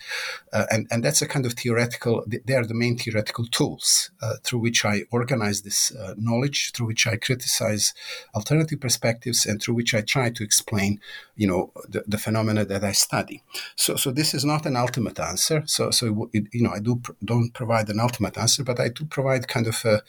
Uh, 0.53 0.65
and, 0.71 0.87
and 0.91 1.05
that's 1.05 1.21
a 1.21 1.29
kind 1.29 1.45
of 1.45 1.53
theoretical, 1.53 2.25
they 2.27 2.55
are 2.55 2.65
the 2.65 2.75
main 2.75 2.97
theoretical 2.97 3.47
tools 3.47 4.11
through 4.43 4.61
which 4.61 4.85
I 4.85 5.03
organize 5.11 5.63
this 5.63 5.93
knowledge, 6.17 6.73
through 6.73 6.87
which 6.87 7.07
I 7.07 7.17
criticize 7.17 7.93
alternative 8.35 8.81
perspectives 8.81 9.47
and 9.47 9.61
through 9.61 9.75
which 9.75 9.95
I 9.95 10.01
try 10.01 10.31
to 10.31 10.43
explain 10.43 11.01
you 11.37 11.47
know, 11.47 11.71
the, 11.89 12.03
the 12.07 12.19
phenomena 12.19 12.65
that 12.65 12.83
I 12.83 12.93
study. 12.93 13.43
So, 13.77 13.97
so 13.97 14.11
this 14.11 14.33
is 14.33 14.45
not 14.45 14.65
an 14.67 14.75
ultimate 14.77 15.21
answer. 15.21 15.63
So, 15.67 15.91
so 15.91 16.31
it, 16.33 16.45
you 16.53 16.63
know, 16.63 16.71
I 16.71 16.81
do 16.81 17.01
don't 17.25 17.53
provide 17.53 17.89
an 17.91 18.01
ultimate 18.01 18.39
answer, 18.39 18.65
but 18.65 18.81
I 18.81 18.89
do 18.89 19.05
provide 19.05 19.47
kind 19.47 19.66
of 19.67 19.85
a, 19.85 19.95
uh, 19.95 20.01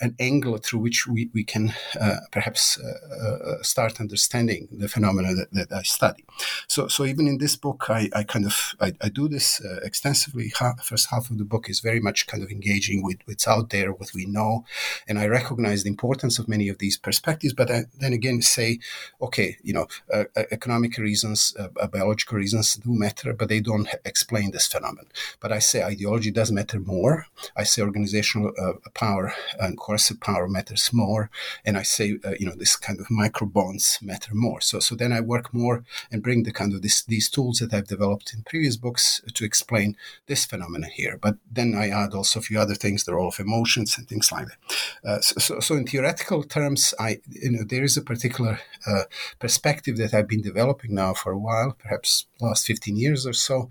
an 0.00 0.14
angle 0.18 0.56
through 0.58 0.80
which 0.80 1.06
we, 1.06 1.30
we 1.34 1.42
can 1.42 1.74
uh, 2.00 2.16
perhaps 2.30 2.78
uh, 2.78 3.58
uh 3.58 3.62
start 3.62 4.00
understanding 4.00 4.68
the 4.70 4.88
phenomena 4.88 5.34
that, 5.34 5.52
that, 5.52 5.72
I 5.72 5.82
study. 5.82 6.24
So, 6.68 6.88
so 6.88 7.04
even 7.04 7.26
in 7.26 7.38
this 7.38 7.56
book, 7.56 7.86
I, 7.88 8.08
I 8.14 8.22
kind 8.22 8.46
of 8.46 8.74
I, 8.80 8.92
I 9.00 9.08
do 9.08 9.28
this 9.28 9.60
uh, 9.60 9.80
extensively. 9.82 10.52
first 10.82 11.08
half 11.10 11.30
of 11.30 11.38
the 11.38 11.44
book 11.44 11.68
is 11.68 11.80
very 11.80 12.00
much 12.00 12.26
kind 12.26 12.42
of 12.42 12.50
engaging 12.50 13.02
with 13.02 13.18
what's 13.24 13.48
out 13.48 13.70
there, 13.70 13.92
what 13.92 14.10
we 14.14 14.26
know, 14.26 14.64
and 15.08 15.18
I 15.18 15.26
recognize 15.26 15.82
the 15.82 15.90
importance 15.90 16.38
of 16.38 16.48
many 16.48 16.68
of 16.68 16.78
these 16.78 16.96
perspectives. 16.96 17.54
But 17.54 17.70
I 17.70 17.84
then 17.98 18.12
again 18.12 18.42
say, 18.42 18.78
okay, 19.20 19.56
you 19.62 19.72
know, 19.72 19.86
uh, 20.12 20.24
economic 20.50 20.96
reasons, 20.98 21.54
biological 21.92 22.38
reasons 22.38 22.76
do 22.76 22.92
matter, 22.92 23.32
but 23.32 23.48
they 23.48 23.60
don't 23.60 23.88
explain 24.04 24.52
this 24.52 24.68
phenomenon. 24.68 25.10
But 25.40 25.52
I 25.52 25.58
say 25.58 25.82
ideology 25.82 26.30
does 26.30 26.52
matter 26.52 26.80
more. 26.80 27.26
I 27.56 27.64
say 27.64 27.82
organizational 27.82 28.52
power 28.94 29.32
and 29.58 29.78
coercive 29.78 30.20
power 30.20 30.48
matters 30.48 30.90
more. 30.92 31.30
And 31.64 31.76
I 31.76 31.82
say, 31.82 32.18
uh, 32.24 32.32
you 32.38 32.46
know, 32.46 32.54
this 32.56 32.76
kind 32.76 33.00
of 33.00 33.10
micro 33.10 33.46
bonds 33.46 33.98
matter 34.02 34.34
more. 34.34 34.60
So, 34.60 34.80
so 34.80 34.94
then 34.94 35.12
I 35.12 35.20
work 35.20 35.52
more 35.52 35.84
and 36.10 36.22
bring 36.22 36.42
the 36.42 36.52
kind 36.52 36.74
of 36.74 36.82
this, 36.82 37.02
these 37.02 37.28
tools 37.28 37.58
that 37.58 37.74
I've 37.74 37.88
developed 37.88 38.32
in 38.34 38.42
previous 38.42 38.76
books 38.76 39.20
to 39.34 39.44
explain 39.44 39.96
this 40.26 40.44
phenomenon 40.44 40.90
here. 40.90 41.18
But 41.20 41.36
then 41.50 41.74
I 41.74 41.88
add 41.88 42.14
also 42.14 42.40
a 42.40 42.42
few 42.42 42.60
other 42.60 42.74
things, 42.74 43.04
the 43.04 43.14
role 43.14 43.28
of 43.28 43.40
emotions 43.40 43.96
and 43.98 44.08
things 44.08 44.30
like 44.30 44.46
that. 44.46 44.58
Uh, 45.04 45.20
so, 45.20 45.34
so, 45.38 45.60
so, 45.60 45.74
in 45.76 45.86
theoretical 45.86 46.42
terms, 46.42 46.94
I, 46.98 47.20
you 47.28 47.52
know, 47.52 47.64
there 47.64 47.84
is 47.84 47.96
a 47.96 48.02
particular 48.02 48.60
uh, 48.86 49.04
perspective 49.38 49.96
that 49.98 50.14
I've 50.14 50.28
been 50.28 50.42
developing 50.42 50.94
now 50.94 51.14
for 51.14 51.32
a 51.32 51.38
while, 51.38 51.76
perhaps 51.78 52.26
last 52.40 52.66
15 52.66 52.96
years 52.96 53.26
or 53.26 53.32
so, 53.32 53.68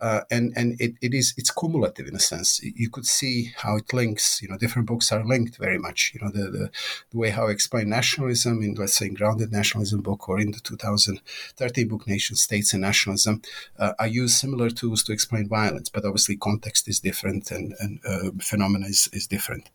uh, 0.00 0.20
and 0.30 0.52
and 0.56 0.80
it, 0.80 0.94
it 1.00 1.12
is 1.12 1.34
it's 1.36 1.50
cumulative 1.50 2.06
in 2.06 2.14
a 2.14 2.20
sense. 2.20 2.60
You 2.62 2.88
could 2.88 3.06
see 3.06 3.52
how 3.56 3.76
it 3.76 3.92
links. 3.92 4.40
You 4.40 4.48
know, 4.48 4.56
different 4.56 4.86
books 4.86 5.10
are 5.10 5.24
linked 5.24 5.56
very 5.56 5.78
much. 5.78 6.12
You 6.14 6.20
know, 6.20 6.30
the 6.30 6.50
the, 6.50 6.70
the 7.10 7.18
way 7.18 7.30
how 7.30 7.48
I 7.48 7.50
explain 7.50 7.88
nationalism 7.88 8.62
in 8.62 8.74
let's 8.74 8.96
say 8.96 9.08
grounded 9.08 9.50
nationalism 9.50 10.02
book 10.02 10.28
or 10.28 10.38
in 10.38 10.52
the 10.52 10.60
2013 10.60 11.88
book 11.88 12.06
Nation 12.06 12.36
States 12.36 12.72
and 12.72 12.82
Nationalism, 12.82 13.42
uh, 13.78 13.94
I 13.98 14.06
use 14.06 14.38
similar 14.38 14.70
tools 14.70 15.02
to 15.04 15.12
explain 15.12 15.48
violence, 15.48 15.88
but 15.88 16.04
obviously 16.04 16.36
context 16.36 16.88
is 16.88 17.00
different 17.00 17.50
and 17.50 17.74
and 17.80 18.00
uh, 18.06 18.30
phenomena 18.40 18.86
is, 18.86 19.08
is 19.12 19.26
different. 19.26 19.70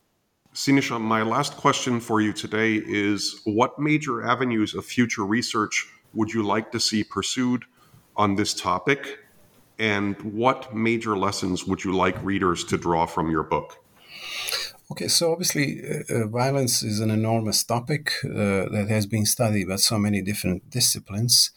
Siniša, 0.54 1.02
my 1.02 1.24
last 1.24 1.58
question 1.58 2.00
for 2.00 2.22
you 2.22 2.32
today 2.32 2.76
is: 2.76 3.42
What 3.44 3.80
major 3.80 4.24
avenues 4.24 4.76
of 4.76 4.86
future 4.86 5.26
research 5.26 5.88
would 6.14 6.32
you 6.32 6.44
like 6.44 6.72
to 6.72 6.80
see 6.80 7.04
pursued 7.04 7.66
on 8.16 8.36
this 8.36 8.54
topic? 8.54 9.20
and 9.80 10.22
what 10.22 10.74
major 10.76 11.18
lessons 11.18 11.66
would 11.66 11.84
you 11.84 11.96
like 11.96 12.22
readers 12.24 12.64
to 12.66 12.78
draw 12.78 13.06
from 13.06 13.30
your 13.30 13.44
book? 13.44 13.78
Okay, 14.92 15.08
so 15.08 15.32
obviously, 15.32 15.82
uh, 15.82 16.04
uh, 16.14 16.28
violence 16.28 16.84
is 16.84 17.00
an 17.00 17.10
enormous 17.10 17.64
topic 17.64 18.12
uh, 18.26 18.70
that 18.70 18.86
has 18.90 19.08
been 19.08 19.26
studied 19.26 19.68
by 19.68 19.78
so 19.78 19.98
many 19.98 20.22
different 20.22 20.70
disciplines, 20.70 21.52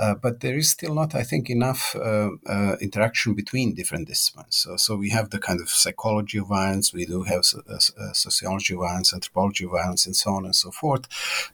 uh, 0.00 0.14
but 0.14 0.40
there 0.40 0.56
is 0.56 0.70
still 0.70 0.94
not, 0.94 1.14
I 1.14 1.22
think, 1.22 1.50
enough 1.50 1.94
uh, 1.94 2.30
uh, 2.46 2.76
interaction 2.80 3.34
between 3.34 3.74
different 3.74 4.08
disciplines. 4.08 4.56
So, 4.56 4.76
so 4.76 4.96
we 4.96 5.10
have 5.10 5.30
the 5.30 5.38
kind 5.38 5.60
of 5.60 5.68
psychology 5.68 6.38
of 6.38 6.48
violence, 6.48 6.92
we 6.92 7.04
do 7.04 7.22
have 7.24 7.44
sociology 7.44 8.74
of 8.74 8.80
violence, 8.80 9.12
anthropology 9.12 9.64
of 9.64 9.72
violence, 9.72 10.06
and 10.06 10.16
so 10.16 10.30
on 10.30 10.44
and 10.44 10.56
so 10.56 10.70
forth. 10.70 11.06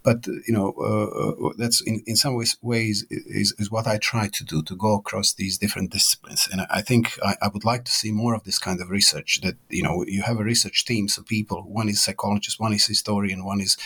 But 0.03 0.27
you 0.27 0.55
know, 0.55 1.53
that's 1.59 1.81
in, 1.81 2.03
in 2.07 2.17
some 2.17 2.37
ways, 2.37 2.57
ways 2.63 3.05
is, 3.11 3.55
is 3.59 3.71
what 3.71 3.87
I 3.87 3.99
try 3.99 4.29
to 4.29 4.45
do 4.45 4.63
to 4.63 4.77
go 4.77 4.97
across 4.97 5.33
these 5.35 5.59
different 5.59 5.91
disciplines, 5.91 6.49
and 6.51 6.61
I 6.71 6.83
think 6.83 7.19
I, 7.23 7.35
I 7.43 7.49
would 7.49 7.65
like 7.65 7.85
to 7.85 7.93
see 7.93 8.13
more 8.13 8.35
of 8.35 8.45
this 8.45 8.59
kind 8.59 8.81
of 8.81 8.91
research. 8.91 9.41
That 9.43 9.57
you 9.69 9.83
know, 9.83 10.05
you 10.07 10.23
have 10.23 10.39
a 10.39 10.45
research 10.45 10.85
team 10.85 11.09
of 11.17 11.27
people. 11.27 11.63
One 11.63 11.89
is 11.89 12.03
psychologist, 12.03 12.61
one 12.61 12.73
is 12.73 12.87
historian, 12.87 13.45
one 13.45 13.61
is 13.61 13.77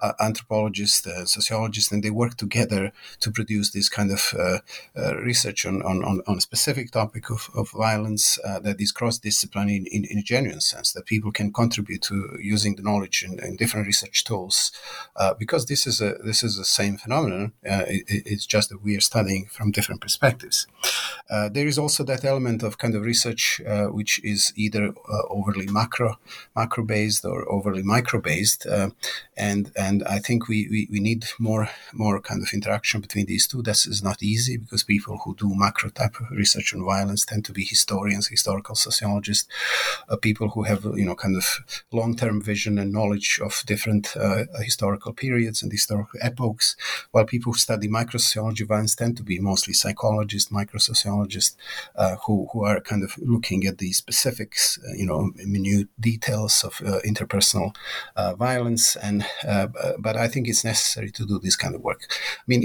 uh, 0.00 0.12
anthropologist, 0.20 1.06
uh, 1.06 1.24
sociologist, 1.26 1.92
and 1.92 2.02
they 2.02 2.10
work 2.10 2.36
together 2.36 2.92
to 3.20 3.30
produce 3.30 3.70
this 3.70 3.88
kind 3.88 4.01
of 4.10 4.34
uh, 4.38 4.58
uh 4.96 5.16
research 5.16 5.66
on, 5.66 5.82
on, 5.82 6.22
on, 6.26 6.36
a 6.38 6.40
specific 6.40 6.90
topic 6.90 7.30
of, 7.30 7.48
of 7.54 7.70
violence 7.70 8.38
uh, 8.44 8.58
that 8.60 8.80
is 8.80 8.92
cross-disciplinary 8.92 9.76
in, 9.76 9.86
in, 9.86 10.04
in, 10.04 10.18
a 10.18 10.22
genuine 10.22 10.60
sense, 10.60 10.92
that 10.92 11.06
people 11.06 11.30
can 11.30 11.52
contribute 11.52 12.02
to 12.02 12.36
using 12.40 12.76
the 12.76 12.82
knowledge 12.82 13.22
in, 13.22 13.38
in 13.38 13.56
different 13.56 13.86
research 13.86 14.24
tools. 14.24 14.72
Because 15.38 15.66
this 15.66 15.86
is 15.86 16.00
a 16.00 16.14
this 16.24 16.42
is 16.42 16.56
the 16.56 16.64
same 16.64 16.96
phenomenon. 16.96 17.52
It, 17.62 18.04
it's 18.08 18.46
just 18.46 18.70
that 18.70 18.82
we 18.82 18.96
are 18.96 19.00
studying 19.00 19.46
from 19.46 19.70
different 19.70 20.00
perspectives. 20.00 20.66
there 21.28 21.66
is 21.66 21.78
also 21.78 22.04
that 22.04 22.24
element 22.24 22.62
of 22.62 22.78
kind 22.78 22.94
of 22.94 23.02
research 23.02 23.60
which 23.90 24.20
is 24.24 24.52
either 24.56 24.94
overly 25.30 25.66
macro 25.66 26.18
macro 26.54 26.84
based 26.84 27.24
or 27.24 27.50
overly 27.50 27.82
micro 27.82 28.20
based, 28.20 28.66
uh, 28.66 28.90
and 29.36 29.72
and 29.76 30.02
I 30.04 30.18
think 30.18 30.48
we, 30.48 30.68
we, 30.70 30.88
we 30.90 31.00
need 31.00 31.24
more 31.38 31.68
more 31.92 32.20
kind 32.20 32.42
of 32.42 32.52
interaction 32.52 33.00
between 33.00 33.26
these 33.26 33.46
two. 33.46 33.62
This 33.62 33.86
is 33.92 34.02
not 34.02 34.22
easy 34.22 34.56
because 34.56 34.82
people 34.82 35.18
who 35.18 35.36
do 35.36 35.54
macro 35.54 35.90
type 35.90 36.16
research 36.30 36.74
on 36.74 36.84
violence 36.84 37.24
tend 37.24 37.44
to 37.44 37.52
be 37.52 37.64
historians, 37.64 38.26
historical 38.26 38.74
sociologists, 38.74 39.48
uh, 40.08 40.16
people 40.16 40.48
who 40.48 40.62
have 40.64 40.84
you 40.96 41.04
know 41.04 41.14
kind 41.14 41.36
of 41.36 41.46
long 41.92 42.16
term 42.16 42.42
vision 42.42 42.78
and 42.78 42.92
knowledge 42.92 43.40
of 43.42 43.62
different 43.66 44.16
uh, 44.16 44.44
historical 44.60 45.12
periods 45.12 45.62
and 45.62 45.70
historical 45.70 46.18
epochs, 46.22 46.76
while 47.12 47.24
people 47.24 47.52
who 47.52 47.58
study 47.58 47.88
microsociology 47.88 48.62
of 48.62 48.68
violence 48.68 48.96
tend 48.96 49.16
to 49.16 49.22
be 49.22 49.38
mostly 49.38 49.74
psychologists, 49.74 50.50
microsociologists, 50.50 51.54
uh, 51.96 52.16
who 52.24 52.48
who 52.52 52.64
are 52.64 52.80
kind 52.80 53.04
of 53.04 53.16
looking 53.18 53.66
at 53.66 53.78
the 53.78 53.92
specifics, 53.92 54.78
uh, 54.88 54.94
you 54.94 55.06
know, 55.06 55.30
minute 55.36 55.88
details 56.00 56.64
of 56.64 56.80
uh, 56.86 57.00
interpersonal 57.04 57.74
uh, 58.16 58.34
violence. 58.34 58.96
And 58.96 59.24
but 59.98 60.16
I 60.16 60.28
think 60.28 60.48
it's 60.48 60.64
necessary 60.64 61.10
to 61.12 61.26
do 61.26 61.38
this 61.38 61.56
kind 61.56 61.74
of 61.74 61.82
work. 61.82 62.02
I 62.10 62.44
mean, 62.46 62.62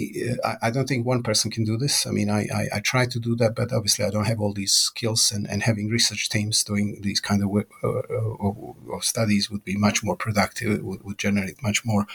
I 0.62 0.70
don't 0.72 0.88
think 0.88 1.06
one 1.08 1.24
person 1.24 1.50
can 1.50 1.64
do 1.64 1.78
this. 1.78 2.06
I 2.06 2.12
mean, 2.12 2.30
I, 2.30 2.42
I, 2.54 2.64
I, 2.76 2.80
try 2.82 3.06
to 3.06 3.20
do 3.20 3.36
that, 3.38 3.56
but 3.56 3.72
obviously 3.72 4.04
I 4.04 4.10
don't 4.10 4.26
have 4.26 4.42
all 4.42 4.54
these 4.54 4.74
skills. 4.74 5.32
And, 5.32 5.48
and 5.50 5.64
having 5.64 5.88
research 5.88 6.30
teams 6.30 6.64
doing 6.66 7.00
these 7.02 7.22
kind 7.22 7.42
of, 7.42 7.50
work, 7.50 7.70
uh, 7.82 8.00
uh, 8.00 8.96
of 8.96 9.04
studies 9.04 9.50
would 9.50 9.64
be 9.64 9.78
much 9.78 10.04
more 10.04 10.18
productive. 10.18 10.84
Would, 10.84 11.04
would 11.04 11.18
generate 11.18 11.64
much 11.64 11.86
more 11.86 12.06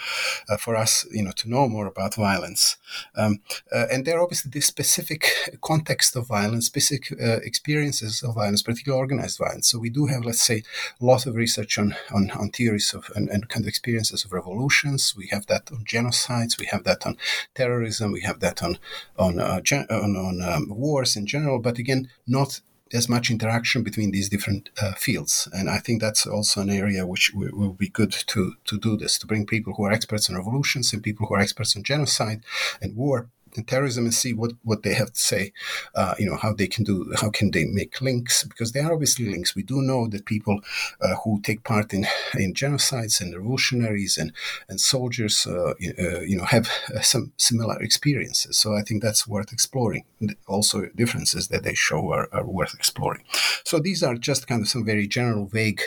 uh, 0.47 0.57
for 0.57 0.75
us, 0.75 1.05
you 1.11 1.23
know, 1.23 1.31
to 1.31 1.49
know 1.49 1.67
more 1.67 1.87
about 1.87 2.13
violence. 2.15 2.77
Um, 3.15 3.41
and 3.71 4.05
there 4.05 4.19
are 4.19 4.23
obviously 4.23 4.51
this 4.51 4.67
specific 4.67 5.21
context 5.61 6.15
of 6.15 6.27
violence, 6.27 6.67
specific 6.67 7.17
experiences 7.19 8.21
of 8.21 8.35
violence, 8.35 8.61
particularly 8.61 8.99
organized 8.99 9.39
violence. 9.39 9.67
So 9.67 9.79
we 9.79 9.89
do 9.89 10.05
have, 10.05 10.23
let's 10.23 10.43
say, 10.43 10.63
a 11.01 11.05
lot 11.05 11.25
of 11.25 11.35
research 11.35 11.79
on, 11.79 11.95
on, 12.13 12.29
on 12.31 12.51
theories 12.51 12.93
of 12.93 13.09
and, 13.15 13.27
and, 13.29 13.49
kind 13.49 13.65
of 13.65 13.67
experiences 13.67 14.23
of 14.23 14.33
revolutions. 14.33 15.15
We 15.17 15.27
have 15.27 15.47
that 15.47 15.71
on 15.71 15.83
genocides. 15.83 16.59
We 16.59 16.67
have 16.67 16.83
that 16.83 17.05
on 17.07 17.17
terrorism. 17.55 18.11
We 18.11 18.21
have 18.21 18.39
that 18.39 18.61
on 18.61 18.77
on 19.17 19.39
uh, 19.39 19.61
on, 19.89 20.15
on 20.15 20.41
um, 20.41 20.67
wars 20.69 21.15
in 21.15 21.25
general. 21.25 21.59
But 21.59 21.77
again, 21.77 22.09
not 22.27 22.61
as 22.93 23.09
much 23.09 23.31
interaction 23.31 23.81
between 23.81 24.11
these 24.11 24.29
different 24.29 24.69
uh, 24.79 24.93
fields. 24.93 25.49
And 25.51 25.69
I 25.69 25.79
think 25.79 25.99
that's 25.99 26.27
also 26.27 26.61
an 26.61 26.69
area 26.69 27.07
which 27.07 27.33
w- 27.33 27.55
will 27.55 27.73
be 27.73 27.89
good 27.89 28.11
to, 28.11 28.53
to 28.65 28.77
do 28.77 28.95
this, 28.95 29.17
to 29.19 29.27
bring 29.27 29.47
people 29.47 29.73
who 29.73 29.83
are 29.83 29.91
experts 29.91 30.29
on 30.29 30.35
revolutions 30.35 30.93
and 30.93 31.01
people 31.01 31.25
who 31.25 31.33
are 31.33 31.39
experts 31.39 31.75
on 31.75 31.83
genocide 31.83 32.43
and 32.81 32.95
war 32.95 33.29
terrorism 33.61 34.05
and 34.05 34.13
see 34.13 34.33
what, 34.33 34.53
what 34.63 34.83
they 34.83 34.93
have 34.93 35.11
to 35.13 35.19
say, 35.19 35.53
uh, 35.95 36.15
you 36.17 36.25
know, 36.25 36.37
how 36.37 36.53
they 36.53 36.67
can 36.67 36.83
do, 36.83 37.13
how 37.21 37.29
can 37.29 37.51
they 37.51 37.65
make 37.65 38.01
links, 38.01 38.43
because 38.43 38.71
there 38.71 38.85
are 38.85 38.93
obviously 38.93 39.29
links. 39.29 39.55
We 39.55 39.63
do 39.63 39.81
know 39.81 40.07
that 40.07 40.25
people 40.25 40.61
uh, 41.01 41.15
who 41.23 41.41
take 41.41 41.63
part 41.63 41.93
in, 41.93 42.05
in 42.35 42.53
genocides 42.53 43.21
and 43.21 43.35
revolutionaries 43.35 44.17
and, 44.17 44.33
and 44.67 44.79
soldiers, 44.79 45.45
uh, 45.45 45.73
uh 45.99 46.21
you 46.21 46.37
know, 46.37 46.45
have 46.45 46.69
uh, 46.95 47.01
some 47.01 47.31
similar 47.37 47.81
experiences. 47.81 48.57
So 48.57 48.75
I 48.75 48.81
think 48.81 49.03
that's 49.03 49.27
worth 49.27 49.53
exploring. 49.53 50.05
Also 50.47 50.87
differences 50.95 51.49
that 51.49 51.63
they 51.63 51.73
show 51.73 52.11
are, 52.11 52.29
are 52.31 52.45
worth 52.45 52.73
exploring. 52.73 53.23
So 53.65 53.79
these 53.79 54.01
are 54.03 54.15
just 54.15 54.47
kind 54.47 54.61
of 54.61 54.67
some 54.67 54.85
very 54.85 55.07
general, 55.07 55.45
vague 55.45 55.81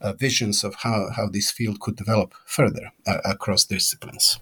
uh, 0.00 0.12
visions 0.12 0.64
of 0.64 0.76
how, 0.76 1.10
how 1.16 1.28
this 1.28 1.50
field 1.50 1.80
could 1.80 1.96
develop 1.96 2.34
further 2.46 2.92
across 3.06 3.64
disciplines. 3.64 4.38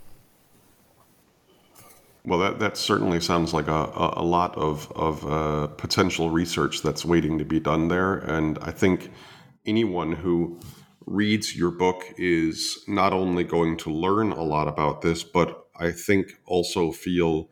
Well, 2.25 2.39
that, 2.41 2.59
that 2.59 2.77
certainly 2.77 3.21
sounds 3.21 3.55
like 3.55 3.69
a, 3.69 4.13
a, 4.17 4.23
lot 4.23 4.57
of, 4.57 4.93
of 4.95 5.27
uh, 5.27 5.69
potential 5.69 6.31
research 6.31 6.83
that's 6.83 7.05
waiting 7.05 7.39
to 7.39 7.45
be 7.45 7.61
done 7.61 7.89
there. 7.89 8.17
And 8.19 8.59
I 8.61 8.73
think 8.73 9.11
anyone 9.65 10.13
who 10.13 10.61
reads 11.07 11.57
your 11.57 11.71
book 11.71 12.05
is 12.19 12.85
not 12.87 13.15
only 13.15 13.43
going 13.43 13.79
to 13.79 13.91
learn 13.91 14.33
a 14.33 14.43
lot 14.43 14.69
about 14.69 15.01
this, 15.01 15.25
but 15.25 15.67
I 15.77 15.93
think 15.93 16.35
also 16.45 16.93
feel 16.93 17.49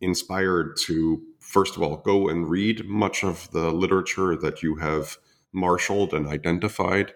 inspired 0.00 0.76
to, 0.82 1.20
first 1.40 1.76
of 1.76 1.82
all, 1.82 1.96
go 1.96 2.28
and 2.28 2.48
read 2.48 2.84
much 2.86 3.24
of 3.24 3.50
the 3.50 3.72
literature 3.72 4.36
that 4.36 4.62
you 4.62 4.76
have 4.76 5.16
marshaled 5.52 6.14
and 6.14 6.28
identified, 6.28 7.12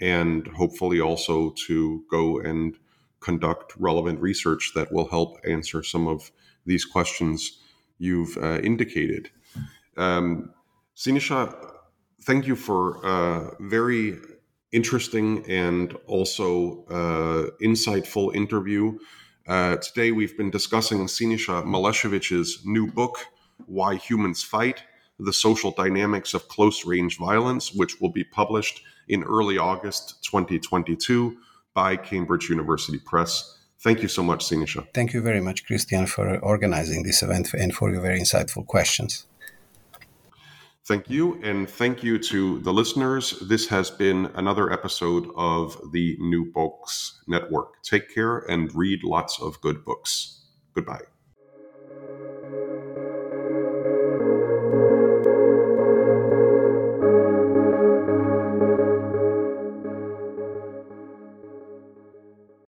and 0.00 0.46
hopefully 0.56 1.00
also 1.00 1.52
to 1.66 2.04
go 2.10 2.38
and 2.38 2.76
conduct 3.20 3.72
relevant 3.76 4.20
research 4.20 4.72
that 4.74 4.92
will 4.92 5.08
help 5.08 5.38
answer 5.46 5.82
some 5.82 6.06
of 6.06 6.30
these 6.66 6.84
questions 6.84 7.58
you've 7.98 8.36
uh, 8.36 8.60
indicated. 8.60 9.30
Um, 9.96 10.50
Siniša, 10.96 11.72
thank 12.22 12.46
you 12.46 12.56
for 12.56 13.04
a 13.04 13.56
very 13.60 14.18
interesting 14.72 15.44
and 15.48 15.94
also 16.06 16.84
uh, 16.90 17.50
insightful 17.62 18.34
interview. 18.34 18.98
Uh, 19.46 19.76
today, 19.76 20.10
we've 20.10 20.36
been 20.36 20.50
discussing 20.50 21.06
Siniša 21.06 21.64
Malešević's 21.64 22.64
new 22.64 22.90
book, 22.90 23.18
Why 23.66 23.94
Humans 23.96 24.42
Fight 24.42 24.82
The 25.20 25.32
Social 25.32 25.70
Dynamics 25.70 26.34
of 26.34 26.48
Close 26.48 26.84
Range 26.84 27.16
Violence, 27.18 27.72
which 27.72 28.00
will 28.00 28.10
be 28.10 28.24
published 28.24 28.82
in 29.08 29.22
early 29.22 29.58
August 29.58 30.24
2022 30.24 31.36
by 31.74 31.96
Cambridge 31.96 32.48
University 32.48 32.98
Press. 32.98 33.63
Thank 33.84 34.00
you 34.00 34.08
so 34.08 34.22
much, 34.22 34.46
Siniša. 34.48 34.94
Thank 34.94 35.12
you 35.12 35.20
very 35.20 35.42
much, 35.42 35.66
Christian, 35.66 36.06
for 36.06 36.38
organizing 36.38 37.02
this 37.02 37.22
event 37.22 37.52
and 37.52 37.74
for 37.74 37.92
your 37.92 38.00
very 38.00 38.18
insightful 38.18 38.64
questions. 38.66 39.26
Thank 40.86 41.10
you. 41.10 41.38
And 41.42 41.68
thank 41.68 42.02
you 42.02 42.18
to 42.30 42.60
the 42.60 42.72
listeners. 42.72 43.34
This 43.48 43.68
has 43.68 43.90
been 43.90 44.30
another 44.36 44.72
episode 44.72 45.28
of 45.36 45.78
the 45.92 46.16
New 46.18 46.50
Books 46.50 47.20
Network. 47.28 47.82
Take 47.82 48.14
care 48.14 48.38
and 48.38 48.74
read 48.74 49.04
lots 49.04 49.38
of 49.40 49.60
good 49.60 49.84
books. 49.84 50.40
Goodbye. 50.74 51.04